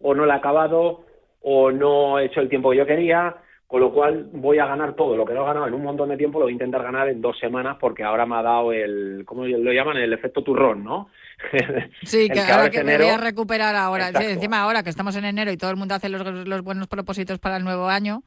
o 0.00 0.14
no 0.14 0.26
la 0.26 0.34
he 0.34 0.38
acabado, 0.38 1.04
o 1.42 1.70
no 1.70 2.18
he 2.18 2.26
hecho 2.26 2.40
el 2.40 2.48
tiempo 2.48 2.70
que 2.70 2.78
yo 2.78 2.86
quería, 2.86 3.36
con 3.68 3.82
lo 3.82 3.92
cual 3.92 4.30
voy 4.32 4.58
a 4.58 4.66
ganar 4.66 4.94
todo 4.94 5.14
lo 5.14 5.26
que 5.26 5.34
no 5.34 5.42
he 5.42 5.46
ganado 5.46 5.66
en 5.66 5.74
un 5.74 5.82
montón 5.82 6.08
de 6.08 6.16
tiempo, 6.16 6.38
lo 6.38 6.46
voy 6.46 6.52
a 6.52 6.54
intentar 6.54 6.82
ganar 6.82 7.06
en 7.10 7.20
dos 7.20 7.38
semanas 7.38 7.76
porque 7.78 8.02
ahora 8.02 8.24
me 8.24 8.36
ha 8.36 8.42
dado 8.42 8.72
el, 8.72 9.24
¿cómo 9.26 9.44
lo 9.44 9.72
llaman? 9.72 9.98
El 9.98 10.14
efecto 10.14 10.42
turrón, 10.42 10.82
¿no? 10.82 11.10
Sí, 12.02 12.28
que 12.28 12.40
ahora 12.40 12.70
que 12.70 12.82
me 12.82 12.96
voy 12.96 13.08
a 13.08 13.18
recuperar 13.18 13.76
ahora, 13.76 14.08
encima 14.08 14.60
ahora 14.62 14.82
que 14.82 14.90
estamos 14.90 15.14
en 15.16 15.26
enero 15.26 15.52
y 15.52 15.58
todo 15.58 15.70
el 15.70 15.76
mundo 15.76 15.94
hace 15.94 16.08
los, 16.08 16.24
los 16.24 16.62
buenos 16.62 16.88
propósitos 16.88 17.38
para 17.38 17.58
el 17.58 17.64
nuevo 17.64 17.88
año, 17.88 18.22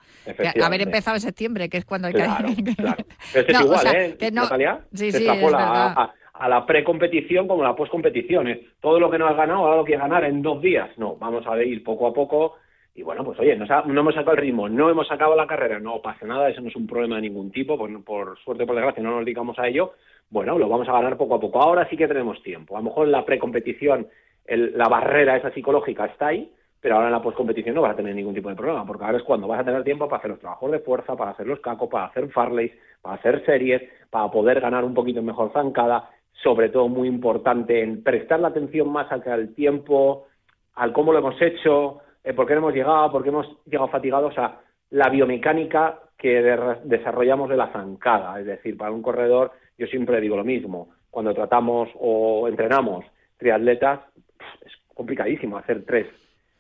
haber 0.64 0.84
empezado 0.84 1.18
en 1.18 1.22
septiembre, 1.22 1.70
que 1.70 1.78
es 1.78 1.86
cuando 1.86 2.08
hay 2.08 2.14
que... 2.14 2.22
Claro. 2.22 2.48
Pero 3.34 3.48
es 3.48 3.62
igual, 3.62 3.88
¿eh, 3.96 4.32
Natalia? 4.32 4.80
Sí, 4.94 5.12
sí, 5.12 5.28
es 5.28 5.54
a, 5.54 6.14
a, 6.42 6.50
la 6.50 6.66
precompetición 6.66 7.48
como 7.48 7.64
a 7.64 7.70
la 7.70 7.76
postcompetición. 7.76 8.60
Todo 8.80 9.00
lo 9.00 9.10
que 9.10 9.18
no 9.18 9.28
has 9.28 9.38
ganado, 9.38 9.60
ahora 9.60 9.78
lo 9.78 9.86
que 9.86 9.98
ganar 9.98 10.24
en 10.26 10.42
dos 10.42 10.62
días. 10.62 10.90
No, 10.98 11.16
vamos 11.16 11.46
a 11.48 11.62
ir 11.64 11.84
poco 11.84 12.08
a 12.08 12.14
poco 12.14 12.56
y 12.94 13.04
bueno, 13.04 13.24
pues 13.24 13.40
oye, 13.40 13.56
no, 13.56 13.66
hemos 13.66 14.14
sacado 14.14 14.34
el 14.34 14.42
ritmo, 14.42 14.68
no 14.68 14.90
hemos 14.90 15.08
sacado 15.08 15.34
la 15.36 15.48
carrera, 15.48 15.80
no 15.80 16.02
pasa 16.02 16.26
nada, 16.26 16.50
eso 16.50 16.60
no 16.60 16.68
es 16.68 16.76
un 16.76 16.88
problema 16.88 17.16
de 17.16 17.22
ningún 17.22 17.50
tipo, 17.50 17.78
por, 17.78 18.04
por 18.04 18.38
suerte, 18.40 18.66
por 18.66 18.76
desgracia, 18.76 19.02
no 19.02 19.12
nos 19.12 19.26
dedicamos 19.26 19.58
a 19.60 19.68
ello. 19.68 19.94
Bueno, 20.30 20.58
lo 20.58 20.68
vamos 20.68 20.90
a 20.90 20.94
ganar 20.94 21.18
poco 21.18 21.36
a 21.36 21.40
poco. 21.40 21.62
Ahora 21.62 21.88
sí 21.90 21.98
que 21.98 22.08
tenemos 22.08 22.42
tiempo. 22.44 22.76
A 22.76 22.80
lo 22.80 22.86
mejor 22.86 23.06
en 23.06 23.12
la 23.12 23.26
precompetición 23.26 24.08
la 24.48 24.88
barrera 24.90 25.38
esa 25.38 25.52
psicológica 25.52 26.06
está 26.06 26.28
ahí, 26.28 26.52
pero 26.80 26.96
ahora 26.96 27.08
en 27.08 27.14
la 27.14 27.22
postcompetición 27.22 27.76
no 27.76 27.82
vas 27.82 27.94
a 27.94 27.96
tener 27.96 28.16
ningún 28.16 28.34
tipo 28.34 28.50
de 28.50 28.56
problema, 28.56 28.86
porque 28.86 29.06
ahora 29.06 29.18
es 29.18 29.24
cuando 29.24 29.48
vas 29.48 29.60
a 29.60 29.64
tener 29.64 29.84
tiempo 29.84 30.08
para 30.08 30.18
hacer 30.18 30.32
los 30.32 30.40
trabajos 30.40 30.72
de 30.72 30.80
fuerza, 30.80 31.16
para 31.16 31.32
hacer 31.32 31.48
los 31.48 31.60
cacos, 31.60 31.90
para 31.90 32.06
hacer 32.06 32.30
farleys, 32.30 32.72
para 33.02 33.16
hacer 33.16 33.46
series, 33.46 33.82
para 34.10 34.30
poder 34.32 34.60
ganar 34.60 34.84
un 34.84 34.94
poquito 34.94 35.22
mejor 35.22 35.54
zancada, 35.54 36.10
sobre 36.34 36.70
todo 36.70 36.88
muy 36.88 37.08
importante 37.08 37.82
en 37.82 38.04
prestar 38.04 38.40
la 38.40 38.50
atención 38.50 38.92
más 38.92 39.12
al 39.12 39.54
tiempo, 39.54 40.28
al 40.76 40.94
cómo 40.94 41.12
lo 41.12 41.20
hemos 41.20 41.42
hecho, 41.42 42.00
eh, 42.24 42.34
por 42.34 42.48
qué 42.48 42.54
no 42.54 42.60
hemos 42.60 42.74
llegado, 42.74 43.12
por 43.12 43.24
qué 43.24 43.30
hemos 43.30 43.48
llegado 43.66 43.90
fatigados 43.90 44.38
a 44.38 44.60
la 44.92 45.10
biomecánica 45.10 46.00
que 46.18 46.42
desarrollamos 46.84 47.50
de 47.50 47.58
la 47.58 47.72
zancada. 47.72 48.40
Es 48.40 48.46
decir, 48.46 48.78
para 48.78 48.92
un 48.92 49.02
corredor, 49.02 49.52
yo 49.78 49.88
siempre 49.88 50.22
digo 50.22 50.38
lo 50.38 50.44
mismo. 50.44 50.90
Cuando 51.10 51.34
tratamos 51.34 51.90
o 52.00 52.48
entrenamos 52.48 53.06
triatletas, 53.38 54.02
es 54.64 54.72
complicadísimo 54.94 55.58
hacer 55.58 55.84
tres, 55.84 56.08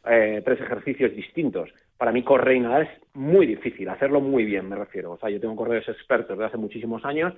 eh, 0.05 0.41
tres 0.43 0.59
ejercicios 0.61 1.15
distintos. 1.15 1.69
Para 1.97 2.11
mí 2.11 2.23
correr 2.23 2.57
y 2.57 2.59
nadar 2.61 2.81
es 2.83 2.89
muy 3.13 3.45
difícil, 3.45 3.87
hacerlo 3.89 4.19
muy 4.19 4.45
bien, 4.45 4.67
me 4.67 4.75
refiero. 4.75 5.11
O 5.11 5.17
sea, 5.19 5.29
yo 5.29 5.39
tengo 5.39 5.55
corredores 5.55 5.89
expertos 5.89 6.37
de 6.37 6.45
hace 6.45 6.57
muchísimos 6.57 7.05
años 7.05 7.33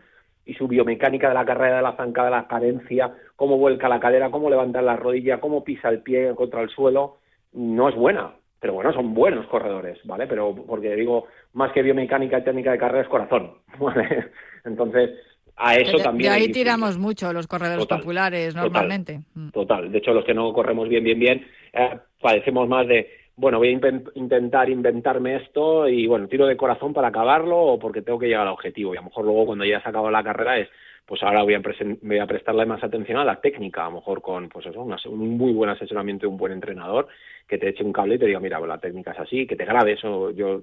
y 0.45 0.53
su 0.53 0.67
biomecánica 0.67 1.29
de 1.29 1.35
la 1.35 1.45
carrera 1.45 1.77
de 1.77 1.81
la 1.83 1.95
zancada, 1.95 2.29
la 2.29 2.47
cadencia, 2.47 3.13
cómo 3.35 3.57
vuelca 3.57 3.89
la 3.89 3.99
cadera, 3.99 4.31
cómo 4.31 4.49
levanta 4.49 4.81
la 4.81 4.95
rodilla, 4.95 5.39
cómo 5.39 5.63
pisa 5.63 5.89
el 5.89 6.01
pie 6.01 6.33
contra 6.35 6.61
el 6.61 6.69
suelo, 6.69 7.17
no 7.53 7.89
es 7.89 7.95
buena, 7.95 8.31
pero 8.59 8.73
bueno, 8.73 8.93
son 8.93 9.13
buenos 9.13 9.45
corredores, 9.47 9.99
¿vale? 10.05 10.27
Pero 10.27 10.55
porque 10.55 10.95
digo, 10.95 11.27
más 11.53 11.71
que 11.71 11.81
biomecánica 11.81 12.39
y 12.39 12.43
técnica 12.43 12.71
de 12.71 12.77
carrera 12.77 13.03
es 13.03 13.09
corazón, 13.09 13.53
¿vale? 13.79 14.31
Entonces, 14.65 15.11
a 15.55 15.75
eso 15.75 15.97
también. 15.97 16.31
De 16.31 16.37
ahí 16.37 16.51
tiramos 16.51 16.97
mucho 16.97 17.31
los 17.31 17.47
corredores 17.47 17.85
populares 17.85 18.55
normalmente. 18.55 19.21
Mm. 19.35 19.49
Total, 19.49 19.91
de 19.91 19.97
hecho 19.97 20.13
los 20.13 20.25
que 20.25 20.33
no 20.33 20.51
corremos 20.51 20.89
bien, 20.89 21.03
bien, 21.03 21.19
bien, 21.19 21.47
eh, 21.73 21.99
padecemos 22.19 22.67
más 22.67 22.87
de, 22.87 23.07
bueno, 23.35 23.57
voy 23.57 23.69
a 23.69 23.91
intentar 24.15 24.69
inventarme 24.69 25.37
esto 25.37 25.87
y 25.87 26.05
bueno, 26.07 26.27
tiro 26.27 26.45
de 26.45 26.57
corazón 26.57 26.93
para 26.93 27.07
acabarlo 27.07 27.57
o 27.57 27.79
porque 27.79 28.01
tengo 28.01 28.19
que 28.19 28.27
llegar 28.27 28.47
al 28.47 28.53
objetivo. 28.53 28.93
Y 28.93 28.97
a 28.97 29.01
lo 29.01 29.05
mejor 29.05 29.25
luego 29.25 29.47
cuando 29.47 29.65
ya 29.65 29.77
has 29.77 29.87
acabado 29.87 30.11
la 30.11 30.23
carrera 30.23 30.59
es, 30.59 30.69
pues 31.05 31.21
ahora 31.23 31.43
voy 31.43 31.55
a, 31.55 31.61
voy 32.01 32.19
a 32.19 32.27
prestarle 32.27 32.65
más 32.65 32.83
atención 32.83 33.17
a 33.17 33.25
la 33.25 33.41
técnica, 33.41 33.85
a 33.85 33.89
lo 33.89 33.95
mejor 33.97 34.21
con 34.21 34.49
pues 34.49 34.65
eso, 34.67 34.83
un 34.83 35.37
muy 35.37 35.51
buen 35.51 35.69
asesoramiento 35.69 36.27
de 36.27 36.31
un 36.31 36.37
buen 36.37 36.53
entrenador 36.53 37.07
que 37.47 37.57
te 37.57 37.69
eche 37.69 37.83
un 37.83 37.91
cable 37.91 38.15
y 38.15 38.19
te 38.19 38.27
diga, 38.27 38.39
mira, 38.39 38.59
la 38.59 38.77
técnica 38.77 39.11
es 39.11 39.19
así, 39.19 39.45
que 39.45 39.55
te 39.55 39.65
grabe 39.65 39.93
eso, 39.93 40.31
yo 40.31 40.61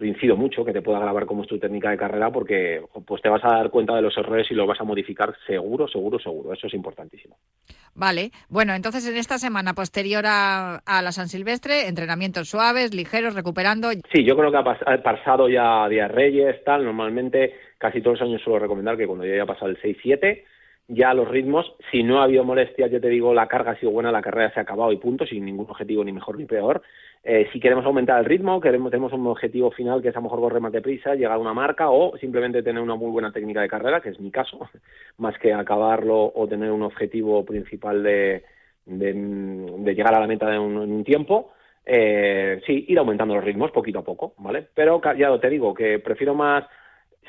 incido 0.00 0.36
mucho, 0.36 0.64
que 0.64 0.72
te 0.72 0.82
pueda 0.82 0.98
grabar 0.98 1.26
cómo 1.26 1.42
es 1.42 1.48
tu 1.48 1.58
técnica 1.58 1.90
de 1.90 1.96
carrera 1.96 2.30
porque 2.30 2.82
pues 3.06 3.22
te 3.22 3.28
vas 3.28 3.42
a 3.44 3.48
dar 3.48 3.70
cuenta 3.70 3.94
de 3.94 4.02
los 4.02 4.16
errores 4.16 4.46
y 4.50 4.54
lo 4.54 4.66
vas 4.66 4.80
a 4.80 4.84
modificar 4.84 5.34
seguro, 5.46 5.88
seguro, 5.88 6.18
seguro, 6.18 6.52
eso 6.52 6.66
es 6.66 6.74
importantísimo. 6.74 7.36
Vale, 7.94 8.30
bueno, 8.50 8.74
entonces 8.74 9.08
en 9.08 9.16
esta 9.16 9.38
semana 9.38 9.72
posterior 9.72 10.24
a, 10.26 10.82
la 10.86 11.12
San 11.12 11.28
Silvestre, 11.28 11.88
entrenamientos 11.88 12.50
suaves, 12.50 12.94
ligeros, 12.94 13.34
recuperando. 13.34 13.90
Sí, 14.12 14.22
yo 14.24 14.36
creo 14.36 14.50
que 14.50 14.58
ha, 14.58 15.02
pasado 15.02 15.48
ya 15.48 15.88
Días 15.88 16.10
Reyes, 16.10 16.62
tal, 16.64 16.84
normalmente 16.84 17.54
casi 17.78 18.02
todos 18.02 18.20
los 18.20 18.28
años 18.28 18.42
suelo 18.42 18.58
recomendar 18.58 18.96
que 18.96 19.06
cuando 19.06 19.24
ya 19.24 19.32
haya 19.32 19.46
pasado 19.46 19.70
el 19.70 19.80
6-7 19.80 20.42
ya 20.88 21.14
los 21.14 21.28
ritmos, 21.28 21.74
si 21.90 22.02
no 22.02 22.20
ha 22.20 22.24
habido 22.24 22.44
molestias, 22.44 22.90
yo 22.90 23.00
te 23.00 23.08
digo, 23.08 23.34
la 23.34 23.48
carga 23.48 23.72
ha 23.72 23.80
sido 23.80 23.90
buena, 23.90 24.12
la 24.12 24.22
carrera 24.22 24.52
se 24.52 24.60
ha 24.60 24.62
acabado 24.62 24.92
y 24.92 24.98
punto, 24.98 25.26
sin 25.26 25.44
ningún 25.44 25.66
objetivo 25.68 26.04
ni 26.04 26.12
mejor 26.12 26.38
ni 26.38 26.44
peor. 26.44 26.82
Eh, 27.24 27.48
si 27.52 27.58
queremos 27.58 27.84
aumentar 27.84 28.20
el 28.20 28.24
ritmo, 28.24 28.60
queremos, 28.60 28.92
tenemos 28.92 29.12
un 29.12 29.26
objetivo 29.26 29.72
final 29.72 30.00
que 30.00 30.10
es 30.10 30.14
a 30.14 30.20
lo 30.20 30.24
mejor 30.24 30.38
correr 30.38 30.60
más 30.60 30.70
deprisa, 30.70 31.16
llegar 31.16 31.32
a 31.32 31.38
una 31.38 31.52
marca 31.52 31.90
o 31.90 32.16
simplemente 32.18 32.62
tener 32.62 32.80
una 32.80 32.94
muy 32.94 33.10
buena 33.10 33.32
técnica 33.32 33.60
de 33.62 33.68
carrera, 33.68 34.00
que 34.00 34.10
es 34.10 34.20
mi 34.20 34.30
caso, 34.30 34.60
más 35.18 35.36
que 35.38 35.52
acabarlo 35.52 36.32
o 36.32 36.46
tener 36.46 36.70
un 36.70 36.82
objetivo 36.82 37.44
principal 37.44 38.04
de, 38.04 38.44
de, 38.84 39.94
llegar 39.94 40.14
a 40.14 40.20
la 40.20 40.28
meta 40.28 40.54
en 40.54 40.60
un, 40.60 41.02
tiempo. 41.02 41.50
Eh, 41.84 42.60
sí, 42.64 42.84
ir 42.88 42.98
aumentando 42.98 43.34
los 43.34 43.44
ritmos 43.44 43.72
poquito 43.72 44.00
a 44.00 44.04
poco, 44.04 44.34
¿vale? 44.38 44.66
Pero 44.74 45.00
ya 45.16 45.36
te 45.40 45.50
digo 45.50 45.74
que 45.74 45.98
prefiero 45.98 46.34
más 46.34 46.64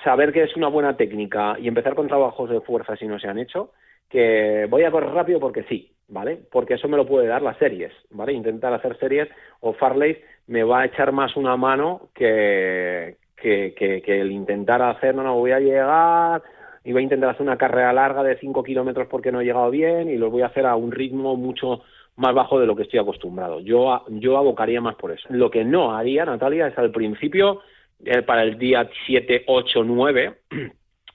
saber 0.03 0.31
que 0.31 0.43
es 0.43 0.55
una 0.55 0.67
buena 0.67 0.95
técnica 0.95 1.55
y 1.59 1.67
empezar 1.67 1.95
con 1.95 2.07
trabajos 2.07 2.49
de 2.49 2.61
fuerza 2.61 2.95
si 2.95 3.07
no 3.07 3.19
se 3.19 3.27
han 3.27 3.39
hecho, 3.39 3.71
que 4.09 4.67
voy 4.69 4.83
a 4.83 4.91
correr 4.91 5.11
rápido 5.11 5.39
porque 5.39 5.63
sí, 5.63 5.91
¿vale? 6.07 6.39
Porque 6.51 6.75
eso 6.75 6.87
me 6.87 6.97
lo 6.97 7.05
puede 7.05 7.27
dar 7.27 7.41
las 7.41 7.57
series, 7.57 7.91
¿vale? 8.11 8.33
Intentar 8.33 8.73
hacer 8.73 8.97
series 8.97 9.27
o 9.59 9.73
Farley 9.73 10.17
me 10.47 10.63
va 10.63 10.81
a 10.81 10.85
echar 10.85 11.11
más 11.11 11.35
una 11.35 11.57
mano 11.57 12.09
que, 12.13 13.17
que, 13.35 13.73
que, 13.75 14.21
el 14.21 14.31
intentar 14.31 14.81
hacer, 14.81 15.13
no, 15.13 15.23
no, 15.23 15.35
voy 15.35 15.51
a 15.51 15.59
llegar 15.59 16.41
y 16.83 16.93
voy 16.93 17.01
a 17.01 17.03
intentar 17.03 17.31
hacer 17.31 17.41
una 17.41 17.57
carrera 17.57 17.91
larga 17.91 18.23
de 18.23 18.37
5 18.37 18.63
kilómetros 18.63 19.07
porque 19.09 19.31
no 19.31 19.41
he 19.41 19.45
llegado 19.45 19.69
bien 19.69 20.09
y 20.09 20.15
lo 20.15 20.29
voy 20.29 20.41
a 20.41 20.47
hacer 20.47 20.65
a 20.65 20.75
un 20.75 20.91
ritmo 20.91 21.35
mucho 21.35 21.81
más 22.15 22.33
bajo 22.33 22.59
de 22.59 22.65
lo 22.65 22.75
que 22.75 22.83
estoy 22.83 22.99
acostumbrado. 22.99 23.59
Yo, 23.59 24.03
yo 24.09 24.37
abocaría 24.37 24.81
más 24.81 24.95
por 24.95 25.11
eso. 25.11 25.27
Lo 25.29 25.51
que 25.51 25.63
no 25.63 25.95
haría, 25.95 26.25
Natalia, 26.25 26.67
es 26.67 26.77
al 26.77 26.91
principio 26.91 27.61
eh, 28.05 28.21
para 28.21 28.43
el 28.43 28.57
día 28.57 28.89
7, 29.05 29.43
8, 29.47 29.83
9, 29.83 30.37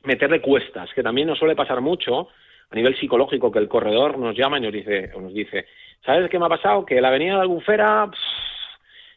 meterle 0.05 0.40
cuestas, 0.40 0.90
que 0.95 1.03
también 1.03 1.29
nos 1.29 1.38
suele 1.38 1.57
pasar 1.57 1.81
mucho 1.81 2.29
a 2.71 2.75
nivel 2.75 2.97
psicológico, 2.99 3.53
que 3.53 3.59
el 3.59 3.68
corredor 3.68 4.18
nos 4.18 4.37
llama 4.37 4.59
y 4.59 4.62
nos 4.62 4.73
dice, 4.73 5.11
nos 5.18 5.35
dice 5.35 5.66
¿sabes 6.05 6.29
qué 6.31 6.38
me 6.38 6.47
ha 6.47 6.51
pasado? 6.51 6.85
Que 6.85 7.01
la 7.01 7.09
avenida 7.09 7.37
de 7.37 7.42
Albufera 7.42 8.11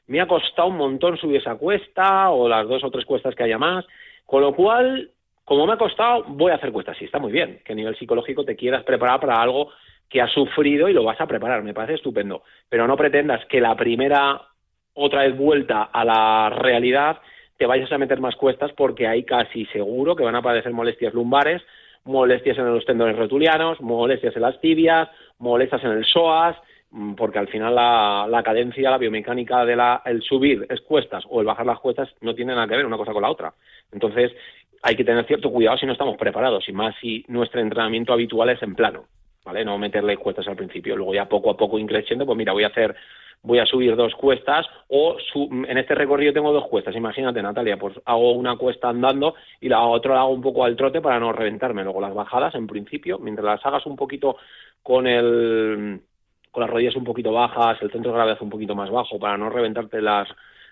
me 0.08 0.22
ha 0.22 0.28
costado 0.28 0.68
un 0.68 0.78
montón 0.78 1.18
subir 1.18 1.38
esa 1.38 1.56
cuesta 1.56 2.30
o 2.30 2.48
las 2.48 2.68
dos 2.68 2.84
o 2.84 2.92
tres 2.92 3.06
cuestas 3.06 3.36
que 3.36 3.44
haya 3.44 3.58
más, 3.58 3.86
con 4.26 4.42
lo 4.42 4.54
cual, 4.54 5.10
como 5.44 5.66
me 5.66 5.74
ha 5.74 5.78
costado, 5.78 6.24
voy 6.28 6.52
a 6.52 6.56
hacer 6.56 6.72
cuestas. 6.72 6.98
Sí, 6.98 7.06
está 7.06 7.20
muy 7.20 7.32
bien 7.32 7.62
que 7.66 7.74
a 7.74 7.76
nivel 7.76 7.98
psicológico 7.98 8.46
te 8.46 8.56
quieras 8.56 8.84
preparar 8.84 9.20
para 9.20 9.42
algo 9.42 9.72
que 10.10 10.22
has 10.22 10.32
sufrido 10.32 10.88
y 10.88 10.94
lo 10.94 11.04
vas 11.04 11.20
a 11.20 11.28
preparar, 11.28 11.64
me 11.64 11.74
parece 11.74 11.96
estupendo, 11.96 12.44
pero 12.70 12.88
no 12.88 12.96
pretendas 12.96 13.44
que 13.46 13.60
la 13.60 13.76
primera 13.76 14.40
otra 14.94 15.24
vez 15.24 15.36
vuelta 15.36 15.84
a 15.84 16.06
la 16.06 16.50
realidad 16.50 17.18
te 17.58 17.66
vayas 17.66 17.92
a 17.92 17.98
meter 17.98 18.20
más 18.20 18.36
cuestas 18.36 18.72
porque 18.74 19.08
hay 19.08 19.24
casi 19.24 19.66
seguro 19.68 20.16
que 20.16 20.24
van 20.24 20.36
a 20.36 20.40
aparecer 20.40 20.74
molestias 20.74 21.14
lumbares, 21.14 21.62
molestias 22.04 22.58
en 22.58 22.74
los 22.74 22.86
tendones 22.86 23.16
rotulianos, 23.16 23.82
molestias 23.82 24.36
en 24.36 24.42
las 24.42 24.60
tibias, 24.60 25.10
molestias 25.40 25.84
en 25.84 25.92
el 25.92 26.06
psoas, 26.06 26.56
mm, 26.92 27.16
porque 27.16 27.40
al 27.40 27.48
final 27.48 27.76
la, 27.76 28.42
cadencia, 28.44 28.92
la 28.92 28.98
biomecánica 28.98 29.66
de 29.66 29.76
la, 29.76 30.02
el 30.06 30.22
subir 30.22 30.66
es 30.70 30.82
cuestas 30.82 31.24
o 31.30 31.40
el 31.40 31.48
bajar 31.48 31.66
las 31.66 31.80
cuestas 31.80 32.10
no 32.22 32.36
tiene 32.36 32.54
nada 32.54 32.68
que 32.68 32.76
ver 32.76 32.86
una 32.86 32.98
cosa 32.98 33.14
con 33.14 33.22
la 33.22 33.32
otra. 33.32 33.54
Entonces 33.92 34.32
hay 34.82 34.96
que 34.96 35.04
tener 35.04 35.26
cierto 35.26 35.52
cuidado 35.52 35.78
si 35.78 35.86
no 35.86 35.94
estamos 35.94 36.18
preparados 36.18 36.68
y 36.70 36.74
más 36.74 36.96
si 37.02 37.26
nuestro 37.28 37.60
entrenamiento 37.62 38.14
habitual 38.14 38.50
es 38.50 38.62
en 38.62 38.76
plano, 38.76 39.06
¿vale? 39.44 39.66
No 39.66 39.78
meterle 39.78 40.18
cuestas 40.18 40.48
al 40.48 40.56
principio, 40.56 40.96
luego 40.96 41.14
ya 41.14 41.26
poco 41.28 41.50
a 41.50 41.58
poco 41.58 41.80
increciendo, 41.80 42.26
pues 42.26 42.38
mira, 42.38 42.54
voy 42.54 42.66
a 42.66 42.68
hacer 42.68 42.96
voy 43.46 43.60
a 43.60 43.66
subir 43.66 43.96
dos 43.96 44.14
cuestas 44.16 44.66
o 44.90 45.18
en 45.36 45.78
este 45.78 45.96
recorrido 45.96 46.34
tengo 46.34 46.52
dos 46.52 46.68
cuestas. 46.68 46.96
Imagínate, 46.96 47.42
Natalia, 47.42 47.78
pues 47.78 47.96
hago 48.06 48.34
una 48.34 48.58
cuesta 48.58 48.90
andando 48.90 49.36
y 49.62 49.70
la 49.70 49.82
otra 49.82 50.16
la 50.16 50.22
hago 50.22 50.34
un 50.34 50.42
poco 50.42 50.66
al 50.66 50.76
trote 50.76 51.02
para 51.02 51.20
no 51.20 51.32
reventarme. 51.32 51.84
Luego 51.84 52.02
las 52.02 52.14
bajadas, 52.14 52.56
en 52.56 52.68
principio, 52.68 53.20
mientras 53.20 53.46
las 53.46 53.66
hagas 53.66 53.86
un 53.86 53.96
poquito 53.96 54.38
con 54.82 55.08
el 55.08 56.02
con 56.52 56.62
las 56.62 56.70
rodillas 56.70 56.96
un 56.96 57.04
poquito 57.04 57.34
bajas, 57.34 57.78
el 57.82 57.92
centro 57.92 58.12
de 58.12 58.18
gravedad 58.18 58.38
un 58.42 58.50
poquito 58.50 58.76
más 58.76 58.90
bajo 58.90 59.20
para 59.20 59.38
no 59.38 59.50
reventarte 59.50 60.02
las, 60.02 60.30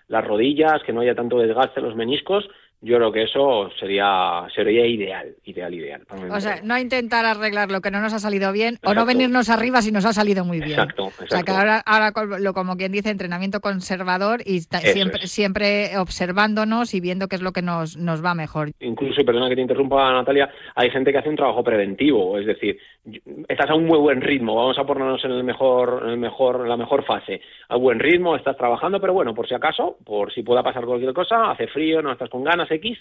las 0.08 0.26
rodillas, 0.26 0.82
que 0.82 0.94
no 0.94 1.02
haya 1.02 1.14
tanto 1.14 1.38
desgaste 1.38 1.80
en 1.80 1.86
los 1.86 1.94
meniscos, 1.94 2.48
yo 2.84 2.96
creo 2.96 3.12
que 3.12 3.22
eso 3.22 3.70
sería 3.80 4.46
sería 4.54 4.86
ideal, 4.86 5.34
ideal, 5.44 5.72
ideal. 5.72 6.02
O 6.30 6.40
sea, 6.40 6.60
no 6.62 6.78
intentar 6.78 7.24
arreglar 7.24 7.70
lo 7.70 7.80
que 7.80 7.90
no 7.90 8.00
nos 8.00 8.12
ha 8.12 8.18
salido 8.18 8.52
bien 8.52 8.78
o 8.84 8.94
no 8.94 9.06
venirnos 9.06 9.48
arriba 9.48 9.80
si 9.80 9.90
nos 9.90 10.04
ha 10.04 10.12
salido 10.12 10.44
muy 10.44 10.58
bien. 10.58 10.78
Exacto, 10.78 11.06
exacto. 11.06 11.24
O 11.24 11.28
sea, 11.28 11.42
que 11.42 11.52
ahora, 11.52 11.78
ahora 11.78 12.12
lo, 12.38 12.52
como 12.52 12.76
quien 12.76 12.92
dice, 12.92 13.10
entrenamiento 13.10 13.60
conservador 13.60 14.40
y 14.44 14.60
siempre, 14.60 15.26
siempre 15.26 15.98
observándonos 15.98 16.94
y 16.94 17.00
viendo 17.00 17.28
qué 17.28 17.36
es 17.36 17.42
lo 17.42 17.52
que 17.52 17.62
nos, 17.62 17.96
nos 17.96 18.24
va 18.24 18.34
mejor. 18.34 18.72
Incluso, 18.80 19.20
y 19.20 19.24
perdona 19.24 19.48
que 19.48 19.56
te 19.56 19.62
interrumpa, 19.62 20.12
Natalia, 20.12 20.50
hay 20.74 20.90
gente 20.90 21.10
que 21.10 21.18
hace 21.18 21.30
un 21.30 21.36
trabajo 21.36 21.64
preventivo, 21.64 22.38
es 22.38 22.46
decir, 22.46 22.78
estás 23.48 23.70
a 23.70 23.74
un 23.74 23.86
muy 23.86 23.98
buen 23.98 24.20
ritmo, 24.20 24.54
vamos 24.54 24.78
a 24.78 24.84
ponernos 24.84 25.24
en 25.24 25.32
el 25.32 25.44
mejor, 25.44 26.02
en 26.04 26.10
el 26.10 26.18
mejor, 26.18 26.68
la 26.68 26.76
mejor 26.76 27.04
fase, 27.04 27.40
a 27.68 27.76
buen 27.76 27.98
ritmo, 27.98 28.36
estás 28.36 28.56
trabajando, 28.56 29.00
pero 29.00 29.14
bueno, 29.14 29.34
por 29.34 29.48
si 29.48 29.54
acaso, 29.54 29.96
por 30.04 30.32
si 30.32 30.42
pueda 30.42 30.62
pasar 30.62 30.84
cualquier 30.84 31.12
cosa, 31.12 31.50
hace 31.50 31.66
frío, 31.68 32.02
no 32.02 32.12
estás 32.12 32.30
con 32.30 32.44
ganas, 32.44 32.70
X, 32.74 32.98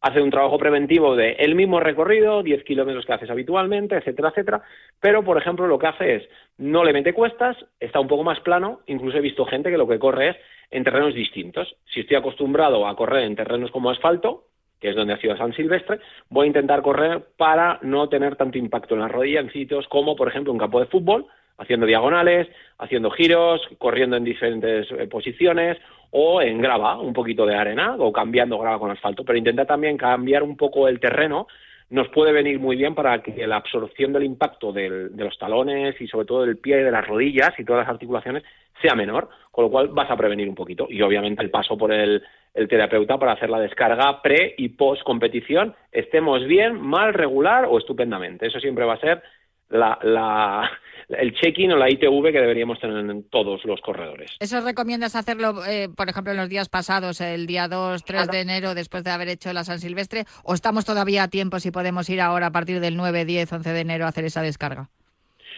hace 0.00 0.20
un 0.20 0.30
trabajo 0.30 0.58
preventivo 0.58 1.16
de 1.16 1.32
el 1.32 1.54
mismo 1.54 1.80
recorrido, 1.80 2.42
10 2.42 2.64
kilómetros 2.64 3.04
que 3.04 3.12
haces 3.12 3.30
habitualmente, 3.30 3.96
etcétera, 3.96 4.28
etcétera, 4.28 4.62
pero 5.00 5.24
por 5.24 5.38
ejemplo 5.38 5.66
lo 5.66 5.78
que 5.78 5.86
hace 5.86 6.16
es 6.16 6.28
no 6.58 6.84
le 6.84 6.92
mete 6.92 7.12
cuestas, 7.12 7.56
está 7.80 8.00
un 8.00 8.08
poco 8.08 8.24
más 8.24 8.40
plano, 8.40 8.80
incluso 8.86 9.18
he 9.18 9.22
visto 9.22 9.44
gente 9.44 9.70
que 9.70 9.78
lo 9.78 9.88
que 9.88 9.98
corre 9.98 10.30
es 10.30 10.36
en 10.70 10.84
terrenos 10.84 11.14
distintos. 11.14 11.76
Si 11.92 12.00
estoy 12.00 12.16
acostumbrado 12.16 12.86
a 12.86 12.96
correr 12.96 13.24
en 13.24 13.36
terrenos 13.36 13.70
como 13.70 13.90
asfalto, 13.90 14.44
que 14.80 14.90
es 14.90 14.96
donde 14.96 15.14
ha 15.14 15.18
sido 15.18 15.36
San 15.36 15.54
Silvestre, 15.54 16.00
voy 16.28 16.44
a 16.44 16.48
intentar 16.48 16.82
correr 16.82 17.28
para 17.36 17.78
no 17.82 18.08
tener 18.08 18.36
tanto 18.36 18.58
impacto 18.58 18.94
en 18.94 19.00
la 19.00 19.08
rodilla 19.08 19.40
en 19.40 19.50
sitios 19.50 19.88
como, 19.88 20.16
por 20.16 20.28
ejemplo, 20.28 20.52
un 20.52 20.58
campo 20.58 20.80
de 20.80 20.86
fútbol, 20.86 21.26
haciendo 21.58 21.86
diagonales, 21.86 22.48
haciendo 22.78 23.10
giros, 23.10 23.60
corriendo 23.78 24.16
en 24.16 24.24
diferentes 24.24 24.90
eh, 24.90 25.06
posiciones 25.06 25.78
o 26.10 26.40
en 26.40 26.60
grava, 26.60 26.98
un 27.00 27.12
poquito 27.12 27.46
de 27.46 27.54
arena 27.54 27.96
o 27.98 28.12
cambiando 28.12 28.58
grava 28.58 28.78
con 28.78 28.90
asfalto, 28.90 29.24
pero 29.24 29.38
intenta 29.38 29.64
también 29.64 29.96
cambiar 29.96 30.42
un 30.42 30.56
poco 30.56 30.88
el 30.88 31.00
terreno 31.00 31.46
nos 31.88 32.08
puede 32.08 32.32
venir 32.32 32.58
muy 32.58 32.76
bien 32.76 32.94
para 32.94 33.22
que 33.22 33.46
la 33.46 33.56
absorción 33.56 34.12
del 34.12 34.24
impacto 34.24 34.72
de 34.72 35.08
los 35.16 35.38
talones 35.38 36.00
y 36.00 36.08
sobre 36.08 36.26
todo 36.26 36.44
del 36.44 36.58
pie 36.58 36.80
y 36.80 36.84
de 36.84 36.90
las 36.90 37.06
rodillas 37.06 37.52
y 37.58 37.64
todas 37.64 37.86
las 37.86 37.92
articulaciones 37.92 38.42
sea 38.82 38.94
menor, 38.94 39.28
con 39.52 39.64
lo 39.64 39.70
cual 39.70 39.88
vas 39.88 40.10
a 40.10 40.16
prevenir 40.16 40.48
un 40.48 40.54
poquito. 40.54 40.88
Y 40.90 41.00
obviamente 41.02 41.42
el 41.42 41.50
paso 41.50 41.78
por 41.78 41.92
el, 41.92 42.22
el 42.54 42.68
terapeuta 42.68 43.18
para 43.18 43.32
hacer 43.32 43.50
la 43.50 43.60
descarga 43.60 44.20
pre 44.20 44.54
y 44.58 44.70
post 44.70 45.02
competición, 45.04 45.74
estemos 45.92 46.44
bien, 46.46 46.80
mal, 46.80 47.14
regular 47.14 47.66
o 47.68 47.78
estupendamente. 47.78 48.46
Eso 48.46 48.58
siempre 48.58 48.84
va 48.84 48.94
a 48.94 49.00
ser 49.00 49.22
la, 49.68 49.98
la, 50.02 50.70
el 51.08 51.32
check-in 51.34 51.72
o 51.72 51.76
la 51.76 51.90
ITV 51.90 52.32
que 52.32 52.40
deberíamos 52.40 52.80
tener 52.80 52.98
en 52.98 53.28
todos 53.28 53.64
los 53.64 53.80
corredores. 53.80 54.36
¿Eso 54.40 54.60
recomiendas 54.60 55.14
hacerlo, 55.14 55.64
eh, 55.66 55.88
por 55.94 56.08
ejemplo, 56.08 56.32
en 56.32 56.38
los 56.38 56.48
días 56.48 56.68
pasados, 56.68 57.20
el 57.20 57.46
día 57.46 57.68
2, 57.68 58.04
3 58.04 58.28
de 58.28 58.40
enero, 58.40 58.74
después 58.74 59.04
de 59.04 59.10
haber 59.10 59.28
hecho 59.28 59.52
la 59.52 59.64
San 59.64 59.78
Silvestre? 59.78 60.24
¿O 60.44 60.54
estamos 60.54 60.84
todavía 60.84 61.24
a 61.24 61.28
tiempo 61.28 61.60
si 61.60 61.70
podemos 61.70 62.10
ir 62.10 62.20
ahora 62.20 62.46
a 62.46 62.52
partir 62.52 62.80
del 62.80 62.96
9, 62.96 63.24
10, 63.24 63.52
11 63.52 63.72
de 63.72 63.80
enero 63.80 64.04
a 64.04 64.08
hacer 64.08 64.24
esa 64.24 64.42
descarga? 64.42 64.88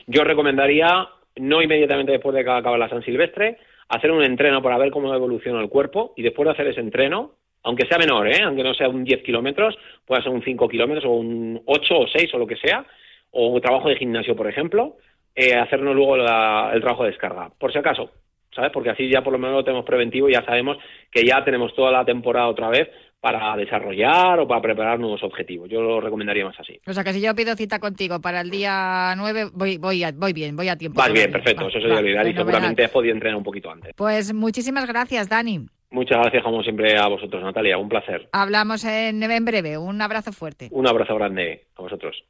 Yo 0.06 0.24
recomendaría, 0.24 1.08
no 1.36 1.62
inmediatamente 1.62 2.12
después 2.12 2.34
de 2.34 2.44
que 2.44 2.50
acabe 2.50 2.78
la 2.78 2.88
San 2.88 3.02
Silvestre, 3.02 3.58
hacer 3.88 4.10
un 4.10 4.22
entreno 4.22 4.62
para 4.62 4.78
ver 4.78 4.90
cómo 4.90 5.14
evoluciona 5.14 5.60
el 5.60 5.68
cuerpo 5.68 6.12
y 6.16 6.22
después 6.22 6.46
de 6.46 6.52
hacer 6.52 6.68
ese 6.68 6.80
entreno, 6.80 7.32
aunque 7.62 7.86
sea 7.86 7.98
menor, 7.98 8.28
¿eh? 8.28 8.42
aunque 8.42 8.62
no 8.62 8.74
sea 8.74 8.88
un 8.88 9.04
10 9.04 9.22
kilómetros, 9.22 9.76
puede 10.06 10.22
ser 10.22 10.32
un 10.32 10.42
5 10.42 10.68
kilómetros 10.68 11.04
o 11.06 11.10
un 11.10 11.60
8 11.64 11.98
o 11.98 12.06
6 12.06 12.34
o 12.34 12.38
lo 12.38 12.46
que 12.46 12.56
sea, 12.56 12.86
o 13.30 13.48
un 13.48 13.60
trabajo 13.60 13.88
de 13.88 13.96
gimnasio, 13.96 14.36
por 14.36 14.48
ejemplo, 14.48 14.96
eh, 15.38 15.54
hacernos 15.54 15.94
luego 15.94 16.16
el 16.16 16.80
trabajo 16.80 17.04
de 17.04 17.10
descarga, 17.10 17.48
por 17.60 17.72
si 17.72 17.78
acaso, 17.78 18.10
¿sabes? 18.52 18.72
Porque 18.72 18.90
así 18.90 19.08
ya 19.08 19.22
por 19.22 19.32
lo 19.32 19.38
menos 19.38 19.54
lo 19.54 19.64
tenemos 19.64 19.86
preventivo 19.86 20.28
y 20.28 20.32
ya 20.32 20.44
sabemos 20.44 20.78
que 21.12 21.24
ya 21.24 21.44
tenemos 21.44 21.72
toda 21.76 21.92
la 21.92 22.04
temporada 22.04 22.48
otra 22.48 22.68
vez 22.70 22.88
para 23.20 23.56
desarrollar 23.56 24.40
o 24.40 24.48
para 24.48 24.60
preparar 24.60 24.98
nuevos 24.98 25.22
objetivos. 25.22 25.68
Yo 25.70 25.80
lo 25.80 26.00
recomendaría 26.00 26.44
más 26.44 26.58
así. 26.58 26.80
O 26.84 26.92
sea, 26.92 27.04
que 27.04 27.12
si 27.12 27.20
yo 27.20 27.36
pido 27.36 27.54
cita 27.54 27.78
contigo 27.78 28.20
para 28.20 28.40
el 28.40 28.50
día 28.50 29.14
9, 29.16 29.50
voy, 29.52 29.76
voy, 29.76 30.04
voy 30.12 30.32
bien, 30.32 30.56
voy 30.56 30.68
a 30.68 30.76
tiempo. 30.76 30.98
Vas 30.98 31.12
bien, 31.12 31.30
perfecto, 31.30 31.68
eso 31.68 31.80
sería 31.80 32.00
ideal 32.00 32.28
y 32.28 32.34
seguramente 32.34 32.84
has 32.84 32.90
podido 32.90 33.14
entrenar 33.14 33.38
un 33.38 33.44
poquito 33.44 33.70
antes. 33.70 33.94
Pues 33.94 34.34
muchísimas 34.34 34.88
gracias, 34.88 35.28
Dani. 35.28 35.66
Muchas 35.92 36.18
gracias, 36.18 36.42
como 36.42 36.64
siempre, 36.64 36.98
a 36.98 37.06
vosotros, 37.06 37.44
Natalia. 37.44 37.78
Un 37.78 37.88
placer. 37.88 38.28
Hablamos 38.32 38.84
en, 38.84 39.22
en 39.22 39.44
breve. 39.44 39.78
Un 39.78 40.02
abrazo 40.02 40.32
fuerte. 40.32 40.68
Un 40.72 40.88
abrazo 40.88 41.14
grande 41.14 41.66
a 41.76 41.82
vosotros. 41.82 42.24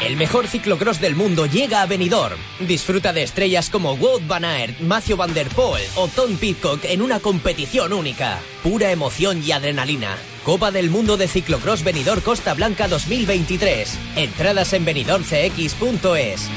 El 0.00 0.16
mejor 0.16 0.46
ciclocross 0.46 1.00
del 1.00 1.16
mundo 1.16 1.46
llega 1.46 1.82
a 1.82 1.86
Benidorm. 1.86 2.38
Disfruta 2.60 3.12
de 3.12 3.24
estrellas 3.24 3.68
como 3.68 3.94
Wout 3.94 4.24
van 4.28 4.44
Aert, 4.44 4.78
Matthew 4.78 5.16
van 5.16 5.34
der 5.34 5.48
Poel 5.48 5.82
o 5.96 6.06
Tom 6.06 6.36
Pitcock 6.36 6.84
en 6.84 7.02
una 7.02 7.18
competición 7.18 7.92
única. 7.92 8.38
Pura 8.62 8.92
emoción 8.92 9.42
y 9.44 9.50
adrenalina. 9.50 10.16
Copa 10.44 10.70
del 10.70 10.88
Mundo 10.88 11.16
de 11.16 11.26
Ciclocross 11.26 11.82
Benidorm 11.82 12.20
Costa 12.20 12.54
Blanca 12.54 12.86
2023. 12.86 13.98
Entradas 14.14 14.72
en 14.72 14.84
benidormcx.es. 14.84 16.48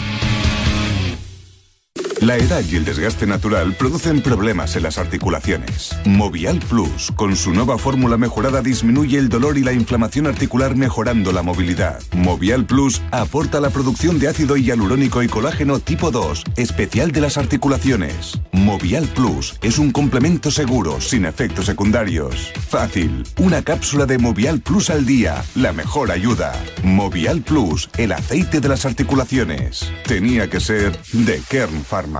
La 2.21 2.37
edad 2.37 2.63
y 2.69 2.75
el 2.75 2.85
desgaste 2.85 3.25
natural 3.25 3.73
producen 3.73 4.21
problemas 4.21 4.75
en 4.75 4.83
las 4.83 4.99
articulaciones. 4.99 5.97
Movial 6.05 6.59
Plus, 6.59 7.11
con 7.15 7.35
su 7.35 7.51
nueva 7.51 7.79
fórmula 7.79 8.15
mejorada, 8.15 8.61
disminuye 8.61 9.17
el 9.17 9.27
dolor 9.27 9.57
y 9.57 9.63
la 9.63 9.73
inflamación 9.73 10.27
articular 10.27 10.75
mejorando 10.75 11.31
la 11.31 11.41
movilidad. 11.41 11.99
Movial 12.15 12.67
Plus 12.67 13.01
aporta 13.09 13.59
la 13.59 13.71
producción 13.71 14.19
de 14.19 14.27
ácido 14.27 14.55
hialurónico 14.55 15.23
y 15.23 15.29
colágeno 15.29 15.79
tipo 15.79 16.11
2, 16.11 16.43
especial 16.57 17.11
de 17.11 17.21
las 17.21 17.39
articulaciones. 17.39 18.39
Movial 18.51 19.07
Plus 19.15 19.57
es 19.63 19.79
un 19.79 19.89
complemento 19.89 20.51
seguro, 20.51 21.01
sin 21.01 21.25
efectos 21.25 21.65
secundarios. 21.65 22.53
Fácil, 22.69 23.23
una 23.39 23.63
cápsula 23.63 24.05
de 24.05 24.19
Movial 24.19 24.59
Plus 24.61 24.91
al 24.91 25.07
día, 25.07 25.43
la 25.55 25.73
mejor 25.73 26.11
ayuda. 26.11 26.53
Movial 26.83 27.41
Plus, 27.41 27.89
el 27.97 28.11
aceite 28.11 28.59
de 28.59 28.69
las 28.69 28.85
articulaciones. 28.85 29.91
Tenía 30.05 30.51
que 30.51 30.59
ser 30.59 30.99
de 31.13 31.41
Kern 31.49 31.83
Pharma. 31.83 32.10
Me 32.11 32.19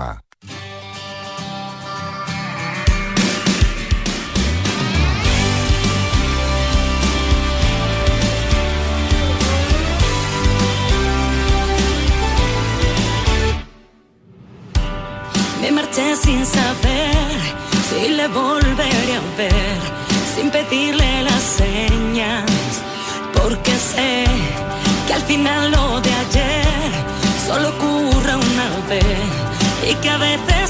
marché 15.71 16.15
sin 16.15 16.45
saber 16.45 17.37
si 17.89 18.09
le 18.13 18.27
volveré 18.29 19.15
a 19.17 19.21
ver, 19.37 19.79
sin 20.33 20.49
pedirle 20.51 21.23
las 21.23 21.41
señas, 21.41 22.45
porque 23.33 23.75
sé 23.75 24.23
que 25.07 25.13
al 25.15 25.23
final 25.23 25.71
lo 25.71 25.99
de 25.99 26.13
ayer 26.13 26.91
solo 27.45 27.67
ocurre 27.69 28.35
una 28.35 28.69
vez 28.87 29.40
y 29.83 29.95
que 29.95 30.09
a 30.09 30.17
veces 30.17 30.60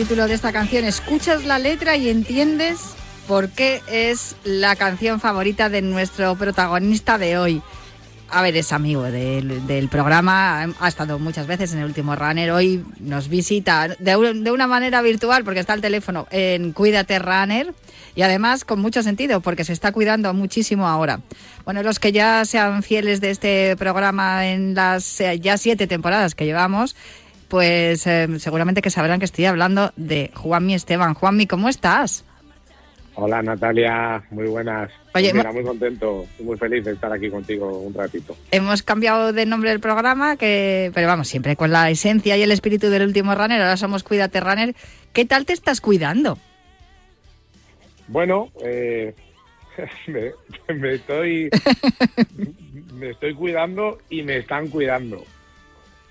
título 0.00 0.26
de 0.28 0.32
esta 0.32 0.50
canción. 0.50 0.86
Escuchas 0.86 1.44
la 1.44 1.58
letra 1.58 1.94
y 1.94 2.08
entiendes 2.08 2.78
por 3.28 3.50
qué 3.50 3.82
es 3.86 4.34
la 4.44 4.74
canción 4.74 5.20
favorita 5.20 5.68
de 5.68 5.82
nuestro 5.82 6.36
protagonista 6.36 7.18
de 7.18 7.36
hoy. 7.36 7.62
A 8.30 8.40
ver, 8.40 8.56
es 8.56 8.72
amigo 8.72 9.02
del, 9.02 9.88
programa, 9.90 10.62
ha 10.80 10.88
estado 10.88 11.18
muchas 11.18 11.46
veces 11.46 11.74
en 11.74 11.80
el 11.80 11.84
último 11.84 12.16
runner, 12.16 12.50
hoy 12.52 12.82
nos 12.98 13.28
visita 13.28 13.88
de, 13.98 14.16
una 14.16 14.66
manera 14.66 15.02
virtual 15.02 15.44
porque 15.44 15.60
está 15.60 15.74
al 15.74 15.82
teléfono 15.82 16.26
en 16.30 16.72
Cuídate 16.72 17.18
Runner 17.18 17.74
y 18.14 18.22
además 18.22 18.64
con 18.64 18.80
mucho 18.80 19.02
sentido 19.02 19.40
porque 19.40 19.64
se 19.64 19.72
está 19.72 19.92
cuidando 19.92 20.32
muchísimo 20.32 20.88
ahora. 20.88 21.20
Bueno, 21.64 21.82
los 21.82 21.98
que 21.98 22.12
ya 22.12 22.44
sean 22.44 22.82
fieles 22.82 23.20
de 23.20 23.30
este 23.30 23.76
programa 23.76 24.46
en 24.46 24.74
las 24.74 25.20
eh, 25.20 25.38
ya 25.40 25.58
siete 25.58 25.86
temporadas 25.86 26.34
que 26.34 26.46
llevamos, 26.46 26.96
pues 27.50 28.06
eh, 28.06 28.28
seguramente 28.38 28.80
que 28.80 28.90
sabrán 28.90 29.18
que 29.18 29.24
estoy 29.26 29.44
hablando 29.44 29.92
de 29.96 30.30
Juanmi 30.34 30.74
Esteban. 30.74 31.12
Juanmi, 31.14 31.46
¿cómo 31.46 31.68
estás? 31.68 32.24
Hola 33.16 33.42
Natalia, 33.42 34.22
muy 34.30 34.46
buenas. 34.46 34.90
Oye, 35.14 35.30
Pues 35.30 35.34
mira, 35.34 35.52
muy 35.52 35.64
contento 35.64 36.26
y 36.38 36.44
muy 36.44 36.56
feliz 36.56 36.84
de 36.84 36.92
estar 36.92 37.12
aquí 37.12 37.28
contigo 37.28 37.80
un 37.80 37.92
ratito. 37.92 38.36
Hemos 38.52 38.84
cambiado 38.84 39.32
de 39.32 39.44
nombre 39.44 39.70
del 39.70 39.80
programa, 39.80 40.36
que, 40.36 40.92
pero 40.94 41.08
vamos, 41.08 41.26
siempre 41.28 41.56
con 41.56 41.72
la 41.72 41.90
esencia 41.90 42.36
y 42.36 42.42
el 42.42 42.52
espíritu 42.52 42.88
del 42.88 43.02
último 43.02 43.34
runner. 43.34 43.60
Ahora 43.60 43.76
somos 43.76 44.04
Cuídate 44.04 44.40
Runner. 44.40 44.74
¿Qué 45.12 45.24
tal 45.24 45.44
te 45.44 45.52
estás 45.52 45.80
cuidando? 45.80 46.38
Bueno, 48.06 48.50
eh, 48.64 49.12
me, 50.06 50.30
me 50.74 50.94
estoy 50.94 51.50
me 52.94 53.10
estoy 53.10 53.34
cuidando 53.34 53.98
y 54.08 54.22
me 54.22 54.38
están 54.38 54.68
cuidando. 54.68 55.24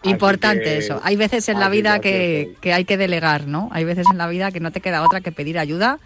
Importante 0.03 0.63
que- 0.63 0.77
eso. 0.77 0.99
Hay 1.03 1.15
veces 1.15 1.49
en 1.49 1.59
la 1.59 1.69
vida 1.69 1.99
que, 1.99 2.55
que 2.61 2.73
hay 2.73 2.85
que 2.85 2.97
delegar, 2.97 3.47
¿no? 3.47 3.69
Hay 3.71 3.83
veces 3.83 4.07
en 4.11 4.17
la 4.17 4.27
vida 4.27 4.51
que 4.51 4.59
no 4.59 4.71
te 4.71 4.79
queda 4.81 5.03
otra 5.03 5.21
que 5.21 5.31
pedir 5.31 5.59
ayuda 5.59 5.99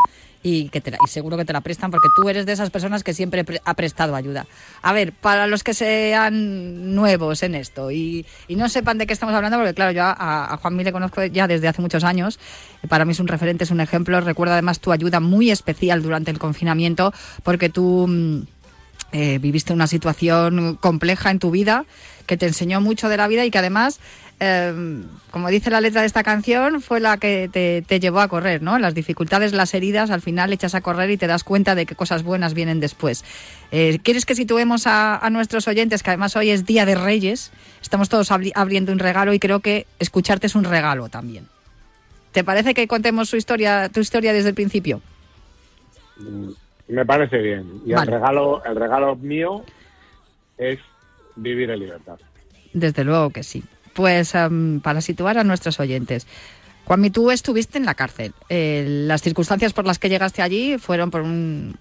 y 0.45 0.67
que 0.69 0.81
te 0.81 0.91
la- 0.91 0.97
y 1.05 1.07
seguro 1.09 1.37
que 1.37 1.45
te 1.45 1.53
la 1.53 1.61
prestan 1.61 1.89
porque 1.89 2.09
tú 2.17 2.27
eres 2.27 2.45
de 2.45 2.51
esas 2.51 2.69
personas 2.69 3.01
que 3.03 3.13
siempre 3.13 3.45
pre- 3.45 3.61
ha 3.63 3.73
prestado 3.75 4.13
ayuda. 4.15 4.45
A 4.81 4.91
ver, 4.91 5.13
para 5.13 5.47
los 5.47 5.63
que 5.63 5.73
sean 5.73 6.93
nuevos 6.95 7.43
en 7.43 7.55
esto 7.55 7.91
y, 7.91 8.25
y 8.49 8.55
no 8.57 8.67
sepan 8.67 8.97
de 8.97 9.07
qué 9.07 9.13
estamos 9.13 9.33
hablando, 9.35 9.57
porque 9.57 9.73
claro, 9.73 9.91
yo 9.93 10.03
a, 10.03 10.53
a 10.53 10.57
Juanmi 10.57 10.83
le 10.83 10.91
conozco 10.91 11.23
ya 11.25 11.47
desde 11.47 11.67
hace 11.69 11.81
muchos 11.81 12.03
años, 12.03 12.39
y 12.83 12.87
para 12.87 13.05
mí 13.05 13.11
es 13.13 13.19
un 13.21 13.27
referente, 13.27 13.63
es 13.63 13.71
un 13.71 13.79
ejemplo. 13.79 14.19
Recuerdo 14.19 14.53
además 14.53 14.79
tu 14.81 14.91
ayuda 14.91 15.19
muy 15.21 15.49
especial 15.49 16.01
durante 16.01 16.31
el 16.31 16.39
confinamiento 16.39 17.13
porque 17.43 17.69
tú... 17.69 18.05
mm, 18.09 18.41
eh, 19.11 19.37
viviste 19.39 19.73
una 19.73 19.87
situación 19.87 20.75
compleja 20.75 21.31
en 21.31 21.39
tu 21.39 21.51
vida 21.51 21.85
que 22.25 22.37
te 22.37 22.47
enseñó 22.47 22.81
mucho 22.81 23.09
de 23.09 23.17
la 23.17 23.27
vida 23.27 23.45
y 23.45 23.51
que 23.51 23.57
además, 23.57 23.99
eh, 24.39 25.03
como 25.29 25.49
dice 25.49 25.69
la 25.69 25.81
letra 25.81 26.01
de 26.01 26.07
esta 26.07 26.23
canción, 26.23 26.81
fue 26.81 26.99
la 26.99 27.17
que 27.17 27.49
te, 27.51 27.99
llevó 27.99 28.21
a 28.21 28.27
correr, 28.29 28.61
¿no? 28.61 28.79
Las 28.79 28.93
dificultades, 28.93 29.51
las 29.53 29.73
heridas, 29.73 30.09
al 30.09 30.21
final 30.21 30.53
echas 30.53 30.73
a 30.73 30.81
correr 30.81 31.11
y 31.11 31.17
te 31.17 31.27
das 31.27 31.43
cuenta 31.43 31.75
de 31.75 31.85
que 31.85 31.95
cosas 31.95 32.23
buenas 32.23 32.53
vienen 32.53 32.79
después. 32.79 33.25
Eh, 33.71 33.99
¿Quieres 34.01 34.25
que 34.25 34.35
situemos 34.35 34.87
a, 34.87 35.17
a 35.17 35.29
nuestros 35.29 35.67
oyentes, 35.67 36.01
que 36.01 36.11
además 36.11 36.35
hoy 36.35 36.49
es 36.49 36.65
Día 36.65 36.85
de 36.85 36.95
Reyes, 36.95 37.51
estamos 37.81 38.07
todos 38.09 38.31
abri- 38.31 38.53
abriendo 38.55 38.91
un 38.91 38.99
regalo 38.99 39.33
y 39.33 39.39
creo 39.39 39.59
que 39.59 39.85
escucharte 39.99 40.47
es 40.47 40.55
un 40.55 40.63
regalo 40.63 41.09
también? 41.09 41.47
¿Te 42.31 42.43
parece 42.43 42.73
que 42.73 42.87
contemos 42.87 43.29
su 43.29 43.35
historia, 43.35 43.89
tu 43.89 43.99
historia 43.99 44.33
desde 44.33 44.49
el 44.49 44.55
principio? 44.55 45.01
Mm, 46.17 46.49
Me 46.87 47.05
parece 47.05 47.37
bien. 47.37 47.81
Y 47.85 47.93
Vale. 47.93 48.11
el 48.11 48.19
regalo, 48.19 48.63
el 48.65 48.75
regalo 48.75 49.15
mío 49.15 49.63
es 50.57 50.79
vivir 51.35 51.69
en 51.71 51.79
libertad. 51.79 52.17
Desde 52.73 53.03
luego 53.03 53.29
que 53.29 53.43
sí. 53.43 53.63
Pues 53.93 54.33
em, 54.35 54.79
para 54.81 55.01
situar 55.01 55.37
a 55.37 55.43
nuestros 55.43 55.79
oyentes, 55.79 56.27
Juanmi, 56.85 57.11
tú 57.11 57.31
estuviste 57.31 57.77
en 57.77 57.85
la 57.85 57.93
cárcel. 57.93 58.33
Eh, 58.49 58.83
las 59.07 59.21
circunstancias 59.21 59.71
por 59.71 59.85
las 59.85 59.99
que 59.99 60.09
llegaste 60.09 60.41
allí 60.41 60.77
fueron 60.77 61.11
por 61.11 61.21
un- 61.21 61.77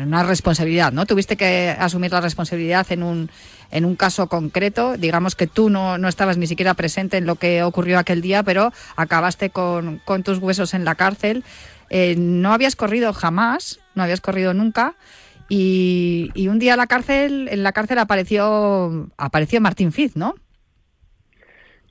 una 0.00 0.22
responsabilidad, 0.22 0.92
¿no? 0.92 1.04
Tuviste 1.04 1.36
que 1.36 1.76
asumir 1.78 2.10
la 2.12 2.22
responsabilidad 2.22 2.86
en 2.90 3.02
un, 3.02 3.30
en 3.70 3.84
un 3.84 3.96
caso 3.96 4.28
concreto. 4.28 4.96
Digamos 4.96 5.34
que 5.34 5.46
tú 5.46 5.68
no, 5.68 5.98
no 5.98 6.08
estabas 6.08 6.38
ni 6.38 6.46
siquiera 6.46 6.72
presente 6.72 7.18
en 7.18 7.26
lo 7.26 7.34
que 7.34 7.62
ocurrió 7.62 7.98
aquel 7.98 8.22
día, 8.22 8.42
pero 8.42 8.72
acabaste 8.96 9.50
con, 9.50 10.00
con 10.06 10.22
tus 10.22 10.38
huesos 10.38 10.72
en 10.72 10.86
la 10.86 10.94
cárcel. 10.94 11.44
Eh, 11.90 12.14
no 12.16 12.54
habías 12.54 12.76
corrido 12.76 13.12
jamás, 13.12 13.79
no 13.94 14.02
habías 14.02 14.20
corrido 14.20 14.54
nunca. 14.54 14.94
Y, 15.48 16.30
y 16.34 16.48
un 16.48 16.58
día 16.58 16.72
en 16.72 16.78
la 16.78 16.86
cárcel, 16.86 17.48
en 17.50 17.62
la 17.62 17.72
cárcel 17.72 17.98
apareció, 17.98 19.10
apareció 19.16 19.60
Martín 19.60 19.92
Fiz, 19.92 20.16
¿no? 20.16 20.34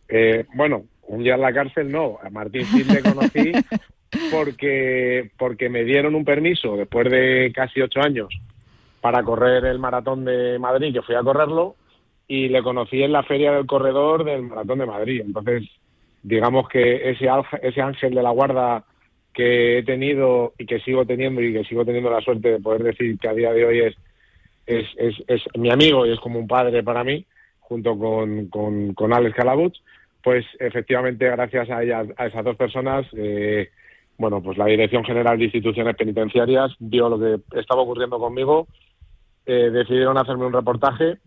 Eh, 0.07 0.45
bueno, 0.55 0.85
un 1.07 1.23
día 1.23 1.35
en 1.35 1.41
la 1.41 1.53
cárcel 1.53 1.91
no. 1.91 2.17
A 2.23 2.29
Martín 2.29 2.65
Cid 2.65 2.87
le 2.87 3.01
conocí 3.01 3.51
porque, 4.31 5.31
porque 5.37 5.69
me 5.69 5.83
dieron 5.83 6.15
un 6.15 6.25
permiso 6.25 6.75
después 6.75 7.09
de 7.09 7.51
casi 7.53 7.81
ocho 7.81 8.01
años 8.01 8.29
para 9.01 9.23
correr 9.23 9.65
el 9.65 9.79
maratón 9.79 10.25
de 10.25 10.59
Madrid, 10.59 10.93
que 10.93 11.01
fui 11.01 11.15
a 11.15 11.23
correrlo, 11.23 11.75
y 12.27 12.49
le 12.49 12.61
conocí 12.61 13.01
en 13.01 13.13
la 13.13 13.23
feria 13.23 13.53
del 13.53 13.65
corredor 13.65 14.23
del 14.23 14.43
maratón 14.43 14.79
de 14.79 14.85
Madrid. 14.85 15.21
Entonces, 15.25 15.63
digamos 16.21 16.67
que 16.67 17.09
ese, 17.09 17.27
ese 17.61 17.81
ángel 17.81 18.13
de 18.13 18.23
la 18.23 18.31
guarda 18.31 18.83
que 19.33 19.79
he 19.79 19.83
tenido 19.83 20.53
y 20.57 20.65
que 20.65 20.79
sigo 20.79 21.05
teniendo 21.05 21.41
y 21.41 21.53
que 21.53 21.63
sigo 21.63 21.85
teniendo 21.85 22.09
la 22.09 22.21
suerte 22.21 22.51
de 22.51 22.59
poder 22.59 22.83
decir 22.83 23.17
que 23.19 23.27
a 23.27 23.33
día 23.33 23.53
de 23.53 23.65
hoy 23.65 23.79
es, 23.79 23.95
es, 24.65 24.85
es, 24.97 25.15
es 25.27 25.41
mi 25.55 25.71
amigo 25.71 26.05
y 26.05 26.11
es 26.11 26.19
como 26.19 26.39
un 26.39 26.47
padre 26.47 26.83
para 26.83 27.03
mí, 27.03 27.25
junto 27.59 27.97
con, 27.97 28.47
con, 28.47 28.93
con 28.93 29.13
Alex 29.13 29.35
Calabuch, 29.35 29.75
pues 30.23 30.45
efectivamente 30.59 31.29
gracias 31.29 31.69
a, 31.69 31.83
ellas, 31.83 32.07
a 32.17 32.25
esas 32.25 32.43
dos 32.43 32.55
personas, 32.55 33.05
eh, 33.13 33.69
bueno, 34.17 34.41
pues 34.41 34.57
la 34.57 34.65
Dirección 34.65 35.05
General 35.05 35.37
de 35.37 35.45
Instituciones 35.45 35.95
Penitenciarias 35.95 36.75
vio 36.79 37.07
lo 37.09 37.19
que 37.19 37.59
estaba 37.59 37.81
ocurriendo 37.81 38.19
conmigo, 38.19 38.67
eh, 39.45 39.69
decidieron 39.71 40.17
hacerme 40.17 40.45
un 40.45 40.53
reportaje, 40.53 41.17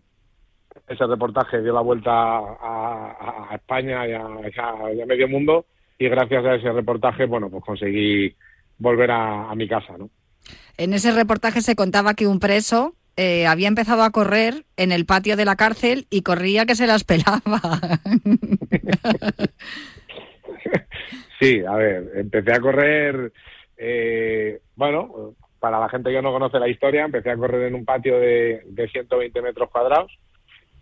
ese 0.87 1.07
reportaje 1.07 1.61
dio 1.61 1.73
la 1.73 1.81
vuelta 1.81 2.11
a, 2.11 3.49
España 3.53 4.07
y 4.07 4.11
a, 4.13 4.93
y 4.95 5.01
a 5.01 5.05
medio 5.05 5.27
mundo 5.27 5.65
y 5.97 6.09
gracias 6.09 6.45
a 6.45 6.55
ese 6.55 6.71
reportaje, 6.71 7.25
bueno, 7.25 7.49
pues 7.49 7.63
conseguí 7.63 8.35
volver 8.77 9.11
a, 9.11 9.49
a 9.49 9.55
mi 9.55 9.67
casa, 9.67 9.97
¿no? 9.97 10.09
En 10.77 10.93
ese 10.93 11.11
reportaje 11.11 11.61
se 11.61 11.75
contaba 11.75 12.15
que 12.15 12.27
un 12.27 12.39
preso 12.39 12.95
eh, 13.15 13.45
había 13.45 13.67
empezado 13.67 14.03
a 14.03 14.09
correr 14.09 14.65
en 14.75 14.91
el 14.91 15.05
patio 15.05 15.37
de 15.37 15.45
la 15.45 15.55
cárcel 15.55 16.07
y 16.09 16.23
corría 16.23 16.65
que 16.65 16.75
se 16.75 16.87
las 16.87 17.03
pelaba. 17.03 17.41
Sí, 21.39 21.61
a 21.67 21.75
ver, 21.75 22.09
empecé 22.15 22.53
a 22.53 22.61
correr, 22.61 23.33
eh, 23.75 24.61
bueno, 24.77 25.35
para 25.59 25.77
la 25.77 25.89
gente 25.89 26.09
que 26.09 26.21
no 26.21 26.31
conoce 26.31 26.57
la 26.57 26.69
historia, 26.69 27.03
empecé 27.03 27.31
a 27.31 27.35
correr 27.35 27.63
en 27.63 27.75
un 27.75 27.83
patio 27.83 28.17
de, 28.17 28.61
de 28.65 28.87
120 28.87 29.41
metros 29.41 29.69
cuadrados, 29.69 30.17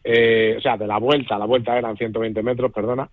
eh, 0.04 0.54
o 0.60 0.62
sea, 0.62 0.78
de 0.78 0.86
la 0.86 1.00
vuelta, 1.00 1.40
la 1.40 1.46
vuelta 1.46 1.76
eran 1.76 1.98
120 1.98 2.44
metros, 2.44 2.72
perdona, 2.72 3.10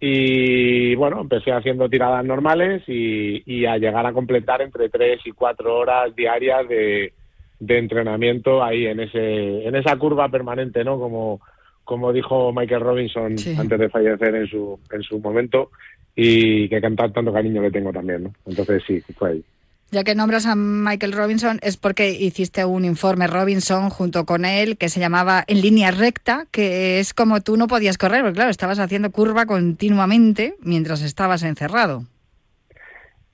y 0.00 0.94
bueno, 0.94 1.20
empecé 1.20 1.50
haciendo 1.52 1.88
tiradas 1.88 2.24
normales 2.24 2.82
y, 2.86 3.42
y 3.46 3.66
a 3.66 3.78
llegar 3.78 4.06
a 4.06 4.12
completar 4.12 4.62
entre 4.62 4.88
3 4.88 5.20
y 5.24 5.32
4 5.32 5.76
horas 5.76 6.14
diarias 6.14 6.68
de, 6.68 7.12
de 7.58 7.78
entrenamiento 7.78 8.62
ahí 8.62 8.86
en 8.86 9.00
ese 9.00 9.66
en 9.66 9.74
esa 9.74 9.96
curva 9.96 10.28
permanente, 10.28 10.84
¿no? 10.84 10.98
Como 10.98 11.40
como 11.84 12.12
dijo 12.12 12.52
Michael 12.52 12.82
Robinson 12.82 13.38
Sí. 13.38 13.56
antes 13.58 13.78
de 13.78 13.88
fallecer 13.88 14.34
en 14.34 14.46
su 14.46 14.78
en 14.92 15.02
su 15.02 15.18
momento 15.18 15.70
y 16.14 16.68
que 16.68 16.80
cantar 16.80 17.12
tanto 17.12 17.32
cariño 17.32 17.62
le 17.62 17.70
tengo 17.70 17.92
también, 17.92 18.24
¿no? 18.24 18.32
Entonces 18.46 18.82
sí, 18.86 19.00
fue 19.16 19.30
ahí. 19.30 19.44
Ya 19.90 20.04
que 20.04 20.14
nombras 20.14 20.44
a 20.44 20.54
Michael 20.54 21.12
Robinson 21.12 21.58
es 21.62 21.78
porque 21.78 22.10
hiciste 22.10 22.66
un 22.66 22.84
informe 22.84 23.26
Robinson 23.26 23.88
junto 23.88 24.26
con 24.26 24.44
él 24.44 24.76
que 24.76 24.90
se 24.90 25.00
llamaba 25.00 25.44
En 25.46 25.62
línea 25.62 25.90
recta, 25.90 26.44
que 26.50 27.00
es 27.00 27.14
como 27.14 27.40
tú 27.40 27.56
no 27.56 27.68
podías 27.68 27.96
correr, 27.96 28.20
porque 28.20 28.34
claro, 28.34 28.50
estabas 28.50 28.80
haciendo 28.80 29.10
curva 29.10 29.46
continuamente 29.46 30.56
mientras 30.60 31.02
estabas 31.02 31.42
encerrado. 31.42 32.02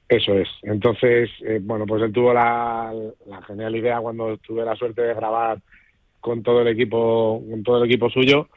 Eso 0.09 0.35
es. 0.35 0.49
Entonces, 0.63 1.29
eh, 1.45 1.59
bueno, 1.61 1.87
pues 1.87 2.03
él 2.03 2.13
tuvo 2.13 2.33
la, 2.33 2.93
la 3.27 3.43
genial 3.43 3.75
idea 3.75 3.99
cuando 3.99 4.37
tuve 4.37 4.65
la 4.65 4.77
suerte 4.77 5.03
de 5.03 5.15
grabar 5.15 5.59
con 6.21 6.45
todo 6.45 6.61
el 6.63 6.69
equipo, 6.69 7.43
con 7.51 7.65
todo 7.65 7.83
el 7.83 7.91
equipo 7.91 8.09
suyo, 8.11 8.49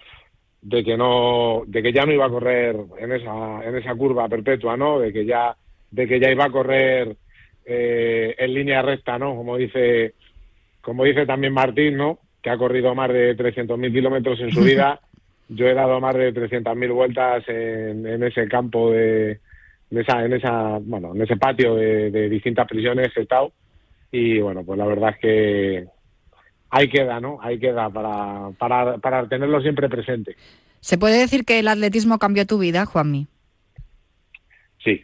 de 0.61 0.83
que 0.83 0.97
no, 0.97 1.63
de 1.65 1.81
que 1.81 1.91
ya 1.91 2.05
no 2.05 2.13
iba 2.13 2.25
a 2.27 2.29
correr 2.29 2.75
en 2.99 3.11
esa, 3.11 3.63
en 3.63 3.75
esa 3.75 3.95
curva 3.95 4.29
perpetua, 4.29 4.77
¿no? 4.77 4.99
De 4.99 5.11
que 5.11 5.25
ya, 5.25 5.55
de 5.89 6.07
que 6.07 6.19
ya 6.19 6.29
iba 6.29 6.45
a 6.45 6.51
correr 6.51 7.17
eh, 7.67 8.35
en 8.37 8.53
línea 8.53 8.81
recta, 8.81 9.19
¿no? 9.19 9.35
Como 9.35 9.57
dice, 9.57 10.13
como 10.81 11.03
dice 11.03 11.25
también 11.25 11.53
Martín, 11.53 11.97
¿no? 11.97 12.19
Que 12.41 12.49
ha 12.49 12.57
corrido 12.57 12.95
más 12.95 13.11
de 13.11 13.35
300.000 13.35 13.91
kilómetros 13.91 14.39
en 14.39 14.51
su 14.51 14.61
vida. 14.61 14.99
Yo 15.49 15.67
he 15.67 15.73
dado 15.73 15.99
más 15.99 16.15
de 16.15 16.33
300.000 16.33 16.93
vueltas 16.93 17.43
en, 17.47 18.05
en 18.05 18.23
ese 18.23 18.47
campo 18.47 18.91
de, 18.91 19.39
en 19.91 19.97
esa, 19.97 20.25
en 20.25 20.33
esa, 20.33 20.79
bueno, 20.81 21.13
en 21.15 21.21
ese 21.21 21.37
patio 21.37 21.75
de, 21.75 22.11
de 22.11 22.29
distintas 22.29 22.67
prisiones 22.67 23.15
he 23.15 23.21
estado 23.21 23.53
y 24.11 24.39
bueno, 24.39 24.63
pues 24.63 24.77
la 24.77 24.85
verdad 24.85 25.11
es 25.11 25.19
que 25.19 25.85
ahí 26.69 26.89
queda, 26.89 27.19
¿no? 27.19 27.39
Ahí 27.41 27.59
queda 27.59 27.89
para, 27.89 28.51
para, 28.57 28.97
para 28.97 29.27
tenerlo 29.27 29.61
siempre 29.61 29.89
presente. 29.89 30.35
¿Se 30.79 30.97
puede 30.97 31.19
decir 31.19 31.43
que 31.43 31.59
el 31.59 31.67
atletismo 31.67 32.19
cambió 32.19 32.45
tu 32.45 32.59
vida, 32.59 32.85
Juanmi? 32.85 33.27
Sí, 34.83 35.03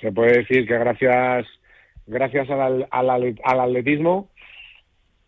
se 0.00 0.12
puede 0.12 0.38
decir 0.38 0.66
que 0.66 0.78
gracias, 0.78 1.46
gracias 2.06 2.48
al, 2.50 2.86
al, 2.90 3.36
al 3.42 3.60
atletismo 3.60 4.28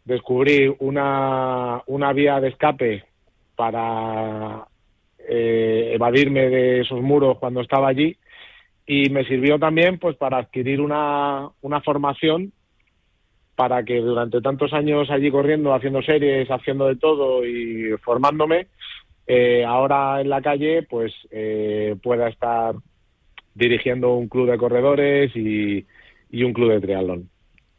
descubrí 0.09 0.75
una, 0.79 1.83
una 1.87 2.13
vía 2.15 2.41
de 2.41 2.49
escape 2.49 3.05
para 3.55 4.67
eh, 5.19 5.91
evadirme 5.95 6.49
de 6.49 6.81
esos 6.81 7.03
muros 7.03 7.39
cuando 7.39 7.61
estaba 7.61 7.89
allí 7.89 8.17
y 8.87 9.11
me 9.11 9.25
sirvió 9.25 9.59
también 9.59 9.99
pues 9.99 10.17
para 10.17 10.39
adquirir 10.39 10.81
una, 10.81 11.51
una 11.61 11.83
formación 11.83 12.53
para 13.55 13.83
que 13.83 13.97
durante 14.01 14.41
tantos 14.41 14.73
años 14.73 15.11
allí 15.11 15.31
corriendo, 15.31 15.75
haciendo 15.75 16.01
series, 16.01 16.49
haciendo 16.49 16.87
de 16.87 16.97
todo 16.97 17.45
y 17.45 17.91
formándome, 18.03 18.69
eh, 19.27 19.63
ahora 19.67 20.23
en 20.23 20.31
la 20.31 20.41
calle 20.41 20.85
pues 20.85 21.13
eh, 21.31 21.97
pueda 22.03 22.29
estar 22.29 22.77
dirigiendo 23.55 24.15
un 24.15 24.29
club 24.29 24.51
de 24.51 24.57
corredores 24.57 25.37
y, 25.37 25.85
y 26.31 26.43
un 26.43 26.53
club 26.53 26.71
de 26.73 26.81
triatlón. 26.81 27.31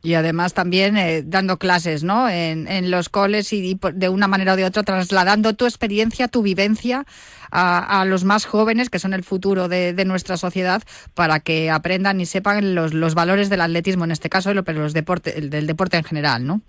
Y 0.01 0.13
además 0.13 0.53
también 0.53 0.95
eh, 0.95 1.23
dando 1.25 1.57
clases, 1.57 2.05
¿no? 2.05 2.29
En, 2.29 2.67
en 2.69 2.89
los 2.89 3.09
coles 3.09 3.51
y, 3.51 3.77
de 3.93 4.07
una 4.07 4.29
manera 4.29 4.53
o 4.53 4.55
de 4.55 4.63
otra 4.63 4.83
trasladando 4.83 5.55
tu 5.55 5.65
experiencia, 5.65 6.29
tu 6.29 6.41
vivencia 6.41 7.03
a, 7.51 8.05
los 8.05 8.23
más 8.23 8.45
jóvenes, 8.45 8.89
que 8.89 8.99
son 8.99 9.13
el 9.13 9.23
futuro 9.23 9.67
de, 9.67 10.05
nuestra 10.05 10.37
sociedad, 10.37 10.83
para 11.15 11.39
que 11.39 11.69
aprendan 11.69 12.21
y 12.21 12.25
sepan 12.25 12.75
los, 12.75 12.93
los 12.93 13.15
valores 13.15 13.49
del 13.49 13.61
atletismo 13.61 14.05
en 14.05 14.11
este 14.11 14.29
caso, 14.29 14.51
pero 14.63 14.79
los 14.79 14.93
deporte, 14.93 15.41
del 15.41 15.67
deporte 15.67 15.97
en 15.97 16.03
general, 16.03 16.45
¿no? 16.45 16.61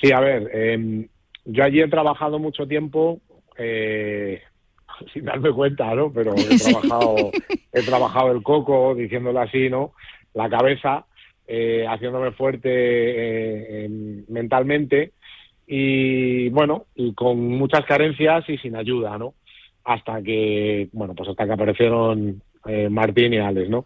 Sí, 0.00 0.12
a 0.12 0.20
ver, 0.20 0.50
em, 0.52 1.08
yo 1.44 1.64
allí 1.64 1.80
he 1.80 1.88
trabajado 1.88 2.38
mucho 2.38 2.66
tiempo, 2.66 3.20
eh, 3.56 4.42
sin 5.12 5.24
darme 5.24 5.50
cuenta, 5.52 5.94
¿no? 5.94 6.12
Pero 6.12 6.34
he 6.36 6.58
trabajado, 6.58 7.30
he 7.72 7.82
trabajado 7.82 8.32
el 8.32 8.42
coco, 8.42 8.94
diciéndolo 8.94 9.40
así, 9.40 9.68
¿no? 9.68 9.92
La 10.34 10.48
cabeza 10.48 11.06
eh, 11.46 11.84
haciéndome 11.86 12.30
fuerte 12.32 12.70
eh, 12.70 13.88
mentalmente 14.28 15.12
y 15.66 16.48
bueno, 16.48 16.86
y 16.94 17.12
con 17.12 17.38
muchas 17.38 17.84
carencias 17.84 18.48
y 18.48 18.56
sin 18.56 18.76
ayuda, 18.76 19.18
¿no? 19.18 19.34
Hasta 19.84 20.22
que, 20.22 20.88
bueno, 20.92 21.14
pues 21.14 21.28
hasta 21.28 21.44
que 21.44 21.52
aparecieron 21.52 22.40
eh, 22.66 22.88
Martín 22.88 23.34
y 23.34 23.38
Alex, 23.38 23.68
¿no? 23.68 23.84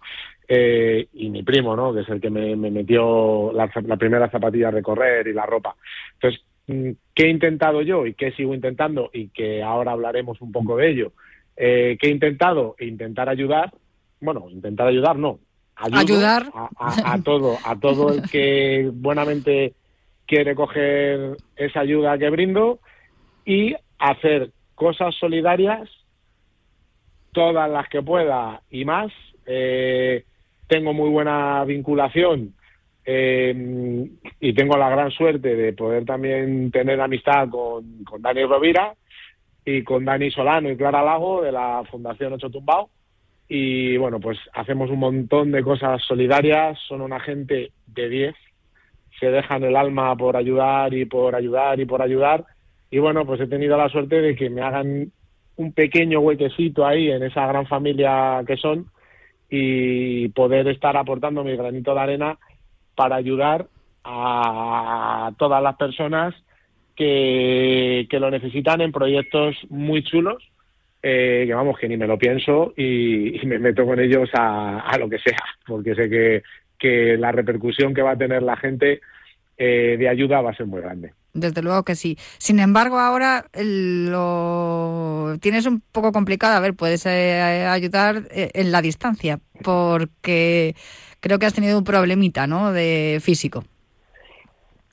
y 0.50 1.28
mi 1.28 1.42
primo, 1.42 1.76
¿no? 1.76 1.92
Que 1.92 2.00
es 2.00 2.08
el 2.08 2.22
que 2.22 2.30
me, 2.30 2.56
metió 2.56 3.52
la, 3.52 3.68
primera 3.98 4.30
zapatilla 4.30 4.68
a 4.68 4.70
recorrer 4.70 5.26
y 5.26 5.34
la 5.34 5.44
ropa. 5.44 5.76
Entonces, 6.14 6.42
mm, 6.68 6.90
¿qué 7.14 7.24
he 7.24 7.28
intentado 7.28 7.82
yo 7.82 8.06
y 8.06 8.14
qué 8.14 8.32
sigo 8.32 8.54
intentando? 8.54 9.10
Y 9.12 9.28
que 9.28 9.62
ahora 9.62 9.92
hablaremos 9.92 10.40
un 10.40 10.50
poco 10.50 10.78
de 10.78 10.90
ello. 10.90 11.12
¿Qué 11.54 11.98
he 12.00 12.08
intentado? 12.08 12.76
Intentar 12.78 13.28
ayudar, 13.28 13.74
bueno, 14.20 14.46
intentar 14.48 14.86
ayudar 14.86 15.18
no, 15.18 15.38
ayudar 15.78 16.50
a, 16.78 17.18
todo, 17.22 17.56
a 17.64 17.76
todo 17.76 18.12
el 18.12 18.22
que 18.28 18.90
buenamente 18.94 19.74
quiere 20.26 20.54
coger 20.54 21.36
esa 21.56 21.80
ayuda 21.80 22.18
que 22.18 22.30
brindo 22.30 22.80
y 23.44 23.74
hacer 23.98 24.50
cosas 24.74 25.14
solidarias, 25.14 25.88
todas 27.32 27.70
las 27.70 27.88
que 27.88 28.02
pueda 28.02 28.62
y 28.70 28.84
más. 28.84 29.12
Eh, 29.46 30.24
tengo 30.66 30.92
muy 30.92 31.08
buena 31.08 31.64
vinculación 31.64 32.54
eh, 33.06 34.10
y 34.38 34.52
tengo 34.52 34.76
la 34.76 34.90
gran 34.90 35.10
suerte 35.10 35.56
de 35.56 35.72
poder 35.72 36.04
también 36.04 36.70
tener 36.70 37.00
amistad 37.00 37.48
con, 37.48 38.04
con 38.04 38.20
Dani 38.20 38.44
Rovira 38.44 38.92
y 39.64 39.82
con 39.82 40.04
Dani 40.04 40.30
Solano 40.30 40.70
y 40.70 40.76
Clara 40.76 41.02
Lago 41.02 41.40
de 41.40 41.52
la 41.52 41.82
Fundación 41.90 42.34
Ocho 42.34 42.50
Tumbao 42.50 42.90
y 43.48 43.96
bueno, 43.96 44.20
pues 44.20 44.38
hacemos 44.52 44.90
un 44.90 44.98
montón 44.98 45.50
de 45.52 45.62
cosas 45.62 46.02
solidarias, 46.02 46.78
son 46.86 47.00
una 47.00 47.18
gente 47.18 47.72
de 47.86 48.08
10, 48.08 48.34
se 49.18 49.30
dejan 49.30 49.64
el 49.64 49.74
alma 49.74 50.14
por 50.16 50.36
ayudar 50.36 50.92
y 50.92 51.06
por 51.06 51.34
ayudar 51.34 51.80
y 51.80 51.86
por 51.86 52.02
ayudar. 52.02 52.44
Y 52.90 52.98
bueno, 52.98 53.24
pues 53.24 53.40
he 53.40 53.46
tenido 53.46 53.76
la 53.76 53.88
suerte 53.88 54.20
de 54.20 54.36
que 54.36 54.50
me 54.50 54.60
hagan 54.60 55.12
un 55.56 55.72
pequeño 55.72 56.20
huequecito 56.20 56.86
ahí 56.86 57.10
en 57.10 57.22
esa 57.22 57.46
gran 57.46 57.66
familia 57.66 58.42
que 58.46 58.56
son 58.58 58.86
y 59.50 60.28
poder 60.28 60.68
estar 60.68 60.96
aportando 60.96 61.42
mi 61.42 61.56
granito 61.56 61.94
de 61.94 62.00
arena 62.00 62.38
para 62.94 63.16
ayudar 63.16 63.66
a 64.04 65.32
todas 65.38 65.62
las 65.62 65.76
personas 65.76 66.34
que, 66.94 68.06
que 68.10 68.20
lo 68.20 68.30
necesitan 68.30 68.82
en 68.82 68.92
proyectos 68.92 69.56
muy 69.70 70.02
chulos 70.02 70.42
eh, 71.10 71.44
que 71.46 71.54
vamos, 71.54 71.78
que 71.78 71.88
ni 71.88 71.96
me 71.96 72.06
lo 72.06 72.18
pienso 72.18 72.74
y, 72.76 73.40
me 73.46 73.58
meto 73.58 73.86
con 73.86 73.98
ellos 73.98 74.28
a, 74.34 74.94
lo 74.98 75.08
que 75.08 75.18
sea, 75.18 75.38
porque 75.66 75.94
sé 75.94 76.10
que, 76.10 76.42
que, 76.78 77.16
la 77.16 77.32
repercusión 77.32 77.94
que 77.94 78.02
va 78.02 78.10
a 78.10 78.18
tener 78.18 78.42
la 78.42 78.58
gente 78.58 79.00
eh, 79.56 79.96
de 79.98 80.06
ayuda 80.06 80.42
va 80.42 80.50
a 80.50 80.54
ser 80.54 80.66
muy 80.66 80.82
grande. 80.82 81.14
Desde 81.32 81.62
luego 81.62 81.82
que 81.82 81.94
sí. 81.94 82.18
Sin 82.36 82.58
embargo, 82.58 82.98
ahora 82.98 83.46
lo 83.54 85.36
tienes 85.40 85.64
un 85.64 85.80
poco 85.92 86.12
complicado. 86.12 86.56
A 86.56 86.60
ver, 86.60 86.74
puedes 86.74 87.06
eh, 87.06 87.40
ayudar 87.66 88.24
en 88.30 88.70
la 88.70 88.82
distancia, 88.82 89.38
porque 89.64 90.74
creo 91.20 91.38
que 91.38 91.46
has 91.46 91.54
tenido 91.54 91.78
un 91.78 91.84
problemita, 91.84 92.46
¿no? 92.46 92.70
De 92.70 93.18
físico. 93.22 93.64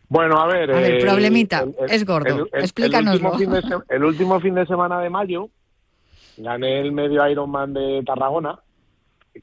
Bueno, 0.08 0.40
a 0.40 0.48
ver. 0.48 0.70
el 0.70 1.02
problemita 1.02 1.66
es 1.90 2.06
gordo. 2.06 2.48
Explícanos. 2.54 3.20
el 3.90 4.04
último 4.06 4.40
fin 4.40 4.56
de 4.56 4.66
semana 4.66 5.02
de 5.02 5.10
mayo, 5.10 5.50
gané 6.38 6.80
el 6.80 6.92
medio 6.92 7.28
Ironman 7.28 7.74
de 7.74 8.04
Tarragona, 8.06 8.60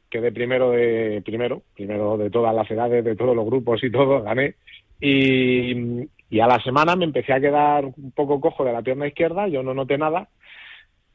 quedé 0.09 0.33
primero 0.33 0.71
de 0.71 1.23
primero, 1.25 1.63
primero 1.75 2.17
de 2.17 2.31
todas 2.31 2.55
las 2.55 2.71
edades, 2.71 3.05
de 3.05 3.17
todos 3.17 3.37
los 3.37 3.47
grupos 3.47 3.83
y 3.85 3.91
todo, 3.91 4.23
gané. 4.23 4.55
Y, 5.01 6.09
a 6.41 6.47
la 6.47 6.61
semana 6.63 6.97
me 6.97 7.05
empecé 7.05 7.33
a 7.33 7.41
quedar 7.41 7.85
un 7.85 8.13
poco 8.13 8.41
cojo 8.41 8.65
de 8.65 8.73
la 8.73 8.83
pierna 8.83 9.07
izquierda, 9.07 9.49
yo 9.49 9.63
no 9.63 9.75
noté 9.75 9.99
nada. 9.99 10.29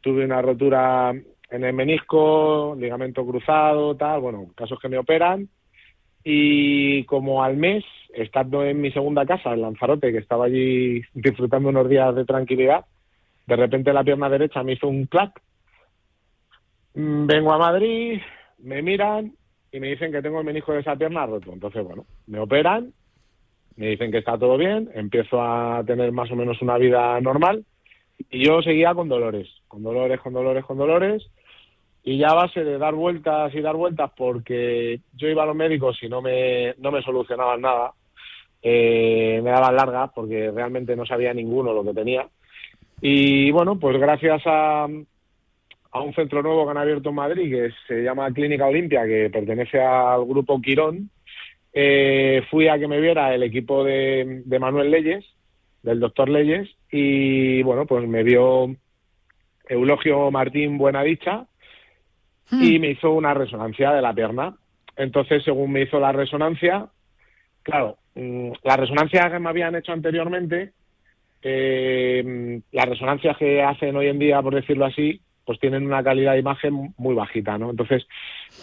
Tuve 0.01 0.25
una 0.25 0.41
rotura 0.41 1.11
en 1.49 1.63
el 1.63 1.73
menisco, 1.73 2.75
ligamento 2.77 3.25
cruzado, 3.25 3.95
tal, 3.95 4.21
bueno, 4.21 4.47
casos 4.55 4.79
que 4.79 4.89
me 4.89 4.97
operan. 4.97 5.49
Y 6.23 7.03
como 7.05 7.43
al 7.43 7.57
mes, 7.57 7.83
estando 8.13 8.63
en 8.63 8.79
mi 8.79 8.91
segunda 8.91 9.25
casa, 9.25 9.53
en 9.53 9.61
Lanzarote, 9.61 10.11
que 10.11 10.19
estaba 10.19 10.45
allí 10.45 11.01
disfrutando 11.13 11.69
unos 11.69 11.89
días 11.89 12.13
de 12.13 12.25
tranquilidad, 12.25 12.85
de 13.47 13.55
repente 13.55 13.93
la 13.93 14.03
pierna 14.03 14.29
derecha 14.29 14.61
me 14.61 14.73
hizo 14.73 14.87
un 14.87 15.05
clac 15.05 15.41
vengo 16.97 17.53
a 17.53 17.59
Madrid, 17.59 18.19
me 18.57 18.81
miran 18.81 19.33
y 19.71 19.79
me 19.79 19.89
dicen 19.89 20.11
que 20.11 20.21
tengo 20.21 20.39
el 20.39 20.45
menisco 20.45 20.73
de 20.73 20.79
esa 20.79 20.95
pierna 20.95 21.27
roto. 21.27 21.53
Entonces, 21.53 21.83
bueno, 21.83 22.05
me 22.25 22.39
operan, 22.39 22.91
me 23.75 23.89
dicen 23.89 24.11
que 24.11 24.17
está 24.17 24.37
todo 24.37 24.57
bien, 24.57 24.89
empiezo 24.95 25.41
a 25.41 25.83
tener 25.85 26.11
más 26.11 26.31
o 26.31 26.35
menos 26.35 26.59
una 26.61 26.77
vida 26.77 27.19
normal 27.21 27.63
y 28.31 28.45
yo 28.45 28.63
seguía 28.63 28.95
con 28.95 29.09
dolores, 29.09 29.47
con 29.67 29.83
dolores, 29.83 30.19
con 30.19 30.33
dolores, 30.33 30.65
con 30.65 30.77
dolores. 30.77 31.23
Y 32.03 32.17
ya 32.17 32.29
a 32.29 32.35
base 32.35 32.63
de 32.63 32.77
dar 32.77 32.95
vueltas 32.95 33.53
y 33.53 33.61
dar 33.61 33.75
vueltas 33.75 34.09
porque 34.15 35.01
yo 35.13 35.27
iba 35.27 35.43
a 35.43 35.45
los 35.45 35.55
médicos 35.55 36.01
y 36.01 36.07
no 36.07 36.21
me, 36.21 36.73
no 36.79 36.89
me 36.89 37.01
solucionaban 37.03 37.61
nada, 37.61 37.91
eh, 38.61 39.41
me 39.43 39.51
daban 39.51 39.75
largas 39.75 40.11
porque 40.15 40.49
realmente 40.49 40.95
no 40.95 41.05
sabía 41.05 41.33
ninguno 41.33 41.73
lo 41.73 41.83
que 41.83 41.93
tenía. 41.93 42.27
Y 43.01 43.51
bueno, 43.51 43.77
pues 43.77 43.99
gracias 43.99 44.41
a, 44.45 44.87
a 45.97 46.01
un 46.01 46.13
centro 46.13 46.41
nuevo 46.41 46.65
que 46.65 46.71
han 46.71 46.77
abierto 46.77 47.09
en 47.09 47.15
Madrid, 47.15 47.51
que 47.51 47.71
se 47.87 48.03
llama 48.03 48.31
Clínica 48.31 48.65
Olimpia, 48.65 49.05
que 49.05 49.29
pertenece 49.29 49.81
al 49.81 50.25
grupo 50.25 50.61
Quirón. 50.61 51.09
Eh, 51.73 52.43
fui 52.49 52.67
a 52.67 52.79
que 52.79 52.87
me 52.87 52.99
viera 52.99 53.33
el 53.33 53.43
equipo 53.43 53.83
de, 53.83 54.43
Manuel 54.59 54.91
Leyes, 54.91 55.25
del 55.83 55.99
doctor 55.99 56.29
Leyes, 56.29 56.69
y 56.91 57.61
bueno, 57.63 57.85
pues 57.85 58.07
me 58.07 58.23
vio 58.23 58.75
Eulogio 59.67 60.31
Martín 60.31 60.77
Buenadicha 60.77 61.45
hmm. 62.49 62.63
y 62.63 62.79
me 62.79 62.91
hizo 62.91 63.11
una 63.11 63.33
resonancia 63.33 63.91
de 63.91 64.01
la 64.01 64.13
pierna. 64.13 64.55
Entonces, 64.95 65.43
según 65.43 65.71
me 65.71 65.83
hizo 65.83 65.99
la 65.99 66.11
resonancia, 66.11 66.87
claro, 67.61 67.97
mm, 68.15 68.51
la 68.63 68.77
resonancia 68.77 69.29
que 69.29 69.39
me 69.39 69.49
habían 69.49 69.75
hecho 69.75 69.91
anteriormente, 69.91 70.71
eh, 71.43 72.59
las 72.71 72.89
resonancias 72.89 73.37
que 73.37 73.61
hacen 73.61 73.95
hoy 73.95 74.07
en 74.07 74.19
día, 74.19 74.41
por 74.41 74.55
decirlo 74.55 74.85
así, 74.85 75.21
pues 75.47 75.61
tienen 75.61 75.85
una 75.85 76.03
calidad 76.03 76.33
de 76.33 76.39
imagen 76.39 76.93
muy 76.97 77.15
bajita, 77.15 77.57
¿no? 77.57 77.69
Entonces, 77.69 78.05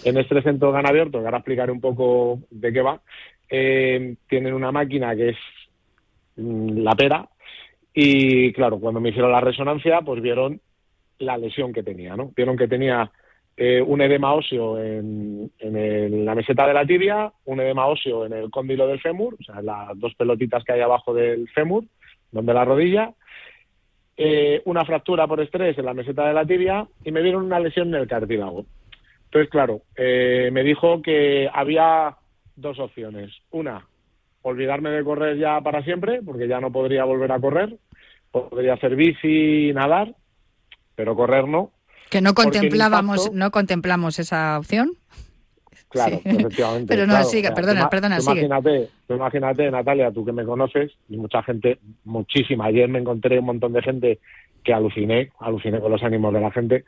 en 0.04 0.18
este 0.18 0.42
centro 0.42 0.70
de 0.70 0.78
abierto, 0.78 1.18
que 1.18 1.24
ahora 1.24 1.38
explicaré 1.38 1.72
un 1.72 1.80
poco 1.80 2.40
de 2.50 2.72
qué 2.74 2.82
va, 2.82 3.00
eh, 3.48 4.16
tienen 4.28 4.52
una 4.52 4.70
máquina 4.70 5.16
que 5.16 5.30
es 5.30 5.36
mm, 6.36 6.78
la 6.80 6.94
pera 6.94 7.26
y, 7.94 8.52
claro, 8.52 8.78
cuando 8.78 9.00
me 9.00 9.08
hicieron 9.08 9.32
la 9.32 9.40
resonancia, 9.40 10.02
pues 10.02 10.20
vieron 10.20 10.60
la 11.20 11.38
lesión 11.38 11.72
que 11.72 11.82
tenía, 11.82 12.16
¿no? 12.16 12.32
Vieron 12.36 12.54
que 12.54 12.68
tenía 12.68 13.10
eh, 13.56 13.80
un 13.80 14.02
edema 14.02 14.34
óseo 14.34 14.78
en, 14.78 15.50
la 15.60 16.34
meseta 16.34 16.66
de 16.66 16.74
la 16.74 16.84
tibia, 16.84 17.32
un 17.46 17.60
edema 17.60 17.86
óseo 17.86 18.26
en 18.26 18.34
el 18.34 18.50
cóndilo 18.50 18.86
del 18.86 19.00
fémur, 19.00 19.38
o 19.40 19.42
sea, 19.42 19.62
las 19.62 19.98
dos 19.98 20.14
pelotitas 20.16 20.62
que 20.64 20.72
hay 20.72 20.82
abajo 20.82 21.14
del 21.14 21.48
fémur, 21.48 21.84
donde 22.30 22.52
la 22.52 22.66
rodilla, 22.66 23.14
eh, 24.16 24.62
una 24.64 24.84
fractura 24.84 25.26
por 25.26 25.40
estrés 25.40 25.76
en 25.76 25.84
la 25.84 25.94
meseta 25.94 26.26
de 26.26 26.34
la 26.34 26.44
tibia 26.44 26.86
y 27.04 27.10
me 27.10 27.22
dieron 27.22 27.44
una 27.44 27.60
lesión 27.60 27.88
en 27.88 28.00
el 28.00 28.08
cartílago. 28.08 28.64
Entonces, 29.24 29.50
claro, 29.50 29.82
eh, 29.96 30.50
me 30.52 30.62
dijo 30.62 31.02
que 31.02 31.48
había 31.52 32.16
dos 32.54 32.78
opciones. 32.78 33.32
Una, 33.50 33.84
olvidarme 34.42 34.90
de 34.90 35.02
correr 35.02 35.38
ya 35.38 35.60
para 35.60 35.82
siempre, 35.82 36.20
porque 36.22 36.46
ya 36.46 36.60
no 36.60 36.70
podría 36.70 37.04
volver 37.04 37.32
a 37.32 37.40
correr. 37.40 37.76
Podría 38.30 38.74
hacer 38.74 38.94
bici, 38.94 39.72
nadar, 39.72 40.14
pero 40.94 41.16
correr 41.16 41.48
no. 41.48 41.72
Que 42.10 42.20
no 42.20 42.34
contemplábamos, 42.34 43.32
no 43.32 43.50
contemplamos 43.50 44.18
esa 44.18 44.58
opción. 44.58 44.92
Claro, 45.94 46.20
efectivamente. 46.24 46.86
Pero 46.94 47.06
no, 47.06 47.22
sigue, 47.24 47.50
perdona, 47.52 47.88
perdona, 47.88 48.18
imagínate, 48.20 48.90
Imagínate, 49.08 49.70
Natalia, 49.70 50.10
tú 50.10 50.24
que 50.24 50.32
me 50.32 50.44
conoces, 50.44 50.92
y 51.08 51.16
mucha 51.16 51.42
gente, 51.42 51.78
muchísima. 52.04 52.66
Ayer 52.66 52.88
me 52.88 52.98
encontré 52.98 53.38
un 53.38 53.46
montón 53.46 53.72
de 53.72 53.80
gente 53.82 54.18
que 54.64 54.72
aluciné, 54.74 55.30
aluciné 55.40 55.78
con 55.80 55.92
los 55.92 56.02
ánimos 56.02 56.34
de 56.34 56.40
la 56.40 56.50
gente, 56.50 56.84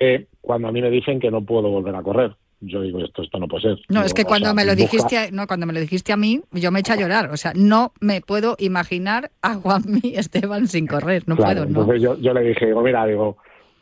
eh, 0.00 0.26
cuando 0.40 0.68
a 0.68 0.72
mí 0.72 0.82
me 0.82 0.90
dicen 0.90 1.20
que 1.20 1.30
no 1.30 1.42
puedo 1.42 1.68
volver 1.70 1.94
a 1.94 2.02
correr. 2.02 2.34
yo 2.60 2.82
digo, 2.82 2.98
esto, 3.04 3.22
esto 3.22 3.38
no 3.38 3.46
puede 3.46 3.62
ser. 3.62 3.72
No, 3.88 4.00
Digo, 4.00 4.06
es 4.06 4.14
que 4.14 4.24
cuando 4.24 4.46
sea, 4.46 4.54
me 4.54 4.64
lo 4.64 4.72
busca- 4.72 4.82
dijiste, 4.82 5.16
a- 5.18 5.30
no, 5.30 5.46
cuando 5.46 5.64
me 5.66 5.72
lo 5.72 5.78
dijiste 5.78 6.12
a 6.12 6.16
mí, 6.16 6.40
yo 6.50 6.72
me 6.72 6.80
eché 6.80 6.94
a 6.94 6.96
llorar. 6.96 7.30
O 7.30 7.36
sea, 7.36 7.52
no 7.54 7.92
me 8.00 8.20
puedo 8.20 8.56
imaginar 8.58 9.30
a 9.42 9.54
Juanmi 9.54 10.00
Esteban 10.16 10.66
sin 10.66 10.88
correr. 10.88 11.22
No 11.28 11.36
Claro, 11.36 11.60
puedo, 11.62 11.66
no. 11.66 11.80
Entonces 11.82 12.02
yo, 12.02 12.18
yo 12.18 12.34
le 12.34 12.40
dije, 12.40 12.66
digo, 12.66 12.82
mira, 12.82 13.06
digo, 13.06 13.36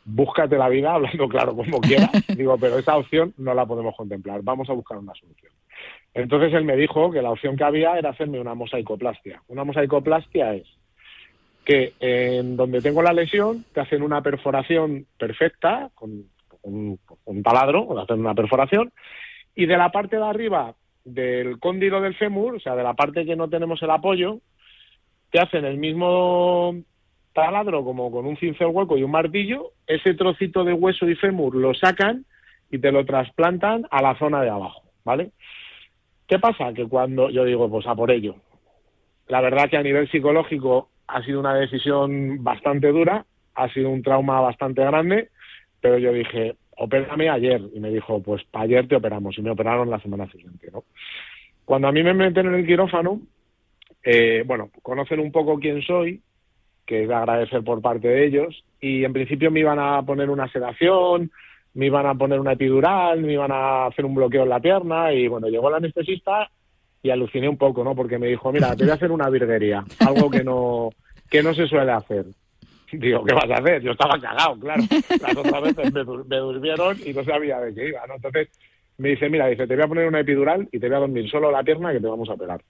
búscate 0.07 0.57
la 0.57 0.69
vida 0.69 0.93
hablando 0.93 1.27
claro 1.27 1.55
como 1.55 1.81
quieras. 1.81 2.09
digo, 2.35 2.57
pero 2.57 2.79
esa 2.79 2.97
opción 2.97 3.33
no 3.37 3.53
la 3.53 3.65
podemos 3.65 3.95
contemplar. 3.95 4.41
Vamos 4.41 4.69
a 4.69 4.73
buscar 4.73 4.97
una 4.97 5.13
solución. 5.13 5.51
Entonces 6.13 6.53
él 6.53 6.63
me 6.63 6.77
dijo 6.77 7.11
que 7.11 7.21
la 7.21 7.31
opción 7.31 7.57
que 7.57 7.65
había 7.65 7.97
era 7.97 8.09
hacerme 8.09 8.39
una 8.39 8.55
mosaicoplastia. 8.55 9.43
Una 9.49 9.63
mosaicoplastia 9.65 10.55
es 10.55 10.67
que 11.65 11.93
en 11.99 12.55
donde 12.55 12.81
tengo 12.81 13.01
la 13.01 13.11
lesión 13.11 13.65
te 13.73 13.81
hacen 13.81 14.01
una 14.01 14.21
perforación 14.21 15.05
perfecta 15.19 15.91
con 15.93 16.23
un, 16.61 16.97
un 17.25 17.43
taladro, 17.43 17.81
o 17.81 17.99
hacen 17.99 18.19
una 18.19 18.33
perforación, 18.33 18.91
y 19.53 19.65
de 19.65 19.77
la 19.77 19.91
parte 19.91 20.15
de 20.15 20.25
arriba 20.25 20.73
del 21.03 21.59
cóndilo 21.59 22.01
del 22.01 22.15
fémur, 22.15 22.55
o 22.55 22.59
sea, 22.59 22.75
de 22.75 22.83
la 22.83 22.93
parte 22.93 23.25
que 23.25 23.35
no 23.35 23.49
tenemos 23.49 23.81
el 23.83 23.91
apoyo, 23.91 24.39
te 25.29 25.39
hacen 25.39 25.65
el 25.65 25.77
mismo 25.77 26.73
taladro 27.37 27.83
como 27.83 28.09
con 28.09 28.25
un 28.25 28.35
cincel 28.37 28.69
hueco 28.71 28.97
y 28.97 29.03
un 29.03 29.11
martillo, 29.11 29.73
ese 29.85 30.15
trocito 30.15 30.63
de 30.63 30.73
hueso 30.73 31.07
y 31.07 31.13
fémur 31.13 31.53
lo 31.53 31.75
sacan 31.75 32.25
y 32.71 32.79
te 32.79 32.91
lo 32.91 33.05
trasplantan 33.05 33.85
a 33.91 34.01
la 34.01 34.17
zona 34.17 34.41
de 34.41 34.49
abajo, 34.49 34.81
¿vale? 35.05 35.29
¿Qué 36.27 36.39
pasa? 36.39 36.73
Que 36.73 36.87
cuando 36.87 37.29
yo 37.29 37.45
digo, 37.45 37.69
pues 37.69 37.85
a 37.85 37.93
por 37.93 38.09
ello. 38.09 38.37
La 39.27 39.39
verdad 39.39 39.69
que 39.69 39.77
a 39.77 39.83
nivel 39.83 40.09
psicológico 40.09 40.89
ha 41.05 41.21
sido 41.21 41.39
una 41.39 41.53
decisión 41.53 42.43
bastante 42.43 42.87
dura, 42.87 43.23
ha 43.53 43.69
sido 43.69 43.91
un 43.91 44.01
trauma 44.01 44.41
bastante 44.41 44.83
grande, 44.83 45.29
pero 45.79 45.99
yo 45.99 46.11
dije, 46.13 46.55
opérame 46.75 47.29
ayer. 47.29 47.61
Y 47.71 47.79
me 47.79 47.91
dijo, 47.91 48.19
pues 48.19 48.43
para 48.45 48.65
ayer 48.65 48.87
te 48.87 48.95
operamos. 48.95 49.37
Y 49.37 49.43
me 49.43 49.51
operaron 49.51 49.91
la 49.91 49.99
semana 49.99 50.27
siguiente, 50.31 50.71
¿no? 50.73 50.85
Cuando 51.65 51.87
a 51.87 51.91
mí 51.91 52.01
me 52.01 52.15
meten 52.15 52.47
en 52.47 52.55
el 52.55 52.65
quirófano, 52.65 53.21
eh, 54.03 54.43
bueno, 54.43 54.71
conocen 54.81 55.19
un 55.19 55.31
poco 55.31 55.59
quién 55.59 55.83
soy, 55.83 56.21
que 56.87 57.03
es 57.03 57.07
de 57.07 57.13
agradecer 57.13 57.63
por 57.63 57.81
parte 57.81 58.07
de 58.07 58.25
ellos, 58.25 58.63
y 58.81 59.03
en 59.03 59.13
principio 59.13 59.51
me 59.51 59.59
iban 59.59 59.77
a 59.77 60.01
poner 60.01 60.29
una 60.31 60.51
sedación, 60.51 61.29
me 61.73 61.85
iban 61.85 62.07
a 62.07 62.15
poner 62.15 62.39
una 62.39 62.53
epidural, 62.53 63.21
me 63.21 63.33
iban 63.33 63.51
a 63.51 63.85
hacer 63.85 64.05
un 64.05 64.15
bloqueo 64.15 64.43
en 64.43 64.49
la 64.49 64.59
pierna, 64.59 65.13
y 65.13 65.27
bueno, 65.27 65.49
llegó 65.49 65.69
el 65.69 65.75
anestesista 65.75 66.49
y 67.03 67.09
aluciné 67.11 67.47
un 67.47 67.57
poco, 67.57 67.83
¿no? 67.83 67.93
Porque 67.93 68.17
me 68.17 68.27
dijo, 68.27 68.51
mira, 68.51 68.75
te 68.75 68.83
voy 68.83 68.91
a 68.91 68.95
hacer 68.95 69.11
una 69.11 69.29
virguería, 69.29 69.83
algo 69.99 70.29
que 70.31 70.43
no, 70.43 70.89
que 71.29 71.43
no 71.43 71.53
se 71.53 71.67
suele 71.67 71.91
hacer. 71.91 72.25
Digo, 72.91 73.23
¿qué 73.25 73.33
vas 73.33 73.49
a 73.51 73.55
hacer? 73.55 73.81
Yo 73.81 73.91
estaba 73.91 74.19
cagado, 74.19 74.57
claro. 74.59 74.81
Las 75.21 75.35
otras 75.35 75.61
veces 75.61 75.93
me, 75.93 76.03
me 76.05 76.37
durmieron 76.37 76.97
y 77.05 77.13
no 77.13 77.23
sabía 77.25 77.59
de 77.59 77.75
qué 77.75 77.89
iba, 77.89 78.07
¿no? 78.07 78.15
Entonces 78.15 78.47
me 78.97 79.09
dice, 79.09 79.29
mira, 79.29 79.47
dice, 79.47 79.67
te 79.67 79.75
voy 79.75 79.83
a 79.83 79.87
poner 79.87 80.07
una 80.07 80.21
epidural 80.21 80.67
y 80.71 80.79
te 80.79 80.87
voy 80.87 80.95
a 80.95 81.01
dormir 81.01 81.29
solo 81.29 81.51
la 81.51 81.63
pierna 81.63 81.91
que 81.91 81.99
te 81.99 82.07
vamos 82.07 82.29
a 82.29 82.33
operar. 82.33 82.61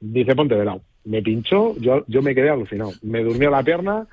Dice, 0.00 0.34
ponte 0.34 0.56
de 0.56 0.64
lado. 0.64 0.82
Me 1.04 1.22
pinchó, 1.22 1.76
yo, 1.78 2.04
yo 2.06 2.22
me 2.22 2.34
quedé 2.34 2.50
alucinado. 2.50 2.92
Me 3.02 3.22
durmió 3.22 3.50
la 3.50 3.62
pierna 3.62 4.06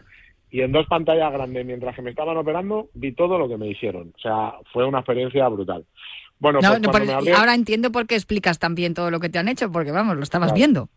y 0.50 0.62
en 0.62 0.72
dos 0.74 0.86
pantallas 0.88 1.32
grandes, 1.32 1.66
mientras 1.66 1.96
que 1.96 2.02
me 2.02 2.10
estaban 2.10 2.36
operando, 2.38 2.90
vi 2.94 3.14
todo 3.14 3.38
lo 3.40 3.48
que 3.48 3.58
me 3.58 3.68
hicieron. 3.70 4.12
O 4.16 4.20
sea, 4.20 4.54
fue 4.74 4.86
una 4.86 5.00
experiencia 5.00 5.48
brutal. 5.48 5.86
Bueno, 6.40 6.60
No, 6.62 6.70
pues 6.70 6.82
no, 6.82 6.92
por- 6.92 7.34
ahora 7.36 7.54
entiendo 7.56 7.92
por 7.92 8.08
qué 8.08 8.16
explicas 8.16 8.58
también 8.60 8.94
todo 8.94 9.12
lo 9.12 9.20
que 9.20 9.30
te 9.30 9.38
han 9.40 9.48
hecho, 9.48 9.72
porque 9.72 9.92
vamos, 9.92 10.18
lo 10.18 10.24
estabas 10.24 10.48
Claro. 10.50 10.58
viendo. 10.58 10.90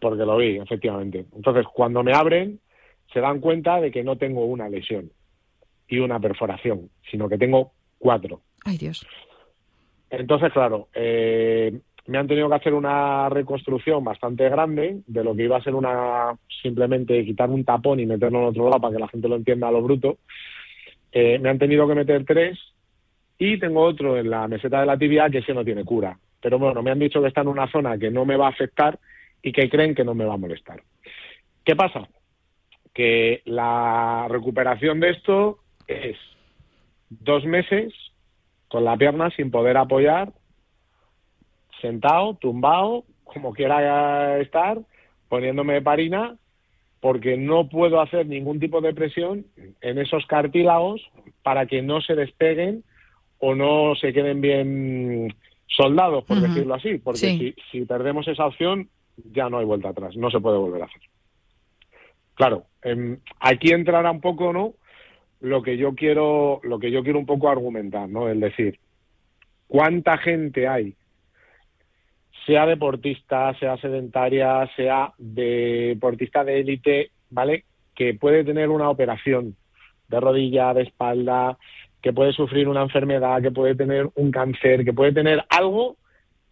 porque 0.00 0.24
lo 0.24 0.36
vi, 0.36 0.58
efectivamente. 0.58 1.24
Entonces, 1.34 1.64
cuando 1.72 2.02
me 2.02 2.12
abren, 2.12 2.60
se 3.12 3.20
dan 3.20 3.40
cuenta 3.40 3.80
de 3.80 3.90
que 3.90 4.04
no 4.04 4.16
tengo 4.16 4.44
una 4.44 4.68
lesión 4.68 5.10
y 5.88 5.98
una 5.98 6.20
perforación, 6.20 6.90
sino 7.10 7.28
que 7.28 7.38
tengo 7.38 7.72
cuatro. 7.98 8.42
Ay, 8.64 8.76
Dios. 8.78 9.06
Entonces, 10.10 10.52
claro, 10.52 10.88
eh, 10.94 11.78
me 12.06 12.18
han 12.18 12.28
tenido 12.28 12.48
que 12.48 12.54
hacer 12.54 12.74
una 12.74 13.28
reconstrucción 13.28 14.04
bastante 14.04 14.48
grande 14.48 15.00
de 15.06 15.24
lo 15.24 15.34
que 15.34 15.44
iba 15.44 15.56
a 15.56 15.62
ser 15.62 15.74
una 15.74 16.36
simplemente 16.62 17.24
quitar 17.24 17.50
un 17.50 17.64
tapón 17.64 18.00
y 18.00 18.06
meterlo 18.06 18.38
en 18.38 18.44
otro 18.46 18.64
lado 18.64 18.80
para 18.80 18.94
que 18.94 19.00
la 19.00 19.08
gente 19.08 19.28
lo 19.28 19.36
entienda 19.36 19.68
a 19.68 19.72
lo 19.72 19.82
bruto. 19.82 20.18
Eh, 21.12 21.38
me 21.38 21.48
han 21.48 21.58
tenido 21.58 21.86
que 21.88 21.94
meter 21.94 22.24
tres 22.24 22.58
y 23.38 23.58
tengo 23.58 23.82
otro 23.82 24.16
en 24.16 24.30
la 24.30 24.46
meseta 24.48 24.80
de 24.80 24.86
la 24.86 24.98
tibia 24.98 25.28
que 25.30 25.38
ese 25.38 25.54
no 25.54 25.64
tiene 25.64 25.84
cura. 25.84 26.18
Pero 26.40 26.58
bueno, 26.58 26.82
me 26.82 26.90
han 26.90 26.98
dicho 26.98 27.20
que 27.20 27.28
está 27.28 27.40
en 27.40 27.48
una 27.48 27.70
zona 27.70 27.98
que 27.98 28.10
no 28.10 28.24
me 28.24 28.36
va 28.36 28.46
a 28.46 28.50
afectar 28.50 28.98
y 29.42 29.52
que 29.52 29.68
creen 29.68 29.94
que 29.94 30.04
no 30.04 30.14
me 30.14 30.24
va 30.24 30.34
a 30.34 30.38
molestar. 30.38 30.82
¿Qué 31.64 31.74
pasa? 31.74 32.08
Que 32.94 33.42
la 33.44 34.26
recuperación 34.28 35.00
de 35.00 35.10
esto 35.10 35.58
es 35.86 36.16
dos 37.10 37.44
meses 37.44 37.92
con 38.68 38.84
la 38.84 38.96
pierna 38.96 39.30
sin 39.30 39.50
poder 39.50 39.76
apoyar, 39.76 40.32
sentado, 41.80 42.34
tumbado, 42.34 43.04
como 43.24 43.52
quiera 43.52 44.40
estar, 44.40 44.78
poniéndome 45.28 45.82
parina, 45.82 46.36
porque 47.00 47.36
no 47.36 47.68
puedo 47.68 48.00
hacer 48.00 48.26
ningún 48.26 48.58
tipo 48.58 48.80
de 48.80 48.94
presión 48.94 49.46
en 49.80 49.98
esos 49.98 50.26
cartílagos 50.26 51.02
para 51.42 51.66
que 51.66 51.82
no 51.82 52.00
se 52.00 52.14
despeguen 52.14 52.82
o 53.38 53.54
no 53.54 53.94
se 53.96 54.12
queden 54.12 54.40
bien 54.40 55.34
soldados, 55.66 56.24
por 56.24 56.40
decirlo 56.40 56.74
así, 56.74 56.98
porque 56.98 57.18
Sí. 57.18 57.54
si, 57.70 57.80
si 57.80 57.84
perdemos 57.84 58.26
esa 58.28 58.46
opción 58.46 58.88
ya 59.32 59.48
no 59.48 59.58
hay 59.58 59.64
vuelta 59.64 59.90
atrás, 59.90 60.16
no 60.16 60.30
se 60.30 60.40
puede 60.40 60.58
volver 60.58 60.82
a 60.82 60.86
hacer. 60.86 61.00
Claro, 62.34 62.64
em, 62.82 63.18
aquí 63.40 63.72
entrará 63.72 64.10
un 64.10 64.20
poco, 64.20 64.52
¿no? 64.52 64.74
Lo 65.40 65.62
que 65.62 65.76
yo 65.76 65.94
quiero, 65.94 66.60
lo 66.62 66.78
que 66.78 66.90
yo 66.90 67.02
quiero 67.02 67.18
un 67.18 67.26
poco 67.26 67.48
argumentar, 67.48 68.08
¿no? 68.08 68.28
Es 68.28 68.38
decir, 68.38 68.78
¿cuánta 69.66 70.18
gente 70.18 70.68
hay, 70.68 70.94
sea 72.46 72.64
deportista, 72.64 73.52
sea 73.58 73.76
sedentaria, 73.76 74.68
sea 74.76 75.12
deportista 75.18 76.44
de 76.44 76.60
élite, 76.60 77.10
¿vale? 77.30 77.64
Que 77.94 78.14
puede 78.14 78.44
tener 78.44 78.68
una 78.68 78.88
operación 78.88 79.56
de 80.08 80.20
rodilla, 80.20 80.72
de 80.72 80.82
espalda, 80.82 81.58
que 82.00 82.12
puede 82.12 82.32
sufrir 82.32 82.68
una 82.68 82.82
enfermedad, 82.82 83.42
que 83.42 83.50
puede 83.50 83.74
tener 83.74 84.08
un 84.14 84.30
cáncer, 84.30 84.84
que 84.84 84.92
puede 84.92 85.12
tener 85.12 85.44
algo 85.48 85.96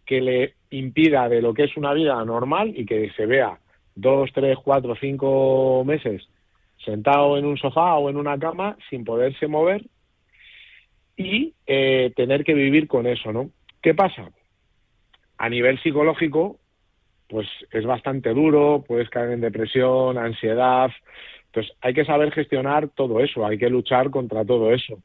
que 0.05 0.21
le 0.21 0.53
impida 0.69 1.29
de 1.29 1.41
lo 1.41 1.53
que 1.53 1.63
es 1.63 1.77
una 1.77 1.93
vida 1.93 2.23
normal 2.25 2.73
y 2.75 2.85
que 2.85 3.09
se 3.11 3.25
vea 3.25 3.57
dos, 3.95 4.29
tres, 4.33 4.57
cuatro, 4.63 4.95
cinco 4.99 5.83
meses 5.85 6.27
sentado 6.83 7.37
en 7.37 7.45
un 7.45 7.57
sofá 7.57 7.95
o 7.95 8.09
en 8.09 8.17
una 8.17 8.37
cama 8.37 8.77
sin 8.89 9.03
poderse 9.03 9.47
mover 9.47 9.83
y 11.17 11.53
eh, 11.65 12.11
tener 12.15 12.43
que 12.43 12.53
vivir 12.53 12.87
con 12.87 13.07
eso, 13.07 13.31
¿no? 13.31 13.49
¿Qué 13.81 13.93
pasa? 13.93 14.29
A 15.37 15.49
nivel 15.49 15.81
psicológico, 15.81 16.59
pues 17.27 17.47
es 17.71 17.85
bastante 17.85 18.33
duro, 18.33 18.83
puedes 18.87 19.09
caer 19.09 19.31
en 19.31 19.41
depresión, 19.41 20.17
ansiedad. 20.17 20.91
Entonces 21.47 21.75
hay 21.81 21.93
que 21.93 22.05
saber 22.05 22.31
gestionar 22.31 22.89
todo 22.89 23.19
eso, 23.19 23.45
hay 23.45 23.57
que 23.57 23.69
luchar 23.69 24.09
contra 24.11 24.45
todo 24.45 24.71
eso. 24.71 24.99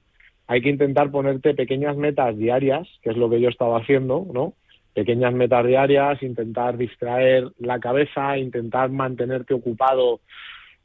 Hay 0.46 0.62
que 0.62 0.68
intentar 0.68 1.10
ponerte 1.10 1.54
pequeñas 1.54 1.96
metas 1.96 2.36
diarias, 2.36 2.88
que 3.02 3.10
es 3.10 3.16
lo 3.16 3.30
que 3.30 3.40
yo 3.40 3.48
estaba 3.48 3.78
haciendo, 3.78 4.26
¿no? 4.32 4.54
Pequeñas 4.94 5.32
metas 5.32 5.64
diarias, 5.64 6.20
intentar 6.22 6.76
distraer 6.76 7.48
la 7.58 7.78
cabeza, 7.78 8.36
intentar 8.36 8.90
mantenerte 8.90 9.54
ocupado 9.54 10.20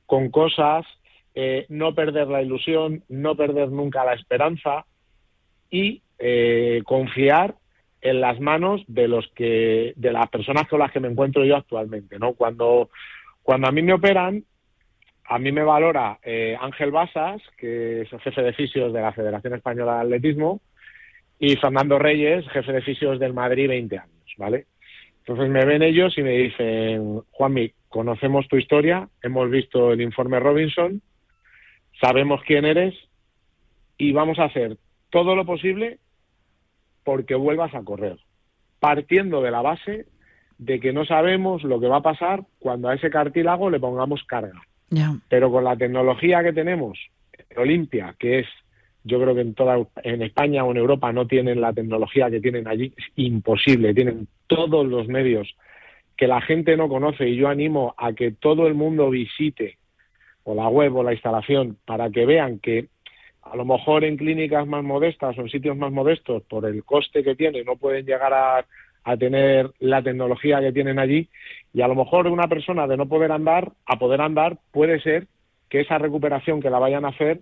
con 0.06 0.30
cosas, 0.30 0.86
eh, 1.34 1.66
no 1.70 1.96
perder 1.96 2.28
la 2.28 2.44
ilusión, 2.44 3.04
no 3.10 3.36
perder 3.36 3.70
nunca 3.70 4.06
la 4.06 4.14
esperanza 4.14 4.86
y 5.72 6.04
eh, 6.20 6.84
confiar 6.86 7.56
en 8.06 8.22
las 8.22 8.40
manos 8.40 8.84
de 8.88 9.08
los 9.08 9.28
que 9.30 9.94
de 9.96 10.14
las 10.14 10.30
personas 10.30 10.68
con 10.68 10.78
las 10.78 10.92
que 10.92 11.00
me 11.00 11.08
encuentro 11.08 11.44
yo 11.44 11.56
actualmente 11.56 12.20
no 12.20 12.34
cuando 12.34 12.92
cuando 13.42 13.68
a 13.68 13.72
mí 13.72 13.82
me 13.82 13.94
operan 13.94 14.44
a 15.28 15.40
mí 15.40 15.52
me 15.52 15.64
valora 15.64 16.20
eh, 16.24 16.56
Ángel 16.62 16.92
Basas 16.92 17.42
que 17.58 18.02
es 18.02 18.14
el 18.14 18.20
jefe 18.20 18.44
de 18.44 18.54
fisios 18.54 18.94
de 18.94 19.02
la 19.02 19.12
Federación 19.12 19.56
Española 19.56 19.96
de 19.96 20.02
Atletismo 20.02 20.62
y 21.40 21.56
Fernando 21.56 21.98
Reyes 21.98 22.48
jefe 22.50 22.74
de 22.74 22.84
fisios 22.84 23.20
del 23.20 23.34
Madrid 23.34 23.70
20 23.70 23.98
años 23.98 24.34
vale 24.38 24.68
entonces 25.22 25.50
me 25.50 25.66
ven 25.66 25.82
ellos 25.82 26.16
y 26.16 26.22
me 26.22 26.38
dicen 26.38 27.22
Juanmi 27.32 27.74
conocemos 27.90 28.48
tu 28.48 28.58
historia 28.58 29.10
hemos 29.24 29.50
visto 29.50 29.94
el 29.94 30.02
informe 30.02 30.40
Robinson 30.40 31.02
sabemos 32.00 32.42
quién 32.46 32.66
eres 32.66 32.94
y 33.98 34.12
vamos 34.12 34.38
a 34.38 34.44
hacer 34.44 34.78
todo 35.10 35.36
lo 35.36 35.44
posible 35.44 35.98
porque 37.06 37.36
vuelvas 37.36 37.74
a 37.74 37.84
correr, 37.84 38.18
partiendo 38.82 39.42
de 39.42 39.52
la 39.52 39.62
base 39.62 40.08
de 40.58 40.80
que 40.82 40.92
no 40.92 41.06
sabemos 41.06 41.64
lo 41.64 41.80
que 41.80 41.88
va 41.88 41.98
a 41.98 42.02
pasar 42.02 42.44
cuando 42.60 42.90
a 42.90 42.96
ese 42.96 43.10
cartílago 43.10 43.70
le 43.70 43.80
pongamos 43.80 44.24
carga. 44.26 44.62
Pero 45.30 45.52
con 45.52 45.64
la 45.64 45.78
tecnología 45.78 46.44
que 46.44 46.54
tenemos, 46.54 47.00
en 47.50 47.60
Olimpia, 47.60 48.16
que 48.18 48.40
es, 48.40 48.48
yo 49.04 49.22
creo 49.22 49.36
que 49.36 49.42
en 49.42 49.54
toda 49.54 49.78
en 50.04 50.22
España 50.22 50.64
o 50.64 50.72
en 50.72 50.78
Europa 50.78 51.12
no 51.14 51.28
tienen 51.28 51.62
la 51.62 51.74
tecnología 51.74 52.30
que 52.30 52.42
tienen 52.42 52.68
allí, 52.68 52.94
es 52.98 53.06
imposible, 53.16 53.94
tienen 53.94 54.28
todos 54.48 54.86
los 54.86 55.08
medios 55.08 55.56
que 56.18 56.28
la 56.28 56.42
gente 56.42 56.78
no 56.78 56.88
conoce 56.88 57.28
y 57.28 57.36
yo 57.36 57.50
animo 57.50 57.94
a 57.98 58.14
que 58.14 58.32
todo 58.32 58.68
el 58.68 58.74
mundo 58.74 59.10
visite 59.10 59.78
o 60.44 60.56
la 60.56 60.70
web 60.70 60.96
o 60.96 61.04
la 61.04 61.14
instalación 61.14 61.78
para 61.86 62.10
que 62.10 62.26
vean 62.26 62.60
que 62.60 62.88
a 63.46 63.56
lo 63.56 63.64
mejor 63.64 64.04
en 64.04 64.18
clínicas 64.18 64.68
más 64.68 64.84
modestas 64.84 65.38
o 65.38 65.42
en 65.42 65.50
sitios 65.50 65.78
más 65.78 65.92
modestos, 65.92 66.44
por 66.44 66.66
el 66.66 66.84
coste 66.84 67.24
que 67.24 67.36
tiene, 67.36 67.64
no 67.64 67.76
pueden 67.76 68.06
llegar 68.06 68.34
a, 68.34 68.66
tener 69.20 69.70
la 69.80 70.02
tecnología 70.02 70.60
que 70.60 70.72
tienen 70.72 70.98
allí. 70.98 71.30
Y 71.74 71.82
a 71.82 71.88
lo 71.88 71.94
mejor 71.94 72.26
una 72.26 72.48
persona 72.48 72.88
de 72.88 72.98
no 72.98 73.08
poder 73.08 73.32
andar 73.32 73.72
a 73.86 74.00
poder 74.00 74.20
andar 74.20 74.58
puede 74.72 75.00
ser 75.00 75.28
que 75.70 75.82
esa 75.82 76.00
recuperación 76.00 76.60
que 76.60 76.72
la 76.72 76.80
vayan 76.80 77.06
a 77.06 77.10
hacer 77.10 77.42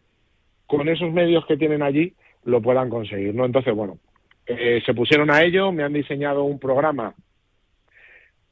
con 0.68 0.90
esos 0.90 1.14
medios 1.14 1.46
que 1.46 1.56
tienen 1.56 1.82
allí 1.82 2.16
lo 2.44 2.62
puedan 2.62 2.90
conseguir, 2.90 3.34
¿no? 3.34 3.46
Entonces, 3.46 3.74
bueno, 3.74 3.98
eh, 4.46 4.82
se 4.86 4.94
pusieron 4.94 5.32
a 5.32 5.42
ello, 5.42 5.72
me 5.72 5.84
han 5.84 5.94
diseñado 5.94 6.44
un 6.44 6.60
programa 6.60 7.16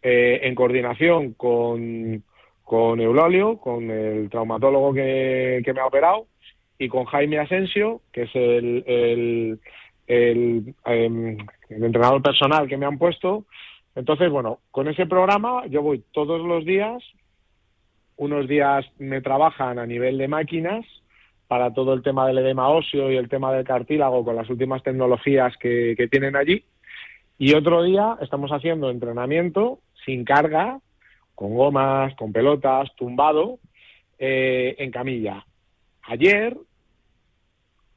eh, 0.01 0.39
en 0.43 0.55
coordinación 0.55 1.33
con, 1.33 2.23
con 2.63 3.01
Eulolio, 3.01 3.57
con 3.57 3.91
el 3.91 4.29
traumatólogo 4.29 4.93
que, 4.93 5.61
que 5.65 5.73
me 5.73 5.81
ha 5.81 5.85
operado, 5.85 6.27
y 6.81 6.89
con 6.89 7.05
Jaime 7.05 7.37
Asensio, 7.37 8.01
que 8.11 8.23
es 8.23 8.31
el, 8.33 8.83
em, 10.07 11.37
el 11.69 11.83
entrenador 11.83 12.23
personal 12.23 12.67
que 12.67 12.75
me 12.75 12.87
han 12.87 12.97
puesto. 12.97 13.45
Entonces, 13.93 14.31
bueno, 14.31 14.61
con 14.71 14.87
ese 14.87 15.05
programa 15.05 15.67
yo 15.67 15.83
voy 15.83 16.03
todos 16.11 16.41
los 16.41 16.65
días, 16.65 17.03
unos 18.17 18.47
días 18.47 18.83
me 18.97 19.21
trabajan 19.21 19.77
a 19.77 19.85
nivel 19.85 20.17
de 20.17 20.27
máquinas 20.27 20.83
para 21.47 21.71
todo 21.71 21.93
el 21.93 22.01
tema 22.01 22.25
del 22.25 22.39
edema 22.39 22.69
óseo 22.69 23.11
y 23.11 23.17
el 23.17 23.29
tema 23.29 23.53
del 23.53 23.63
cartílago 23.63 24.25
con 24.25 24.35
las 24.35 24.49
últimas 24.49 24.81
tecnologías 24.81 25.55
que, 25.57 25.93
que 25.95 26.07
tienen 26.07 26.35
allí. 26.35 26.65
Y 27.37 27.53
otro 27.53 27.83
día 27.83 28.17
estamos 28.21 28.49
haciendo 28.49 28.89
entrenamiento 28.89 29.81
sin 30.03 30.25
carga, 30.25 30.79
con 31.35 31.53
gomas, 31.53 32.15
con 32.15 32.33
pelotas, 32.33 32.89
tumbado, 32.95 33.59
eh, 34.17 34.75
en 34.79 34.89
camilla. 34.89 35.45
Ayer 36.03 36.57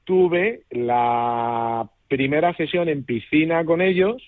tuve 0.04 0.62
la 0.70 1.88
primera 2.08 2.54
sesión 2.54 2.88
en 2.88 3.04
piscina 3.04 3.64
con 3.64 3.80
ellos 3.80 4.22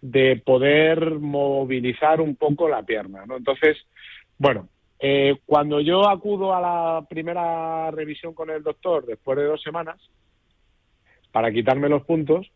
de 0.00 0.36
poder 0.44 1.18
movilizar 1.18 2.20
un 2.20 2.36
poco 2.36 2.68
la 2.68 2.82
pierna, 2.82 3.26
¿no? 3.26 3.36
Entonces, 3.36 3.76
bueno, 4.38 4.68
eh, 4.98 5.36
cuando 5.46 5.80
yo 5.80 6.08
acudo 6.08 6.54
a 6.54 6.60
la 6.60 7.06
primera 7.08 7.90
revisión 7.90 8.34
con 8.34 8.50
el 8.50 8.62
doctor 8.62 9.06
después 9.06 9.36
de 9.38 9.44
dos 9.44 9.62
semanas 9.62 10.00
para 11.32 11.52
quitarme 11.52 11.88
los 11.88 12.04
puntos, 12.04 12.50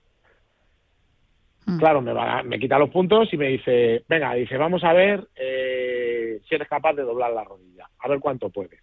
Mm. 1.66 1.78
claro, 1.78 2.02
me, 2.02 2.12
va, 2.12 2.42
me 2.42 2.58
quita 2.58 2.78
los 2.78 2.90
puntos 2.90 3.32
y 3.32 3.36
me 3.36 3.48
dice, 3.48 4.04
venga, 4.08 4.34
dice, 4.34 4.56
vamos 4.56 4.84
a 4.84 4.92
ver 4.92 5.26
eh, 5.34 6.40
si 6.46 6.54
eres 6.54 6.68
capaz 6.68 6.92
de 6.94 7.02
doblar 7.02 7.32
la 7.32 7.44
rodilla, 7.44 7.88
a 7.98 8.08
ver 8.08 8.20
cuánto 8.20 8.50
puedes. 8.50 8.80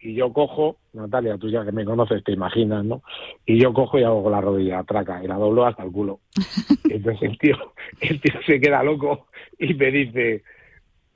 Y 0.00 0.14
yo 0.14 0.32
cojo, 0.32 0.76
Natalia, 0.92 1.36
tú 1.38 1.48
ya 1.50 1.64
que 1.64 1.72
me 1.72 1.84
conoces, 1.84 2.22
te 2.22 2.32
imaginas, 2.32 2.84
¿no? 2.84 3.02
Y 3.44 3.60
yo 3.60 3.72
cojo 3.72 3.98
y 3.98 4.04
hago 4.04 4.22
con 4.22 4.32
la 4.32 4.40
rodilla, 4.40 4.84
traca, 4.84 5.22
y 5.22 5.26
la 5.26 5.36
doblo 5.36 5.66
hasta 5.66 5.82
el 5.82 5.90
culo. 5.90 6.20
Entonces 6.88 7.30
el 7.30 7.38
tío, 7.38 7.56
el 8.00 8.20
tío 8.20 8.40
se 8.46 8.60
queda 8.60 8.82
loco 8.82 9.26
y 9.58 9.74
me 9.74 9.90
dice, 9.90 10.42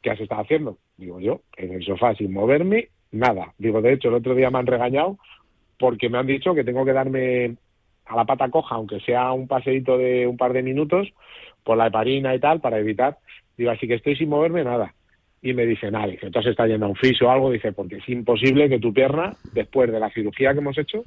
¿qué 0.02 0.10
has 0.10 0.20
estado 0.20 0.42
haciendo? 0.42 0.78
Digo 0.96 1.20
yo, 1.20 1.42
en 1.56 1.74
el 1.74 1.84
sofá 1.84 2.14
sin 2.14 2.32
moverme, 2.32 2.88
nada. 3.12 3.54
Digo, 3.58 3.80
de 3.80 3.92
hecho, 3.92 4.08
el 4.08 4.14
otro 4.14 4.34
día 4.34 4.50
me 4.50 4.58
han 4.58 4.66
regañado 4.66 5.18
porque 5.78 6.08
me 6.08 6.18
han 6.18 6.26
dicho 6.26 6.54
que 6.54 6.64
tengo 6.64 6.84
que 6.84 6.92
darme 6.92 7.56
a 8.06 8.16
la 8.16 8.24
pata 8.24 8.50
coja, 8.50 8.74
aunque 8.74 9.00
sea 9.00 9.32
un 9.32 9.46
paseíto 9.46 9.96
de 9.96 10.26
un 10.26 10.36
par 10.36 10.52
de 10.52 10.62
minutos, 10.62 11.08
por 11.64 11.76
la 11.76 11.86
heparina 11.86 12.34
y 12.34 12.40
tal, 12.40 12.60
para 12.60 12.78
evitar. 12.78 13.18
Digo, 13.56 13.70
así 13.70 13.86
que 13.86 13.94
estoy 13.94 14.16
sin 14.16 14.28
moverme 14.28 14.64
nada. 14.64 14.94
Y 15.42 15.54
me 15.54 15.66
dice, 15.66 15.90
nada, 15.90 16.06
dice, 16.06 16.26
entonces 16.26 16.52
está 16.52 16.66
yendo 16.66 16.86
a 16.86 16.88
un 16.88 16.96
fisio 16.96 17.26
o 17.26 17.30
algo, 17.30 17.50
dice, 17.50 17.72
porque 17.72 17.96
es 17.96 18.08
imposible 18.08 18.68
que 18.68 18.78
tu 18.78 18.94
pierna, 18.94 19.36
después 19.52 19.90
de 19.90 19.98
la 19.98 20.08
cirugía 20.10 20.52
que 20.52 20.60
hemos 20.60 20.78
hecho, 20.78 21.04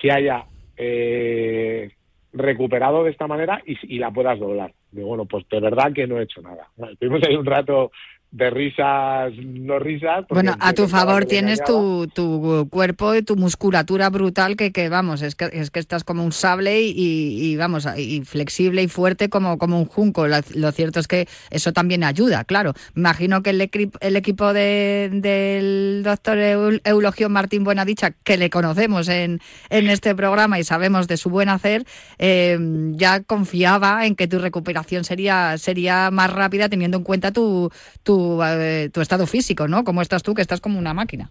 se 0.00 0.10
haya 0.10 0.44
eh, 0.76 1.92
recuperado 2.32 3.04
de 3.04 3.10
esta 3.10 3.26
manera 3.26 3.62
y, 3.64 3.98
la 3.98 4.10
puedas 4.10 4.38
doblar. 4.38 4.72
Digo, 4.90 5.08
bueno, 5.08 5.24
pues 5.24 5.48
de 5.48 5.60
verdad 5.60 5.92
que 5.92 6.06
no 6.06 6.18
he 6.18 6.24
hecho 6.24 6.42
nada. 6.42 6.68
Estuvimos 6.90 7.22
ahí 7.26 7.36
un 7.36 7.46
rato 7.46 7.92
de 8.36 8.50
risas, 8.50 9.32
no 9.44 9.78
risas. 9.78 10.26
Bueno, 10.28 10.54
a 10.60 10.74
tu 10.74 10.88
favor 10.88 11.24
tienes 11.24 11.64
tu, 11.64 12.06
tu 12.14 12.68
cuerpo 12.70 13.14
y 13.14 13.22
tu 13.22 13.34
musculatura 13.34 14.10
brutal 14.10 14.56
que, 14.56 14.72
que 14.72 14.90
vamos, 14.90 15.22
es 15.22 15.34
que, 15.34 15.48
es 15.52 15.70
que 15.70 15.80
estás 15.80 16.04
como 16.04 16.22
un 16.22 16.32
sable 16.32 16.82
y, 16.82 16.92
y, 16.94 17.56
vamos, 17.56 17.88
y 17.96 18.20
flexible 18.26 18.82
y 18.82 18.88
fuerte 18.88 19.30
como, 19.30 19.56
como 19.56 19.78
un 19.78 19.86
junco. 19.86 20.26
Lo, 20.26 20.36
lo 20.54 20.70
cierto 20.72 21.00
es 21.00 21.08
que 21.08 21.28
eso 21.50 21.72
también 21.72 22.04
ayuda, 22.04 22.44
claro. 22.44 22.74
Imagino 22.94 23.42
que 23.42 23.50
el, 23.50 23.70
el 24.00 24.16
equipo 24.16 24.52
de- 24.52 25.08
del 25.12 26.02
doctor 26.04 26.36
Eul- 26.36 26.82
Eulogio 26.84 27.30
Martín 27.30 27.64
Buenadicha, 27.64 28.10
que 28.22 28.36
le 28.36 28.50
conocemos 28.50 29.08
en, 29.08 29.40
en 29.70 29.88
este 29.88 30.14
programa 30.14 30.58
y 30.58 30.64
sabemos 30.64 31.08
de 31.08 31.16
su 31.16 31.30
buen 31.30 31.48
hacer, 31.48 31.84
eh, 32.18 32.58
ya 32.92 33.22
confiaba 33.22 34.04
en 34.06 34.14
que 34.14 34.28
tu 34.28 34.38
recuperación 34.38 35.04
sería, 35.04 35.56
sería 35.56 36.10
más 36.10 36.30
rápida 36.30 36.68
teniendo 36.68 36.98
en 36.98 37.04
cuenta 37.04 37.32
tu, 37.32 37.70
tu, 38.02 38.25
eh, 38.44 38.90
tu 38.92 39.00
estado 39.00 39.26
físico, 39.26 39.68
¿no? 39.68 39.84
Como 39.84 40.02
estás 40.02 40.22
tú, 40.22 40.34
que 40.34 40.42
estás 40.42 40.60
como 40.60 40.78
una 40.78 40.94
máquina. 40.94 41.30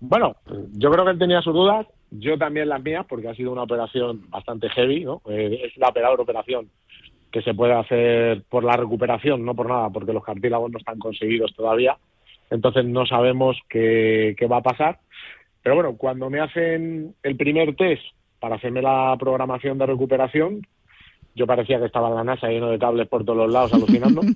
Bueno, 0.00 0.36
yo 0.72 0.90
creo 0.90 1.04
que 1.04 1.12
él 1.12 1.18
tenía 1.18 1.40
sus 1.40 1.54
dudas, 1.54 1.86
yo 2.10 2.36
también 2.36 2.68
las 2.68 2.82
mías, 2.82 3.06
porque 3.08 3.28
ha 3.28 3.34
sido 3.34 3.52
una 3.52 3.62
operación 3.62 4.28
bastante 4.28 4.68
heavy, 4.68 5.04
¿no? 5.04 5.22
Eh, 5.28 5.62
es 5.64 5.76
la 5.78 5.92
peor 5.92 6.20
operación 6.20 6.68
que 7.32 7.42
se 7.42 7.54
puede 7.54 7.72
hacer 7.72 8.42
por 8.48 8.62
la 8.64 8.76
recuperación, 8.76 9.44
no 9.44 9.54
por 9.54 9.68
nada, 9.68 9.90
porque 9.90 10.12
los 10.12 10.22
cartílagos 10.22 10.70
no 10.70 10.78
están 10.78 10.98
conseguidos 10.98 11.54
todavía, 11.54 11.96
entonces 12.50 12.84
no 12.84 13.06
sabemos 13.06 13.56
qué, 13.68 14.36
qué 14.38 14.46
va 14.46 14.58
a 14.58 14.62
pasar. 14.62 14.98
Pero 15.62 15.74
bueno, 15.76 15.96
cuando 15.96 16.28
me 16.30 16.40
hacen 16.40 17.14
el 17.22 17.36
primer 17.36 17.74
test 17.74 18.02
para 18.38 18.56
hacerme 18.56 18.82
la 18.82 19.16
programación 19.18 19.78
de 19.78 19.86
recuperación, 19.86 20.60
yo 21.34 21.46
parecía 21.46 21.78
que 21.78 21.86
estaba 21.86 22.08
en 22.10 22.14
la 22.14 22.24
NASA 22.24 22.48
lleno 22.48 22.68
de 22.68 22.78
cables 22.78 23.08
por 23.08 23.24
todos 23.24 23.38
los 23.38 23.52
lados 23.52 23.72
alucinando. 23.72 24.22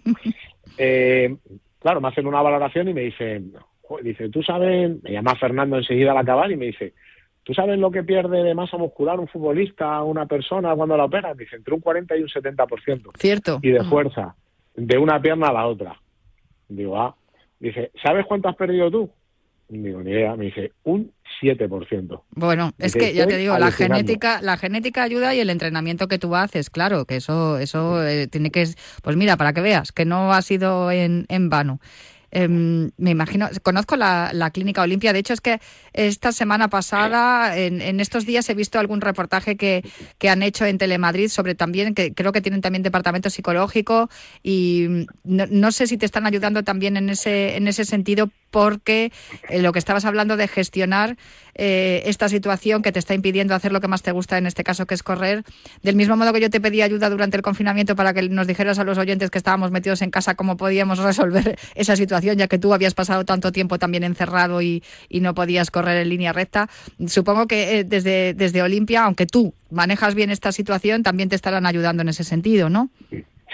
Eh, 0.80 1.34
claro, 1.78 2.00
me 2.00 2.08
hacen 2.08 2.26
una 2.26 2.42
valoración 2.42 2.88
y 2.88 2.94
me 2.94 3.02
dicen, 3.02 3.54
dice, 4.02 4.28
tú 4.28 4.42
sabes, 4.42 5.02
me 5.02 5.12
llama 5.12 5.34
Fernando 5.36 5.76
enseguida 5.76 6.12
al 6.12 6.18
acabar 6.18 6.50
y 6.50 6.56
me 6.56 6.66
dice, 6.66 6.94
¿tú 7.42 7.54
sabes 7.54 7.78
lo 7.78 7.90
que 7.90 8.02
pierde 8.02 8.42
de 8.42 8.54
masa 8.54 8.76
muscular 8.76 9.18
un 9.18 9.28
futbolista, 9.28 10.02
una 10.02 10.26
persona 10.26 10.74
cuando 10.74 10.96
la 10.96 11.04
operan? 11.04 11.36
Dice, 11.36 11.56
entre 11.56 11.74
un 11.74 11.80
40 11.80 12.16
y 12.16 12.22
un 12.22 12.28
70%. 12.28 13.10
¿Cierto? 13.18 13.58
Y 13.62 13.70
de 13.70 13.84
fuerza, 13.84 14.34
de 14.74 14.98
una 14.98 15.20
pierna 15.20 15.48
a 15.48 15.52
la 15.52 15.66
otra. 15.66 16.00
Digo, 16.68 17.00
ah. 17.00 17.14
Dice, 17.60 17.90
¿sabes 18.00 18.24
cuánto 18.26 18.48
has 18.48 18.54
perdido 18.54 18.88
tú? 18.90 19.10
Digo, 19.68 20.02
ni 20.02 20.12
idea. 20.12 20.34
Me 20.36 20.46
dice, 20.46 20.72
un 20.84 21.12
7%. 21.40 22.24
Bueno, 22.30 22.72
es 22.78 22.94
que 22.94 23.12
ya 23.12 23.26
te 23.26 23.34
"Estoy 23.34 23.42
digo, 23.42 23.58
la 23.58 23.66
alucinando". 23.66 23.96
genética, 23.96 24.40
la 24.42 24.56
genética 24.56 25.02
ayuda 25.02 25.34
y 25.34 25.40
el 25.40 25.50
entrenamiento 25.50 26.08
que 26.08 26.18
tú 26.18 26.34
haces, 26.34 26.70
claro, 26.70 27.04
que 27.04 27.16
eso, 27.16 27.58
eso 27.58 28.02
eh, 28.06 28.28
tiene 28.28 28.50
que, 28.50 28.66
pues 29.02 29.16
mira, 29.16 29.36
para 29.36 29.52
que 29.52 29.60
veas 29.60 29.92
que 29.92 30.04
no 30.06 30.32
ha 30.32 30.40
sido 30.42 30.90
en, 30.90 31.26
en 31.28 31.48
vano. 31.50 31.80
Em, 32.30 32.90
me 32.98 33.10
imagino, 33.10 33.48
conozco 33.62 33.96
la, 33.96 34.30
la 34.34 34.50
clínica 34.50 34.82
Olimpia, 34.82 35.12
de 35.12 35.20
hecho 35.20 35.32
es 35.32 35.40
que 35.40 35.60
esta 35.94 36.32
semana 36.32 36.68
pasada, 36.68 37.56
en, 37.56 37.80
en 37.80 38.00
estos 38.00 38.26
días 38.26 38.48
he 38.50 38.54
visto 38.54 38.78
algún 38.78 39.00
reportaje 39.00 39.56
que, 39.56 39.82
que 40.18 40.28
han 40.28 40.42
hecho 40.42 40.66
en 40.66 40.78
Telemadrid 40.78 41.28
sobre 41.28 41.54
también, 41.54 41.94
que 41.94 42.12
creo 42.12 42.32
que 42.32 42.40
tienen 42.40 42.60
también 42.60 42.82
departamento 42.82 43.30
psicológico 43.30 44.10
y 44.42 45.06
no, 45.24 45.46
no 45.50 45.72
sé 45.72 45.86
si 45.86 45.96
te 45.96 46.06
están 46.06 46.26
ayudando 46.26 46.62
también 46.64 46.96
en 46.96 47.08
ese, 47.08 47.56
en 47.56 47.66
ese 47.66 47.84
sentido 47.84 48.30
porque 48.50 49.12
eh, 49.48 49.60
lo 49.60 49.72
que 49.72 49.78
estabas 49.78 50.04
hablando 50.04 50.36
de 50.36 50.48
gestionar 50.48 51.16
eh, 51.58 52.02
esta 52.06 52.28
situación 52.28 52.82
que 52.82 52.92
te 52.92 53.00
está 53.00 53.14
impidiendo 53.14 53.54
hacer 53.54 53.72
lo 53.72 53.80
que 53.80 53.88
más 53.88 54.02
te 54.02 54.12
gusta 54.12 54.38
en 54.38 54.46
este 54.46 54.62
caso, 54.64 54.86
que 54.86 54.94
es 54.94 55.02
correr, 55.02 55.42
del 55.82 55.96
mismo 55.96 56.16
modo 56.16 56.32
que 56.32 56.40
yo 56.40 56.50
te 56.50 56.60
pedí 56.60 56.82
ayuda 56.82 57.10
durante 57.10 57.36
el 57.36 57.42
confinamiento 57.42 57.96
para 57.96 58.14
que 58.14 58.28
nos 58.28 58.46
dijeras 58.46 58.78
a 58.78 58.84
los 58.84 58.96
oyentes 58.96 59.30
que 59.30 59.38
estábamos 59.38 59.72
metidos 59.72 60.00
en 60.02 60.10
casa 60.10 60.36
cómo 60.36 60.56
podíamos 60.56 60.98
resolver 61.02 61.56
esa 61.74 61.96
situación, 61.96 62.36
ya 62.36 62.46
que 62.46 62.58
tú 62.58 62.72
habías 62.72 62.94
pasado 62.94 63.24
tanto 63.24 63.50
tiempo 63.52 63.78
también 63.78 64.04
encerrado 64.04 64.62
y, 64.62 64.82
y 65.08 65.20
no 65.20 65.34
podías 65.34 65.70
correr 65.70 65.98
en 65.98 66.08
línea 66.08 66.32
recta. 66.32 66.68
Supongo 67.06 67.46
que 67.46 67.80
eh, 67.80 67.84
desde, 67.84 68.34
desde 68.34 68.62
Olimpia, 68.62 69.04
aunque 69.04 69.26
tú 69.26 69.52
manejas 69.70 70.14
bien 70.14 70.30
esta 70.30 70.52
situación, 70.52 71.02
también 71.02 71.28
te 71.28 71.34
estarán 71.34 71.66
ayudando 71.66 72.02
en 72.02 72.08
ese 72.08 72.24
sentido, 72.24 72.70
¿no? 72.70 72.88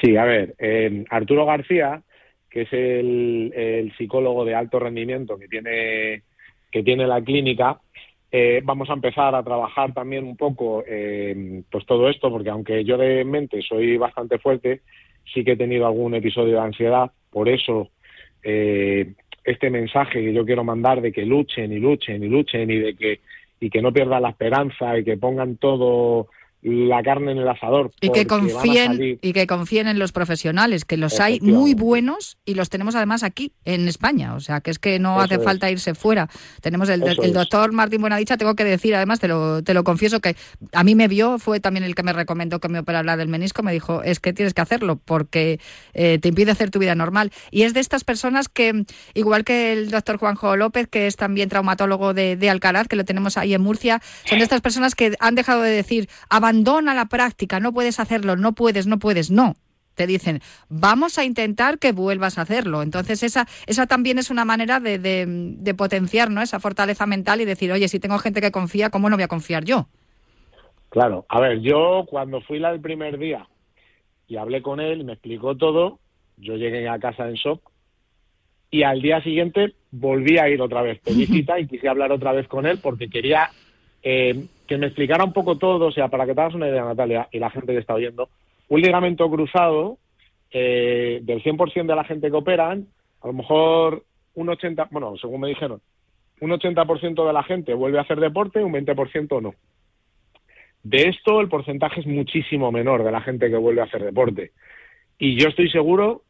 Sí, 0.00 0.16
a 0.16 0.24
ver, 0.24 0.54
eh, 0.58 1.04
Arturo 1.08 1.46
García, 1.46 2.02
que 2.50 2.62
es 2.62 2.72
el, 2.72 3.52
el 3.56 3.96
psicólogo 3.96 4.44
de 4.44 4.54
alto 4.54 4.78
rendimiento 4.78 5.38
que 5.38 5.48
tiene, 5.48 6.22
que 6.70 6.82
tiene 6.82 7.06
la 7.06 7.22
clínica, 7.22 7.80
eh, 8.36 8.62
vamos 8.64 8.90
a 8.90 8.94
empezar 8.94 9.32
a 9.36 9.44
trabajar 9.44 9.94
también 9.94 10.24
un 10.24 10.36
poco 10.36 10.82
eh, 10.88 11.62
pues 11.70 11.86
todo 11.86 12.08
esto, 12.08 12.32
porque 12.32 12.50
aunque 12.50 12.84
yo 12.84 12.98
de 12.98 13.24
mente 13.24 13.62
soy 13.62 13.96
bastante 13.96 14.40
fuerte, 14.40 14.80
sí 15.32 15.44
que 15.44 15.52
he 15.52 15.56
tenido 15.56 15.86
algún 15.86 16.16
episodio 16.16 16.54
de 16.54 16.60
ansiedad, 16.60 17.12
por 17.30 17.48
eso 17.48 17.90
eh, 18.42 19.12
este 19.44 19.70
mensaje 19.70 20.20
que 20.20 20.32
yo 20.32 20.44
quiero 20.44 20.64
mandar 20.64 21.00
de 21.00 21.12
que 21.12 21.24
luchen 21.24 21.72
y 21.72 21.78
luchen 21.78 22.24
y 22.24 22.26
luchen 22.26 22.68
y 22.72 22.78
de 22.80 22.96
que 22.96 23.20
y 23.60 23.70
que 23.70 23.80
no 23.80 23.92
pierdan 23.92 24.22
la 24.22 24.30
esperanza 24.30 24.98
y 24.98 25.04
que 25.04 25.16
pongan 25.16 25.56
todo 25.56 26.26
la 26.64 27.02
carne 27.02 27.32
en 27.32 27.38
el 27.38 27.48
asador. 27.48 27.90
Y 28.00 28.08
que 28.10 28.26
confíen 28.26 29.18
y 29.20 29.32
que 29.34 29.46
confíen 29.46 29.86
en 29.86 29.98
los 29.98 30.12
profesionales, 30.12 30.86
que 30.86 30.96
los 30.96 31.20
hay 31.20 31.38
muy 31.40 31.74
buenos 31.74 32.38
y 32.46 32.54
los 32.54 32.70
tenemos 32.70 32.94
además 32.94 33.22
aquí 33.22 33.52
en 33.66 33.86
España, 33.86 34.34
o 34.34 34.40
sea, 34.40 34.62
que 34.62 34.70
es 34.70 34.78
que 34.78 34.98
no 34.98 35.16
Eso 35.16 35.24
hace 35.24 35.34
es. 35.34 35.44
falta 35.44 35.70
irse 35.70 35.94
fuera. 35.94 36.30
Tenemos 36.62 36.88
el, 36.88 37.02
doctor 37.34 37.72
Martín 37.72 38.00
Buenadicha, 38.00 38.38
tengo 38.38 38.54
que 38.54 38.64
decir, 38.64 38.94
además 38.94 39.20
te 39.20 39.28
lo 39.28 39.62
te 39.62 39.74
lo 39.74 39.84
confieso 39.84 40.20
que 40.20 40.36
a 40.72 40.84
mí 40.84 40.94
me 40.94 41.06
vio, 41.06 41.38
fue 41.38 41.60
también 41.60 41.84
el 41.84 41.94
que 41.94 42.02
me 42.02 42.14
recomendó 42.14 42.60
que 42.60 42.68
me 42.70 42.78
operara 42.78 43.18
del 43.18 43.28
menisco, 43.28 43.62
me 43.62 43.72
dijo, 43.72 44.02
"Es 44.02 44.18
que 44.18 44.32
tienes 44.32 44.54
que 44.54 44.62
hacerlo 44.62 44.96
porque 44.96 45.60
eh, 45.92 46.18
te 46.18 46.28
impide 46.30 46.50
hacer 46.50 46.70
tu 46.70 46.78
vida 46.78 46.94
normal." 46.94 47.30
Y 47.50 47.64
es 47.64 47.74
de 47.74 47.80
estas 47.80 48.04
personas 48.04 48.48
que 48.48 48.86
igual 49.12 49.44
que 49.44 49.74
el 49.74 49.90
doctor 49.90 50.16
Juanjo 50.16 50.56
López, 50.56 50.88
que 50.88 51.08
es 51.08 51.16
también 51.16 51.50
traumatólogo 51.50 52.14
de, 52.14 52.36
de 52.36 52.48
Alcaraz, 52.48 52.88
que 52.88 52.96
lo 52.96 53.04
tenemos 53.04 53.36
ahí 53.36 53.52
en 53.52 53.60
Murcia, 53.60 54.00
son 54.24 54.38
de 54.38 54.44
estas 54.44 54.62
personas 54.62 54.94
que 54.94 55.14
han 55.20 55.34
dejado 55.34 55.60
de 55.60 55.70
decir, 55.70 56.08
abandona 56.54 56.94
la 56.94 57.06
práctica, 57.06 57.58
no 57.58 57.72
puedes 57.72 57.98
hacerlo, 57.98 58.36
no 58.36 58.52
puedes, 58.52 58.86
no 58.86 58.98
puedes, 58.98 59.30
no. 59.30 59.54
Te 59.94 60.06
dicen, 60.06 60.40
vamos 60.68 61.18
a 61.18 61.24
intentar 61.24 61.78
que 61.78 61.92
vuelvas 61.92 62.38
a 62.38 62.42
hacerlo. 62.42 62.82
Entonces, 62.82 63.22
esa, 63.22 63.46
esa 63.66 63.86
también 63.86 64.18
es 64.18 64.30
una 64.30 64.44
manera 64.44 64.80
de, 64.80 64.98
de, 64.98 65.24
de 65.26 65.74
potenciar 65.74 66.30
¿no? 66.30 66.42
esa 66.42 66.58
fortaleza 66.58 67.06
mental 67.06 67.40
y 67.40 67.44
decir, 67.44 67.70
oye, 67.70 67.88
si 67.88 68.00
tengo 68.00 68.18
gente 68.18 68.40
que 68.40 68.50
confía, 68.50 68.90
¿cómo 68.90 69.08
no 69.08 69.16
voy 69.16 69.22
a 69.22 69.28
confiar 69.28 69.64
yo? 69.64 69.86
Claro, 70.90 71.26
a 71.28 71.40
ver, 71.40 71.60
yo 71.60 72.06
cuando 72.08 72.40
fui 72.40 72.58
la 72.58 72.72
del 72.72 72.80
primer 72.80 73.18
día 73.18 73.46
y 74.26 74.36
hablé 74.36 74.62
con 74.62 74.80
él 74.80 75.00
y 75.00 75.04
me 75.04 75.12
explicó 75.12 75.56
todo, 75.56 75.98
yo 76.36 76.56
llegué 76.56 76.88
a 76.88 76.98
casa 76.98 77.28
en 77.28 77.34
shock 77.34 77.60
y 78.70 78.82
al 78.82 79.00
día 79.00 79.22
siguiente 79.22 79.74
volví 79.92 80.38
a 80.38 80.48
ir 80.48 80.60
otra 80.60 80.82
vez, 80.82 81.00
pedí 81.00 81.26
cita 81.26 81.58
y 81.60 81.66
quise 81.66 81.88
hablar 81.88 82.10
otra 82.10 82.32
vez 82.32 82.48
con 82.48 82.66
él 82.66 82.78
porque 82.82 83.08
quería 83.08 83.50
eh, 84.02 84.46
que 84.66 84.78
me 84.78 84.86
explicara 84.86 85.24
un 85.24 85.32
poco 85.32 85.58
todo, 85.58 85.86
o 85.86 85.92
sea, 85.92 86.08
para 86.08 86.26
que 86.26 86.34
te 86.34 86.40
hagas 86.40 86.54
una 86.54 86.68
idea, 86.68 86.84
Natalia, 86.84 87.28
y 87.32 87.38
la 87.38 87.50
gente 87.50 87.72
que 87.72 87.78
está 87.78 87.94
oyendo, 87.94 88.28
un 88.68 88.80
ligamento 88.80 89.30
cruzado 89.30 89.98
eh, 90.50 91.20
del 91.22 91.42
100% 91.42 91.86
de 91.86 91.96
la 91.96 92.04
gente 92.04 92.30
que 92.30 92.36
operan, 92.36 92.86
a 93.20 93.26
lo 93.26 93.32
mejor 93.32 94.04
un 94.34 94.48
80, 94.48 94.88
bueno, 94.90 95.16
según 95.16 95.40
me 95.40 95.48
dijeron, 95.48 95.80
un 96.40 96.50
80% 96.50 97.26
de 97.26 97.32
la 97.32 97.42
gente 97.42 97.74
vuelve 97.74 97.98
a 97.98 98.02
hacer 98.02 98.20
deporte, 98.20 98.62
un 98.62 98.72
20% 98.72 99.42
no. 99.42 99.54
De 100.82 101.08
esto 101.08 101.40
el 101.40 101.48
porcentaje 101.48 102.00
es 102.00 102.06
muchísimo 102.06 102.70
menor 102.70 103.04
de 103.04 103.12
la 103.12 103.22
gente 103.22 103.48
que 103.48 103.56
vuelve 103.56 103.80
a 103.80 103.84
hacer 103.84 104.02
deporte. 104.02 104.52
Y 105.18 105.40
yo 105.40 105.48
estoy 105.48 105.70
seguro 105.70 106.22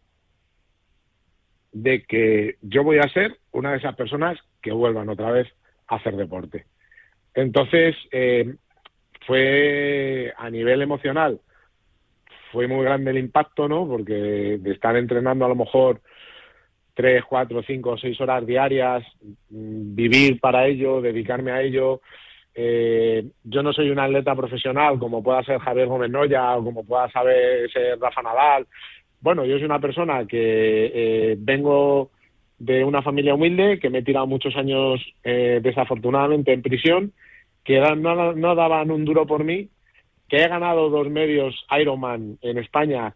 de 1.72 2.04
que 2.04 2.56
yo 2.62 2.84
voy 2.84 2.98
a 2.98 3.08
ser 3.08 3.36
una 3.50 3.72
de 3.72 3.78
esas 3.78 3.96
personas 3.96 4.38
que 4.62 4.72
vuelvan 4.72 5.08
otra 5.08 5.32
vez 5.32 5.48
a 5.88 5.96
hacer 5.96 6.14
deporte. 6.16 6.66
Entonces, 7.34 7.96
eh, 8.12 8.54
fue 9.26 10.32
a 10.36 10.50
nivel 10.50 10.82
emocional, 10.82 11.40
fue 12.52 12.68
muy 12.68 12.84
grande 12.84 13.10
el 13.10 13.18
impacto, 13.18 13.68
¿no? 13.68 13.86
Porque 13.86 14.58
de 14.60 14.70
estar 14.70 14.96
entrenando 14.96 15.44
a 15.44 15.48
lo 15.48 15.56
mejor 15.56 16.00
tres, 16.94 17.24
cuatro, 17.28 17.62
cinco, 17.62 17.98
seis 17.98 18.20
horas 18.20 18.46
diarias, 18.46 19.04
mm, 19.50 19.94
vivir 19.94 20.40
para 20.40 20.66
ello, 20.66 21.00
dedicarme 21.00 21.50
a 21.50 21.60
ello. 21.62 22.00
Eh, 22.54 23.26
yo 23.42 23.62
no 23.64 23.72
soy 23.72 23.90
un 23.90 23.98
atleta 23.98 24.34
profesional 24.36 24.98
como 25.00 25.22
pueda 25.22 25.42
ser 25.42 25.58
Javier 25.58 25.88
Gómez 25.88 26.10
Noya 26.10 26.56
o 26.56 26.62
como 26.62 26.84
pueda 26.84 27.10
saber 27.10 27.68
ser 27.72 27.98
Rafa 27.98 28.22
Nadal. 28.22 28.66
Bueno, 29.20 29.44
yo 29.44 29.56
soy 29.56 29.64
una 29.64 29.80
persona 29.80 30.24
que 30.26 30.92
eh, 30.94 31.36
vengo 31.38 32.10
de 32.64 32.84
una 32.84 33.02
familia 33.02 33.34
humilde, 33.34 33.78
que 33.78 33.90
me 33.90 33.98
he 33.98 34.02
tirado 34.02 34.26
muchos 34.26 34.56
años 34.56 35.00
eh, 35.22 35.60
desafortunadamente 35.62 36.52
en 36.52 36.62
prisión, 36.62 37.12
que 37.64 37.78
no, 37.80 38.32
no 38.34 38.54
daban 38.54 38.90
un 38.90 39.04
duro 39.04 39.26
por 39.26 39.44
mí, 39.44 39.68
que 40.28 40.38
he 40.38 40.48
ganado 40.48 40.88
dos 40.88 41.08
medios 41.10 41.54
Ironman 41.78 42.38
en 42.42 42.58
España, 42.58 43.14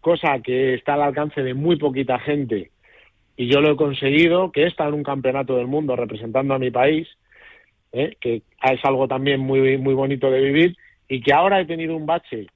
cosa 0.00 0.38
que 0.40 0.74
está 0.74 0.94
al 0.94 1.02
alcance 1.02 1.42
de 1.42 1.54
muy 1.54 1.76
poquita 1.76 2.18
gente, 2.18 2.70
y 3.36 3.48
yo 3.48 3.60
lo 3.60 3.72
he 3.72 3.76
conseguido, 3.76 4.52
que 4.52 4.62
he 4.62 4.66
estado 4.68 4.90
en 4.90 4.96
un 4.96 5.02
campeonato 5.02 5.56
del 5.56 5.66
mundo 5.66 5.96
representando 5.96 6.54
a 6.54 6.58
mi 6.58 6.70
país, 6.70 7.08
¿eh? 7.92 8.16
que 8.20 8.42
es 8.62 8.84
algo 8.84 9.08
también 9.08 9.40
muy, 9.40 9.76
muy 9.78 9.94
bonito 9.94 10.30
de 10.30 10.40
vivir, 10.40 10.76
y 11.08 11.20
que 11.20 11.32
ahora 11.32 11.60
he 11.60 11.66
tenido 11.66 11.96
un 11.96 12.06
bache, 12.06 12.46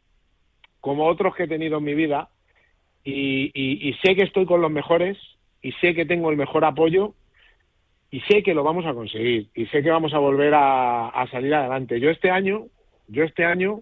como 0.81 1.07
otros 1.07 1.35
que 1.35 1.45
he 1.45 1.49
tenido 1.49 1.79
en 1.79 1.85
mi 1.85 1.95
vida, 1.95 2.29
y- 3.05 3.51
y 3.55 3.93
sé 4.03 4.15
que 4.15 4.23
estoy 4.25 4.45
con 4.45 4.61
los 4.61 4.71
mejores, 4.71 5.17
y 5.63 5.73
sé 5.73 5.95
que 5.95 6.07
tengo 6.07 6.31
el 6.31 6.37
mejor 6.37 6.65
apoyo, 6.65 7.15
y 8.11 8.21
sé 8.23 8.43
que 8.43 8.55
lo 8.55 8.65
vamos 8.65 8.87
a 8.87 8.95
conseguir, 8.95 9.49
y 9.55 9.67
sé 9.67 9.83
que 9.83 9.91
vamos 9.91 10.15
a 10.15 10.19
volver 10.19 10.53
a, 10.55 11.27
salir 11.31 11.55
adelante. 11.55 12.01
Yo 12.01 12.11
este 12.11 12.31
año, 12.31 12.67
yo 13.07 13.25
este 13.25 13.45
año 13.45 13.81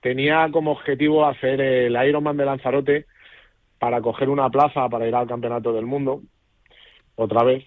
tenía 0.00 0.48
como 0.50 0.72
objetivo 0.72 1.26
hacer 1.26 1.60
el 1.60 2.08
Ironman 2.08 2.36
de 2.36 2.46
Lanzarote 2.46 3.06
para 3.78 4.00
coger 4.00 4.28
una 4.28 4.48
plaza 4.48 4.88
para 4.88 5.06
ir 5.06 5.14
al 5.14 5.28
Campeonato 5.28 5.72
del 5.72 5.86
Mundo, 5.86 6.22
otra 7.14 7.42
vez, 7.44 7.64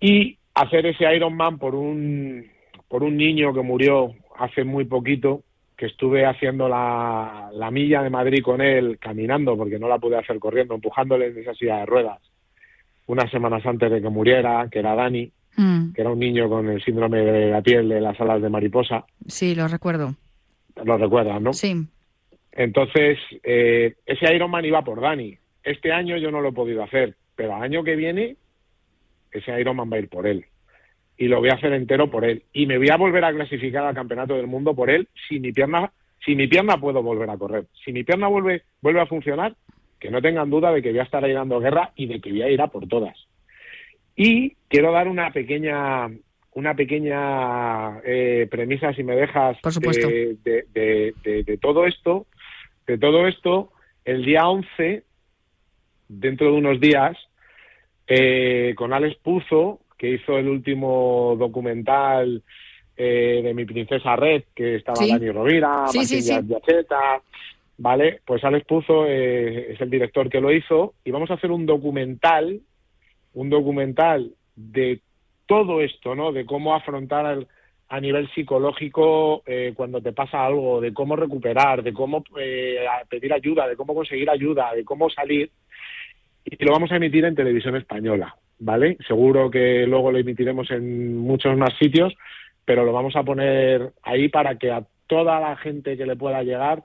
y 0.00 0.38
hacer 0.54 0.86
ese 0.86 1.14
Ironman 1.14 1.58
por 1.58 1.74
un, 1.74 2.46
por 2.88 3.02
un 3.02 3.16
niño 3.16 3.52
que 3.52 3.62
murió 3.62 4.14
hace 4.38 4.64
muy 4.64 4.84
poquito, 4.84 5.42
que 5.76 5.86
estuve 5.86 6.24
haciendo 6.24 6.68
la, 6.68 7.50
la 7.52 7.70
milla 7.70 8.02
de 8.02 8.10
Madrid 8.10 8.42
con 8.42 8.60
él, 8.60 8.98
caminando, 8.98 9.56
porque 9.56 9.78
no 9.78 9.88
la 9.88 9.98
pude 9.98 10.16
hacer 10.16 10.38
corriendo, 10.38 10.74
empujándole 10.74 11.26
en 11.26 11.38
esa 11.38 11.54
silla 11.54 11.78
de 11.78 11.86
ruedas, 11.86 12.18
unas 13.06 13.30
semanas 13.30 13.64
antes 13.66 13.90
de 13.90 14.00
que 14.00 14.08
muriera, 14.08 14.68
que 14.70 14.78
era 14.78 14.94
Dani, 14.94 15.30
Mm, 15.56 15.92
que 15.94 16.02
era 16.02 16.10
un 16.10 16.18
niño 16.18 16.48
con 16.48 16.68
el 16.68 16.82
síndrome 16.82 17.18
de 17.20 17.50
la 17.50 17.62
piel 17.62 17.88
de 17.88 18.00
las 18.00 18.20
alas 18.20 18.42
de 18.42 18.50
mariposa. 18.50 19.04
sí, 19.26 19.54
lo 19.54 19.68
recuerdo. 19.68 20.14
Lo 20.84 20.98
recuerdas, 20.98 21.40
¿no? 21.40 21.54
Sí. 21.54 21.74
Entonces, 22.52 23.18
eh, 23.42 23.94
ese 24.04 24.34
Ironman 24.34 24.64
iba 24.64 24.82
por 24.82 25.00
Dani. 25.00 25.36
Este 25.64 25.92
año 25.92 26.18
yo 26.18 26.30
no 26.30 26.40
lo 26.42 26.50
he 26.50 26.52
podido 26.52 26.82
hacer, 26.82 27.14
pero 27.34 27.56
el 27.56 27.62
año 27.62 27.82
que 27.82 27.96
viene, 27.96 28.36
ese 29.32 29.58
Ironman 29.58 29.90
va 29.90 29.96
a 29.96 30.00
ir 30.00 30.08
por 30.08 30.26
él. 30.26 30.44
Y 31.18 31.28
lo 31.28 31.40
voy 31.40 31.48
a 31.50 31.54
hacer 31.54 31.72
entero 31.72 32.10
por 32.10 32.24
él. 32.24 32.42
Y 32.52 32.66
me 32.66 32.78
voy 32.78 32.90
a 32.90 32.96
volver 32.96 33.24
a 33.24 33.32
clasificar 33.32 33.84
al 33.86 33.94
Campeonato 33.94 34.34
del 34.36 34.46
Mundo 34.46 34.74
por 34.74 34.90
él 34.90 35.08
si 35.28 35.40
mi 35.40 35.52
pierna, 35.52 35.90
si 36.24 36.34
mi 36.36 36.46
pierna 36.46 36.78
puedo 36.78 37.02
volver 37.02 37.30
a 37.30 37.38
correr. 37.38 37.66
Si 37.84 37.92
mi 37.92 38.04
pierna 38.04 38.28
vuelve, 38.28 38.62
vuelve 38.82 39.00
a 39.00 39.06
funcionar, 39.06 39.54
que 39.98 40.10
no 40.10 40.20
tengan 40.20 40.50
duda 40.50 40.72
de 40.72 40.82
que 40.82 40.90
voy 40.90 40.98
a 40.98 41.04
estar 41.04 41.24
ahí 41.24 41.32
dando 41.32 41.58
guerra 41.58 41.92
y 41.96 42.06
de 42.06 42.20
que 42.20 42.30
voy 42.30 42.42
a 42.42 42.50
ir 42.50 42.60
a 42.60 42.66
por 42.68 42.86
todas. 42.86 43.16
Y 44.14 44.56
quiero 44.68 44.92
dar 44.92 45.08
una 45.08 45.30
pequeña 45.30 46.08
una 46.52 46.74
pequeña 46.74 47.98
eh, 48.02 48.46
premisa, 48.50 48.94
si 48.94 49.02
me 49.04 49.14
dejas, 49.14 49.58
Por 49.60 49.72
supuesto. 49.72 50.08
de, 50.08 50.36
de- 50.42 50.64
de- 50.72 51.14
de- 51.22 51.42
de 51.44 51.58
todo 51.58 51.84
esto. 51.86 52.26
De 52.86 52.96
todo 52.96 53.26
esto, 53.28 53.72
el 54.06 54.24
día 54.24 54.48
11, 54.48 55.02
dentro 56.08 56.46
de 56.50 56.52
unos 56.56 56.80
días, 56.80 57.14
eh, 58.06 58.72
con 58.76 58.92
Alex 58.94 59.16
Puzo, 59.16 59.80
que 59.96 60.10
hizo 60.10 60.36
el 60.38 60.48
último 60.48 61.36
documental 61.38 62.42
eh, 62.96 63.40
de 63.42 63.54
mi 63.54 63.64
princesa 63.64 64.16
Red, 64.16 64.44
que 64.54 64.76
estaba 64.76 64.96
Sí. 64.96 65.10
Dani 65.10 65.30
Rovira, 65.30 65.86
Sí, 65.88 65.98
Martín 65.98 66.22
sí. 66.22 66.32
Yacheta, 66.48 67.20
¿vale? 67.78 68.20
Pues 68.24 68.42
Alex 68.44 68.66
Puzo 68.66 69.06
eh, 69.06 69.72
es 69.72 69.80
el 69.80 69.90
director 69.90 70.28
que 70.30 70.40
lo 70.40 70.50
hizo 70.52 70.94
y 71.04 71.10
vamos 71.10 71.30
a 71.30 71.34
hacer 71.34 71.50
un 71.50 71.66
documental, 71.66 72.60
un 73.34 73.50
documental 73.50 74.30
de 74.54 75.00
todo 75.46 75.80
esto, 75.82 76.14
¿no? 76.14 76.32
De 76.32 76.44
cómo 76.46 76.74
afrontar 76.74 77.26
al- 77.26 77.46
a 77.88 78.00
nivel 78.00 78.28
psicológico 78.34 79.42
eh, 79.46 79.72
cuando 79.76 80.00
te 80.00 80.12
pasa 80.12 80.44
algo, 80.44 80.80
de 80.80 80.92
cómo 80.92 81.14
recuperar, 81.14 81.82
de 81.84 81.92
cómo 81.92 82.24
eh, 82.40 82.78
pedir 83.08 83.32
ayuda, 83.32 83.68
de 83.68 83.76
cómo 83.76 83.94
conseguir 83.94 84.28
ayuda, 84.28 84.74
de 84.74 84.84
cómo 84.84 85.08
salir. 85.08 85.50
Y 86.44 86.64
lo 86.64 86.72
vamos 86.72 86.90
a 86.90 86.96
emitir 86.96 87.24
en 87.24 87.34
televisión 87.36 87.76
española, 87.76 88.34
¿vale? 88.58 88.96
Seguro 89.06 89.50
que 89.50 89.86
luego 89.86 90.10
lo 90.10 90.18
emitiremos 90.18 90.70
en 90.70 91.16
muchos 91.16 91.56
más 91.56 91.70
sitios, 91.78 92.14
pero 92.64 92.84
lo 92.84 92.92
vamos 92.92 93.14
a 93.16 93.22
poner 93.22 93.92
ahí 94.02 94.28
para 94.28 94.56
que 94.56 94.70
a 94.70 94.84
toda 95.06 95.40
la 95.40 95.56
gente 95.56 95.96
que 95.96 96.06
le 96.06 96.16
pueda 96.16 96.42
llegar, 96.42 96.82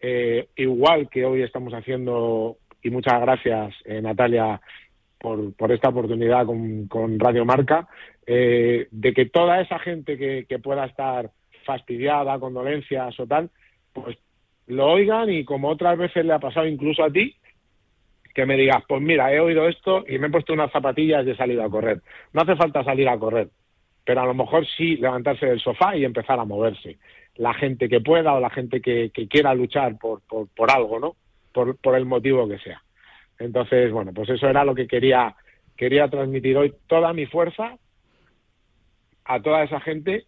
eh, 0.00 0.48
igual 0.56 1.08
que 1.08 1.24
hoy 1.24 1.42
estamos 1.42 1.72
haciendo, 1.72 2.56
y 2.82 2.90
muchas 2.90 3.20
gracias, 3.20 3.74
eh, 3.84 4.00
Natalia, 4.02 4.60
por, 5.18 5.54
por 5.54 5.70
esta 5.70 5.90
oportunidad 5.90 6.46
con, 6.46 6.88
con 6.88 7.18
Radio 7.18 7.44
Marca, 7.44 7.86
eh, 8.26 8.88
de 8.90 9.12
que 9.12 9.26
toda 9.26 9.60
esa 9.60 9.78
gente 9.78 10.16
que, 10.16 10.46
que 10.48 10.58
pueda 10.58 10.86
estar 10.86 11.30
fastidiada, 11.64 12.38
con 12.38 12.54
dolencias 12.54 13.18
o 13.20 13.26
tal, 13.26 13.50
pues 13.92 14.16
lo 14.66 14.86
oigan 14.86 15.30
y 15.30 15.44
como 15.44 15.68
otras 15.68 15.98
veces 15.98 16.24
le 16.24 16.32
ha 16.32 16.38
pasado 16.38 16.66
incluso 16.66 17.04
a 17.04 17.10
ti, 17.10 17.34
que 18.34 18.46
me 18.46 18.56
digas, 18.56 18.82
pues 18.88 19.02
mira, 19.02 19.32
he 19.32 19.40
oído 19.40 19.68
esto 19.68 20.04
y 20.08 20.18
me 20.18 20.28
he 20.28 20.30
puesto 20.30 20.52
unas 20.52 20.72
zapatillas 20.72 21.26
y 21.26 21.30
he 21.30 21.36
salido 21.36 21.62
a 21.62 21.70
correr. 21.70 22.00
No 22.32 22.42
hace 22.42 22.56
falta 22.56 22.84
salir 22.84 23.08
a 23.08 23.18
correr, 23.18 23.48
pero 24.04 24.20
a 24.22 24.26
lo 24.26 24.34
mejor 24.34 24.66
sí 24.66 24.96
levantarse 24.96 25.46
del 25.46 25.60
sofá 25.60 25.96
y 25.96 26.04
empezar 26.04 26.38
a 26.38 26.44
moverse. 26.44 26.98
La 27.36 27.54
gente 27.54 27.88
que 27.88 28.00
pueda 28.00 28.34
o 28.34 28.40
la 28.40 28.50
gente 28.50 28.80
que, 28.80 29.10
quiera 29.28 29.54
luchar 29.54 29.98
por, 29.98 30.20
por, 30.22 30.70
algo, 30.70 30.98
¿no? 30.98 31.16
Por, 31.52 31.76
por 31.76 31.96
el 31.96 32.04
motivo 32.04 32.48
que 32.48 32.58
sea. 32.58 32.82
Entonces, 33.38 33.90
bueno, 33.90 34.12
pues 34.12 34.28
eso 34.28 34.48
era 34.48 34.64
lo 34.64 34.74
que 34.74 34.86
quería, 34.86 35.34
quería 35.76 36.08
transmitir 36.08 36.56
hoy, 36.56 36.74
toda 36.86 37.12
mi 37.12 37.26
fuerza 37.26 37.76
a 39.24 39.40
toda 39.40 39.64
esa 39.64 39.80
gente 39.80 40.26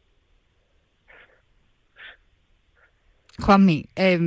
Juanmi, 3.39 3.87
eh, 3.97 4.19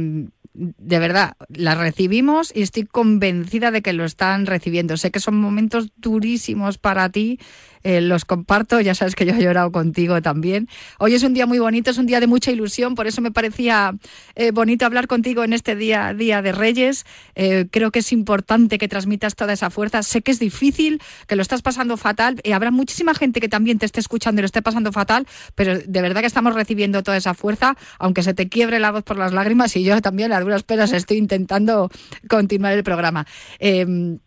de 0.56 1.00
verdad, 1.00 1.36
la 1.50 1.76
recibimos 1.76 2.52
y 2.56 2.62
estoy 2.62 2.86
convencida 2.86 3.72
de 3.72 3.82
que 3.82 3.94
lo 3.94 4.06
están 4.06 4.46
recibiendo. 4.46 4.96
Sé 4.98 5.12
que 5.12 5.20
son 5.20 5.36
momentos 5.36 5.92
durísimos 5.98 6.78
para 6.78 7.10
ti, 7.10 7.40
eh, 7.86 8.02
los 8.02 8.26
comparto, 8.26 8.82
ya 8.82 8.96
sabes 8.96 9.14
que 9.14 9.28
yo 9.28 9.36
he 9.36 9.44
llorado 9.44 9.72
contigo 9.72 10.20
también. 10.20 10.68
Hoy 10.98 11.14
es 11.14 11.22
un 11.22 11.36
día 11.36 11.46
muy 11.46 11.60
bonito, 11.60 11.92
es 11.92 12.00
un 12.00 12.08
día 12.08 12.20
de 12.20 12.26
mucha 12.26 12.50
ilusión, 12.50 12.96
por 12.96 13.06
eso 13.06 13.22
me 13.22 13.30
parecía 13.30 13.94
eh, 14.34 14.50
bonito 14.50 14.88
hablar 14.88 15.06
contigo 15.06 15.44
en 15.44 15.54
este 15.54 15.76
día, 15.76 16.16
día 16.16 16.42
de 16.42 16.52
Reyes. 16.52 17.06
Eh, 17.36 17.68
creo 17.70 17.92
que 17.92 18.00
es 18.00 18.12
importante 18.12 18.80
que 18.80 18.88
transmitas 18.88 19.36
toda 19.36 19.54
esa 19.54 19.70
fuerza. 19.70 20.02
Sé 20.02 20.24
que 20.24 20.32
es 20.32 20.40
difícil, 20.40 21.00
que 21.28 21.36
lo 21.36 21.44
estás 21.44 21.62
pasando 21.62 21.96
fatal 21.96 22.42
y 22.44 22.54
habrá 22.54 22.72
muchísima 22.72 23.14
gente 23.14 23.40
que 23.40 23.50
también 23.50 23.78
te 23.78 23.86
esté 23.86 24.00
escuchando 24.00 24.40
y 24.40 24.42
lo 24.42 24.48
esté 24.48 24.64
pasando 24.64 24.92
fatal, 24.92 25.28
pero 25.54 25.78
de 25.78 26.02
verdad 26.02 26.22
que 26.22 26.28
estamos 26.28 26.56
recibiendo 26.56 27.04
toda 27.04 27.18
esa 27.18 27.36
fuerza, 27.36 27.78
aunque 28.00 28.24
se 28.24 28.34
te 28.34 28.50
quiebre 28.50 28.80
la 28.80 28.90
voz 28.90 29.04
por 29.04 29.18
las 29.18 29.32
lágrimas 29.32 29.76
y 29.76 29.84
yo 29.84 30.02
también 30.02 30.34
a 30.34 30.42
duras 30.42 30.64
penas 30.64 30.92
estoy 30.92 31.18
intentando 31.18 31.92
continuar 32.28 32.74
el 32.74 32.84
programa. 32.84 33.28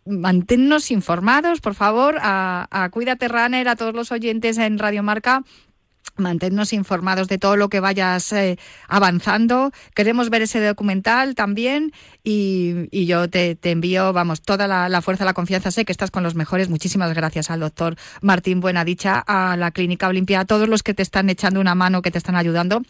manténnos 0.05 0.91
informados, 0.91 1.59
por 1.59 1.75
favor, 1.75 2.19
a, 2.21 2.65
a 2.71 2.89
Cuídate 2.89 3.27
a 3.53 3.75
todos 3.75 3.95
los 3.95 4.11
oyentes 4.11 4.57
en 4.59 4.77
Radio 4.77 5.01
Marca 5.01 5.43
manténnos 6.19 6.73
informados 6.73 7.27
de 7.27 7.37
todo 7.37 7.55
lo 7.55 7.69
que 7.69 7.79
vayas 7.79 8.31
eh, 8.33 8.57
avanzando. 8.87 9.71
Queremos 9.95 10.29
ver 10.29 10.41
ese 10.41 10.63
documental 10.63 11.35
también 11.35 11.93
y, 12.23 12.89
yo 13.05 13.29
te, 13.29 13.57
envío, 13.63 14.13
vamos, 14.13 14.41
toda 14.41 14.67
la, 14.67 15.01
fuerza, 15.01 15.25
la 15.25 15.33
confianza. 15.33 15.71
Sé 15.71 15.85
que 15.85 15.91
estás 15.91 16.11
con 16.11 16.23
los 16.23 16.35
mejores. 16.35 16.69
Muchísimas 16.69 17.13
gracias 17.13 17.49
al 17.49 17.61
doctor 17.61 17.95
Martín 18.21 18.59
Buenadicha, 18.59 19.23
a 19.25 19.57
la 19.57 19.71
Clínica 19.71 20.07
Olimpia, 20.07 20.41
a 20.41 20.45
todos 20.45 20.67
los 20.67 20.83
que 20.83 20.93
te 20.93 21.03
están 21.03 21.29
echando 21.29 21.59
una 21.59 21.75
mano, 21.75 22.01
que 22.01 22.11
te 22.11 22.17
están 22.17 22.35
ayudando. 22.35 22.81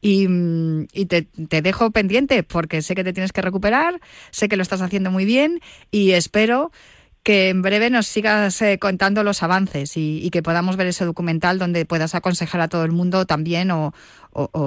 Y, 0.00 0.26
te, 1.06 1.22
te 1.22 1.62
dejo 1.62 1.90
pendiente 1.90 2.42
porque 2.42 2.82
sé 2.82 2.94
que 2.94 3.04
te 3.04 3.12
tienes 3.12 3.32
que 3.32 3.42
recuperar, 3.42 4.00
sé 4.30 4.48
que 4.48 4.56
lo 4.56 4.62
estás 4.62 4.80
haciendo 4.80 5.10
muy 5.10 5.24
bien 5.24 5.60
y 5.90 6.12
espero 6.12 6.72
que 7.22 7.48
en 7.50 7.62
breve 7.62 7.90
nos 7.90 8.06
sigas 8.06 8.62
eh, 8.62 8.78
contando 8.78 9.22
los 9.22 9.42
avances 9.42 9.96
y, 9.96 10.30
que 10.30 10.42
podamos 10.42 10.76
ver 10.76 10.86
ese 10.86 11.04
documental 11.04 11.58
donde 11.58 11.84
puedas 11.84 12.14
aconsejar 12.14 12.60
a 12.60 12.68
todo 12.68 12.84
el 12.84 12.92
mundo 12.92 13.26
también 13.26 13.70
o, 13.70 13.92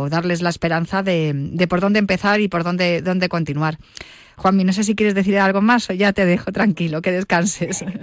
darles 0.09 0.41
la 0.41 0.49
esperanza 0.49 1.01
de, 1.01 1.65
por 1.69 1.79
dónde 1.79 1.99
empezar 1.99 2.41
y 2.41 2.49
por 2.49 2.63
dónde, 2.63 3.01
dónde 3.01 3.29
continuar. 3.29 3.77
Juanmi, 4.35 4.63
no 4.63 4.73
sé 4.73 4.83
si 4.83 4.95
quieres 4.95 5.15
decir 5.15 5.37
algo 5.37 5.61
más 5.61 5.89
o 5.89 5.93
ya 5.93 6.11
te 6.13 6.25
dejo 6.25 6.51
tranquilo, 6.51 7.01
que 7.01 7.11
descanses. 7.11 7.85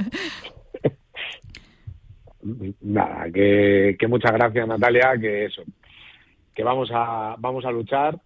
Nada, 2.80 3.26
que, 3.32 3.96
que 3.99 4.07
muchas 4.07 4.32
gracias 4.32 4.66
Natalia, 4.66 5.14
que 5.20 5.46
eso, 5.46 5.62
que 6.55 6.62
vamos 6.62 6.90
a, 6.92 7.34
vamos 7.38 7.64
a 7.64 7.70
luchar, 7.70 8.18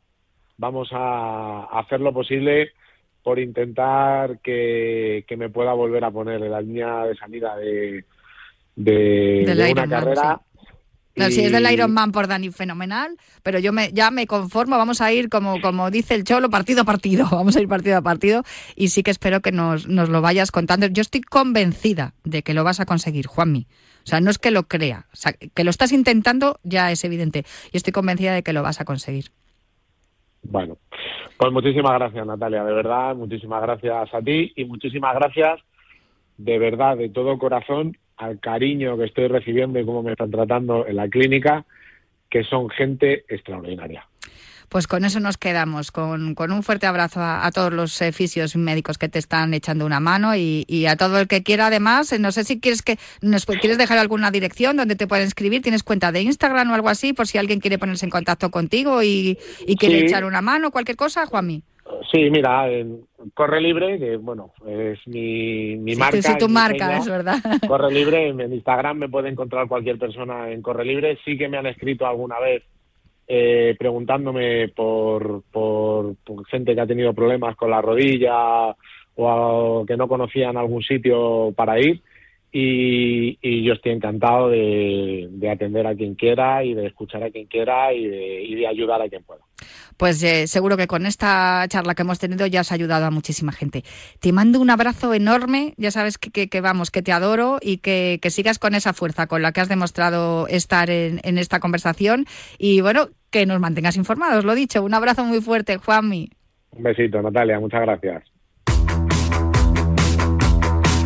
vamos 0.57 0.91
a 0.93 1.65
hacer 1.81 2.01
lo 2.01 2.13
posible 2.13 2.73
por 3.23 3.39
intentar 3.39 4.41
que, 4.41 5.25
me 5.37 5.49
pueda 5.49 5.73
volver 5.73 6.05
a 6.05 6.11
poner 6.11 6.43
en 6.43 6.51
la 6.51 6.61
línea 6.61 7.05
de 7.05 7.17
salida 7.17 7.57
de, 7.57 8.05
de, 8.77 9.73
una 9.73 9.89
carrera. 9.89 10.41
si 11.31 11.45
es 11.45 11.53
del 11.53 11.71
Ironman 11.71 12.13
por 12.13 12.27
Dani, 12.27 12.51
fenomenal, 12.51 13.17
pero 13.43 13.59
yo 13.59 13.73
me, 13.73 13.93
ya 13.93 14.11
me 14.11 14.27
conformo, 14.27 14.77
vamos 14.77 15.01
a 15.01 15.13
ir 15.13 15.29
como, 15.29 15.61
como 15.61 15.91
dice 15.91 16.15
el 16.15 16.25
Cholo, 16.25 16.51
partido 16.51 16.83
a 16.83 16.85
partido, 16.85 17.27
vamos 17.31 17.57
a 17.57 17.61
ir 17.61 17.69
partido 17.69 17.97
a 17.97 18.03
partido 18.03 18.43
y 18.75 18.89
sí 18.89 19.03
que 19.03 19.11
espero 19.11 19.41
que 19.41 19.53
nos, 19.53 19.87
nos 19.89 20.09
lo 20.09 20.21
vayas 20.21 20.51
contando. 20.51 20.87
Yo 20.87 21.01
estoy 21.01 21.21
convencida 21.21 22.15
de 22.25 22.43
que 22.43 22.55
lo 22.55 22.65
vas 22.65 22.81
a 22.81 22.87
conseguir, 22.87 23.27
Juanmi. 23.27 23.67
O 24.05 24.07
sea, 24.07 24.21
no 24.21 24.31
es 24.31 24.39
que 24.39 24.51
lo 24.51 24.65
crea, 24.65 25.07
o 25.13 25.17
sea, 25.17 25.33
que 25.33 25.63
lo 25.63 25.71
estás 25.71 25.93
intentando 25.93 26.59
ya 26.65 26.91
es 26.91 27.05
evidente 27.05 27.45
y 27.71 27.77
estoy 27.77 27.93
convencida 27.93 28.35
de 28.35 28.43
que 28.43 28.53
lo 28.53 28.65
vas 28.65 28.81
a 28.81 28.85
conseguir. 28.85 29.31
Bueno, 30.43 30.77
pues 31.37 31.53
muchísimas 31.53 31.95
gracias 31.95 32.27
Natalia, 32.27 32.65
de 32.65 32.73
verdad, 32.73 33.15
muchísimas 33.15 33.63
gracias 33.63 34.13
a 34.13 34.21
ti 34.21 34.53
y 34.57 34.65
muchísimas 34.65 35.15
gracias 35.15 35.61
de 36.37 36.59
verdad, 36.59 36.97
de 36.97 37.09
todo 37.09 37.39
corazón, 37.39 37.97
al 38.17 38.41
cariño 38.41 38.97
que 38.97 39.05
estoy 39.05 39.29
recibiendo 39.29 39.79
y 39.79 39.85
cómo 39.85 40.03
me 40.03 40.13
están 40.13 40.31
tratando 40.31 40.87
en 40.87 40.97
la 40.97 41.09
clínica, 41.09 41.65
que 42.29 42.45
son 42.45 42.69
gente 42.71 43.25
extraordinaria. 43.29 44.07
Pues 44.73 44.87
con 44.87 45.05
eso 45.05 45.21
nos 45.21 45.37
quedamos, 45.37 45.93
con, 45.93 46.35
un 46.35 46.63
fuerte 46.63 46.87
abrazo 46.87 47.21
a, 47.21 47.51
todos 47.53 47.75
los 47.75 48.01
eh, 48.01 48.11
fisios 48.11 48.57
médicos 48.57 48.97
que 48.97 49.11
te 49.11 49.19
están 49.19 49.53
echando 49.53 49.85
una 49.85 50.01
mano 50.01 50.35
y, 50.35 50.87
a 50.87 50.97
todo 50.97 51.21
el 51.21 51.29
que 51.29 51.43
quiera 51.43 51.67
además. 51.67 52.11
Eh, 52.15 52.19
no 52.19 52.33
sé 52.33 52.43
si 52.45 52.59
quieres 52.59 52.81
que 52.81 52.97
nos 53.21 53.45
quieres 53.45 53.77
dejar 53.77 53.99
alguna 53.99 54.31
dirección 54.31 54.79
donde 54.79 54.97
te 54.97 55.07
pueden 55.07 55.27
escribir. 55.27 55.61
¿Tienes 55.61 55.83
cuenta 55.83 56.11
de 56.11 56.23
Instagram 56.23 56.71
o 56.71 56.75
algo 56.75 56.89
así 56.89 57.13
por 57.13 57.27
si 57.27 57.37
alguien 57.37 57.61
quiere 57.61 57.79
ponerse 57.79 58.07
en 58.07 58.11
contacto 58.11 58.51
contigo 58.51 59.03
y, 59.03 59.37
quiere 59.79 60.07
echar 60.07 60.25
una 60.25 60.41
mano, 60.41 60.71
cualquier 60.71 60.97
cosa, 60.97 61.27
Juanmi? 61.27 61.63
Sí, 62.11 62.31
mira, 62.31 62.67
en 62.71 63.03
Corre 63.35 63.61
Libre, 63.61 63.99
que 63.99 64.17
bueno, 64.17 64.55
es 64.67 65.07
mi, 65.07 65.77
mi 65.77 65.97
marca. 65.97 66.23
Sí, 66.23 66.33
tu 66.39 66.49
marca, 66.49 66.97
es 66.97 67.07
verdad. 67.07 67.37
Corre 67.69 67.93
Libre, 67.93 68.29
en 68.29 68.41
Instagram 68.41 68.97
me 68.97 69.09
puede 69.11 69.29
encontrar 69.29 69.69
cualquier 69.69 69.99
persona 69.99 70.51
en 70.51 70.63
Corre 70.63 70.87
Libre. 70.87 71.19
Sí 71.27 71.37
que 71.37 71.51
me 71.51 71.59
han 71.59 71.67
escrito 71.67 72.07
alguna 72.07 72.41
vez 72.41 72.63
eh, 73.27 73.77
preguntándome 73.79 74.69
por, 74.69 75.43
por, 75.51 76.17
gente 76.49 76.75
que 76.75 76.81
ha 76.81 76.87
tenido 76.87 77.15
problemas 77.15 77.57
con 77.57 77.71
la 77.71 77.81
rodilla 77.81 78.75
o 79.15 79.85
que 79.87 79.97
no 79.97 80.09
conocían 80.09 80.57
algún 80.57 80.83
sitio 80.83 81.53
para 81.55 81.79
ir. 81.79 82.03
Y, 82.55 83.65
yo 83.65 83.73
estoy 83.73 83.93
encantado 83.93 84.51
de, 84.51 85.49
atender 85.51 85.87
a 85.87 85.95
quien 85.95 86.15
quiera 86.15 86.63
y 86.63 86.75
de 86.75 86.87
escuchar 86.87 87.23
a 87.23 87.31
quien 87.31 87.47
quiera 87.47 87.95
y 87.95 88.07
de, 88.07 88.67
ayudar 88.67 89.01
a 89.01 89.09
quien 89.09 89.25
pueda. 89.25 89.41
Pues 89.97 90.23
eh, 90.23 90.47
seguro 90.47 90.77
que 90.77 90.87
con 90.87 91.07
esta 91.07 91.65
charla 91.69 91.95
que 91.95 92.03
hemos 92.03 92.19
tenido 92.19 92.47
ya 92.47 92.61
has 92.61 92.73
ayudado 92.73 93.07
a 93.07 93.11
muchísima 93.11 93.53
gente. 93.53 93.85
Te 94.21 94.33
mando 94.33 94.61
un 94.61 94.71
abrazo 94.71 95.15
enorme, 95.15 95.75
ya 95.77 95.91
sabes 95.91 96.19
que, 96.19 96.49
que, 96.49 96.61
vamos, 96.61 96.91
que 96.91 97.03
te 97.03 97.13
adoro 97.13 97.59
y 97.61 97.79
que, 97.79 98.19
sigas 98.31 98.59
con 98.59 98.75
esa 98.75 98.93
fuerza 98.93 99.27
con 99.27 99.43
la 99.43 99.53
que 99.53 99.61
has 99.61 99.69
demostrado 99.69 100.47
estar 100.49 100.91
en, 100.91 101.21
en 101.23 101.39
esta 101.39 101.61
conversación 101.61 102.27
y 102.59 102.81
bueno, 102.81 103.09
que 103.31 103.47
nos 103.47 103.61
mantengas 103.61 103.97
informados, 103.97 104.45
lo 104.45 104.55
dicho. 104.55 104.83
Un 104.83 104.95
abrazo 104.95 105.25
muy 105.25 105.41
fuerte, 105.41 105.79
Juanmi. 105.79 106.31
Un 106.73 106.83
besito, 106.83 107.21
Natalia, 107.21 107.61
muchas 107.61 107.83
gracias. 107.83 108.32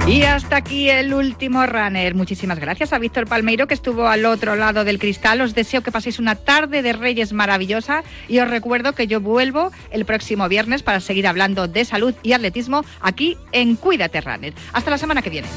Y 0.06 0.22
hasta 0.22 0.56
aquí 0.56 0.88
el 0.88 1.12
último 1.12 1.66
runner. 1.66 2.14
Muchísimas 2.14 2.60
gracias 2.60 2.92
a 2.92 2.98
Víctor 3.00 3.26
Palmeiro 3.26 3.66
que 3.66 3.74
estuvo 3.74 4.06
al 4.06 4.24
otro 4.24 4.54
lado 4.54 4.84
del 4.84 5.00
cristal. 5.00 5.40
Os 5.40 5.52
deseo 5.52 5.82
que 5.82 5.90
paséis 5.90 6.20
una 6.20 6.36
tarde 6.36 6.80
de 6.82 6.92
Reyes 6.92 7.32
maravillosa 7.32 8.04
y 8.28 8.38
os 8.38 8.48
recuerdo 8.48 8.92
que 8.92 9.08
yo 9.08 9.20
vuelvo 9.20 9.72
el 9.90 10.04
próximo 10.04 10.48
viernes 10.48 10.84
para 10.84 11.00
seguir 11.00 11.26
hablando 11.26 11.66
de 11.66 11.84
salud 11.84 12.14
y 12.22 12.34
atletismo 12.34 12.84
aquí 13.00 13.36
en 13.50 13.74
Cuídate 13.74 14.20
Runner. 14.20 14.54
Hasta 14.72 14.92
la 14.92 14.98
semana 14.98 15.22
que 15.22 15.30
viene. 15.30 15.48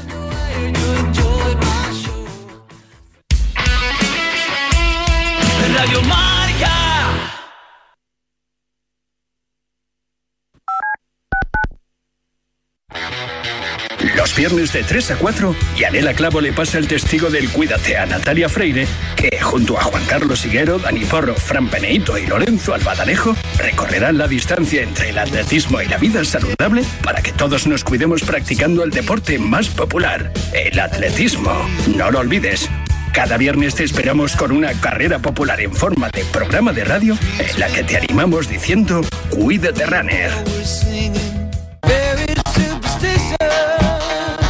Los 14.20 14.36
viernes 14.36 14.70
de 14.74 14.82
3 14.82 15.12
a 15.12 15.16
4, 15.16 15.56
Yanela 15.78 16.12
Clavo 16.12 16.42
le 16.42 16.52
pasa 16.52 16.76
el 16.76 16.86
testigo 16.86 17.30
del 17.30 17.48
Cuídate 17.48 17.96
a 17.96 18.04
Natalia 18.04 18.50
Freire, 18.50 18.86
que 19.16 19.40
junto 19.40 19.78
a 19.78 19.82
Juan 19.82 20.04
Carlos 20.04 20.44
Higuero, 20.44 20.78
Dani 20.78 21.06
Porro, 21.06 21.34
Fran 21.34 21.68
Peneito 21.68 22.18
y 22.18 22.26
Lorenzo 22.26 22.74
Albadalejo 22.74 23.34
recorrerán 23.56 24.18
la 24.18 24.28
distancia 24.28 24.82
entre 24.82 25.08
el 25.08 25.18
atletismo 25.18 25.80
y 25.80 25.88
la 25.88 25.96
vida 25.96 26.22
saludable 26.26 26.84
para 27.02 27.22
que 27.22 27.32
todos 27.32 27.66
nos 27.66 27.82
cuidemos 27.82 28.22
practicando 28.22 28.84
el 28.84 28.90
deporte 28.90 29.38
más 29.38 29.68
popular, 29.68 30.30
el 30.52 30.78
atletismo. 30.78 31.54
No 31.96 32.10
lo 32.10 32.18
olvides. 32.18 32.68
Cada 33.14 33.38
viernes 33.38 33.74
te 33.74 33.84
esperamos 33.84 34.36
con 34.36 34.52
una 34.52 34.74
carrera 34.74 35.20
popular 35.20 35.62
en 35.62 35.74
forma 35.74 36.10
de 36.10 36.24
programa 36.24 36.74
de 36.74 36.84
radio 36.84 37.16
en 37.38 37.58
la 37.58 37.68
que 37.68 37.84
te 37.84 37.96
animamos 37.96 38.50
diciendo 38.50 39.00
Cuídate 39.30 39.86
Runner. 39.86 40.30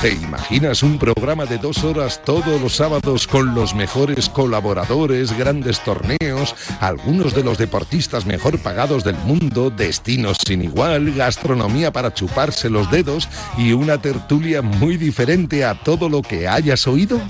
¿Te 0.02 0.14
imaginas 0.14 0.82
un 0.82 0.98
programa 0.98 1.44
de 1.44 1.58
dos 1.58 1.84
horas 1.84 2.22
todos 2.24 2.58
los 2.58 2.76
sábados 2.76 3.26
con 3.26 3.54
los 3.54 3.74
mejores 3.74 4.30
colaboradores, 4.30 5.36
grandes 5.36 5.84
torneos, 5.84 6.54
algunos 6.80 7.34
de 7.34 7.44
los 7.44 7.58
deportistas 7.58 8.24
mejor 8.24 8.58
pagados 8.60 9.04
del 9.04 9.16
mundo, 9.16 9.68
destinos 9.68 10.38
sin 10.46 10.62
igual, 10.62 11.12
gastronomía 11.12 11.92
para 11.92 12.14
chuparse 12.14 12.70
los 12.70 12.90
dedos 12.90 13.28
y 13.58 13.74
una 13.74 14.00
tertulia 14.00 14.62
muy 14.62 14.96
diferente 14.96 15.66
a 15.66 15.74
todo 15.74 16.08
lo 16.08 16.22
que 16.22 16.48
hayas 16.48 16.86
oído? 16.86 17.20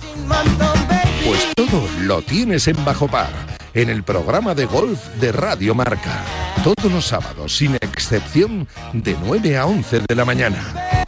Pues 1.26 1.48
todo 1.56 1.88
lo 2.02 2.22
tienes 2.22 2.68
en 2.68 2.84
Bajo 2.84 3.08
Par, 3.08 3.32
en 3.74 3.90
el 3.90 4.04
programa 4.04 4.54
de 4.54 4.66
golf 4.66 5.08
de 5.20 5.32
Radio 5.32 5.74
Marca. 5.74 6.22
Todos 6.62 6.92
los 6.92 7.04
sábados, 7.04 7.56
sin 7.56 7.74
excepción, 7.74 8.68
de 8.92 9.16
9 9.24 9.58
a 9.58 9.66
11 9.66 10.02
de 10.08 10.14
la 10.14 10.24
mañana 10.24 10.99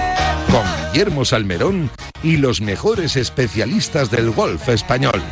con 0.51 0.63
Guillermo 0.93 1.25
Salmerón 1.25 1.91
y 2.23 2.37
los 2.37 2.61
mejores 2.61 3.17
especialistas 3.17 4.11
del 4.11 4.31
golf 4.31 4.69
español. 4.69 5.23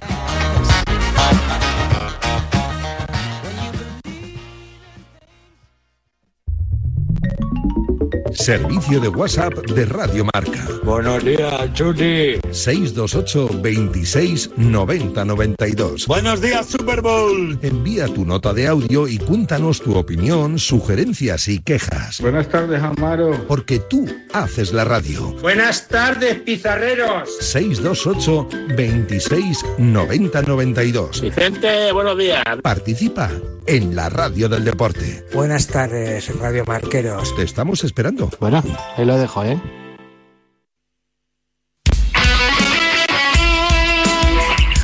Servicio 8.40 9.00
de 9.00 9.08
WhatsApp 9.08 9.52
de 9.52 9.84
Radio 9.84 10.24
Marca. 10.32 10.66
Buenos 10.82 11.22
días, 11.22 11.74
Chuli. 11.74 12.40
628 12.50 13.60
26 13.60 14.52
90 14.56 15.24
92. 15.26 16.06
Buenos 16.06 16.40
días, 16.40 16.64
Super 16.64 17.02
Bowl. 17.02 17.58
Envía 17.60 18.06
tu 18.06 18.24
nota 18.24 18.54
de 18.54 18.66
audio 18.66 19.06
y 19.06 19.18
cuéntanos 19.18 19.82
tu 19.82 19.94
opinión, 19.94 20.58
sugerencias 20.58 21.48
y 21.48 21.58
quejas. 21.58 22.18
Buenas 22.22 22.48
tardes, 22.48 22.82
Amaro. 22.82 23.44
Porque 23.46 23.78
tú 23.78 24.06
haces 24.32 24.72
la 24.72 24.84
radio. 24.84 25.34
Buenas 25.42 25.86
tardes, 25.88 26.36
pizarreros. 26.36 27.28
628 27.40 28.48
26 28.74 29.66
90 29.76 30.42
92. 30.42 31.20
Vicente, 31.20 31.92
buenos 31.92 32.16
días. 32.16 32.42
Participa 32.62 33.30
en 33.66 33.94
la 33.96 34.08
radio 34.08 34.48
del 34.48 34.64
deporte. 34.64 35.24
Buenas 35.32 35.66
tardes, 35.66 36.34
Radio 36.38 36.64
Marqueros. 36.66 37.34
Te 37.36 37.42
estamos 37.42 37.84
esperando. 37.84 38.30
Bueno, 38.40 38.62
ahí 38.96 39.04
lo 39.04 39.16
dejo, 39.16 39.44
¿eh? 39.44 39.60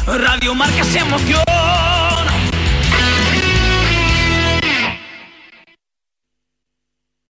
Radio 0.06 0.54
Marca 0.54 0.84
se 0.84 0.98
emoción. 1.00 1.55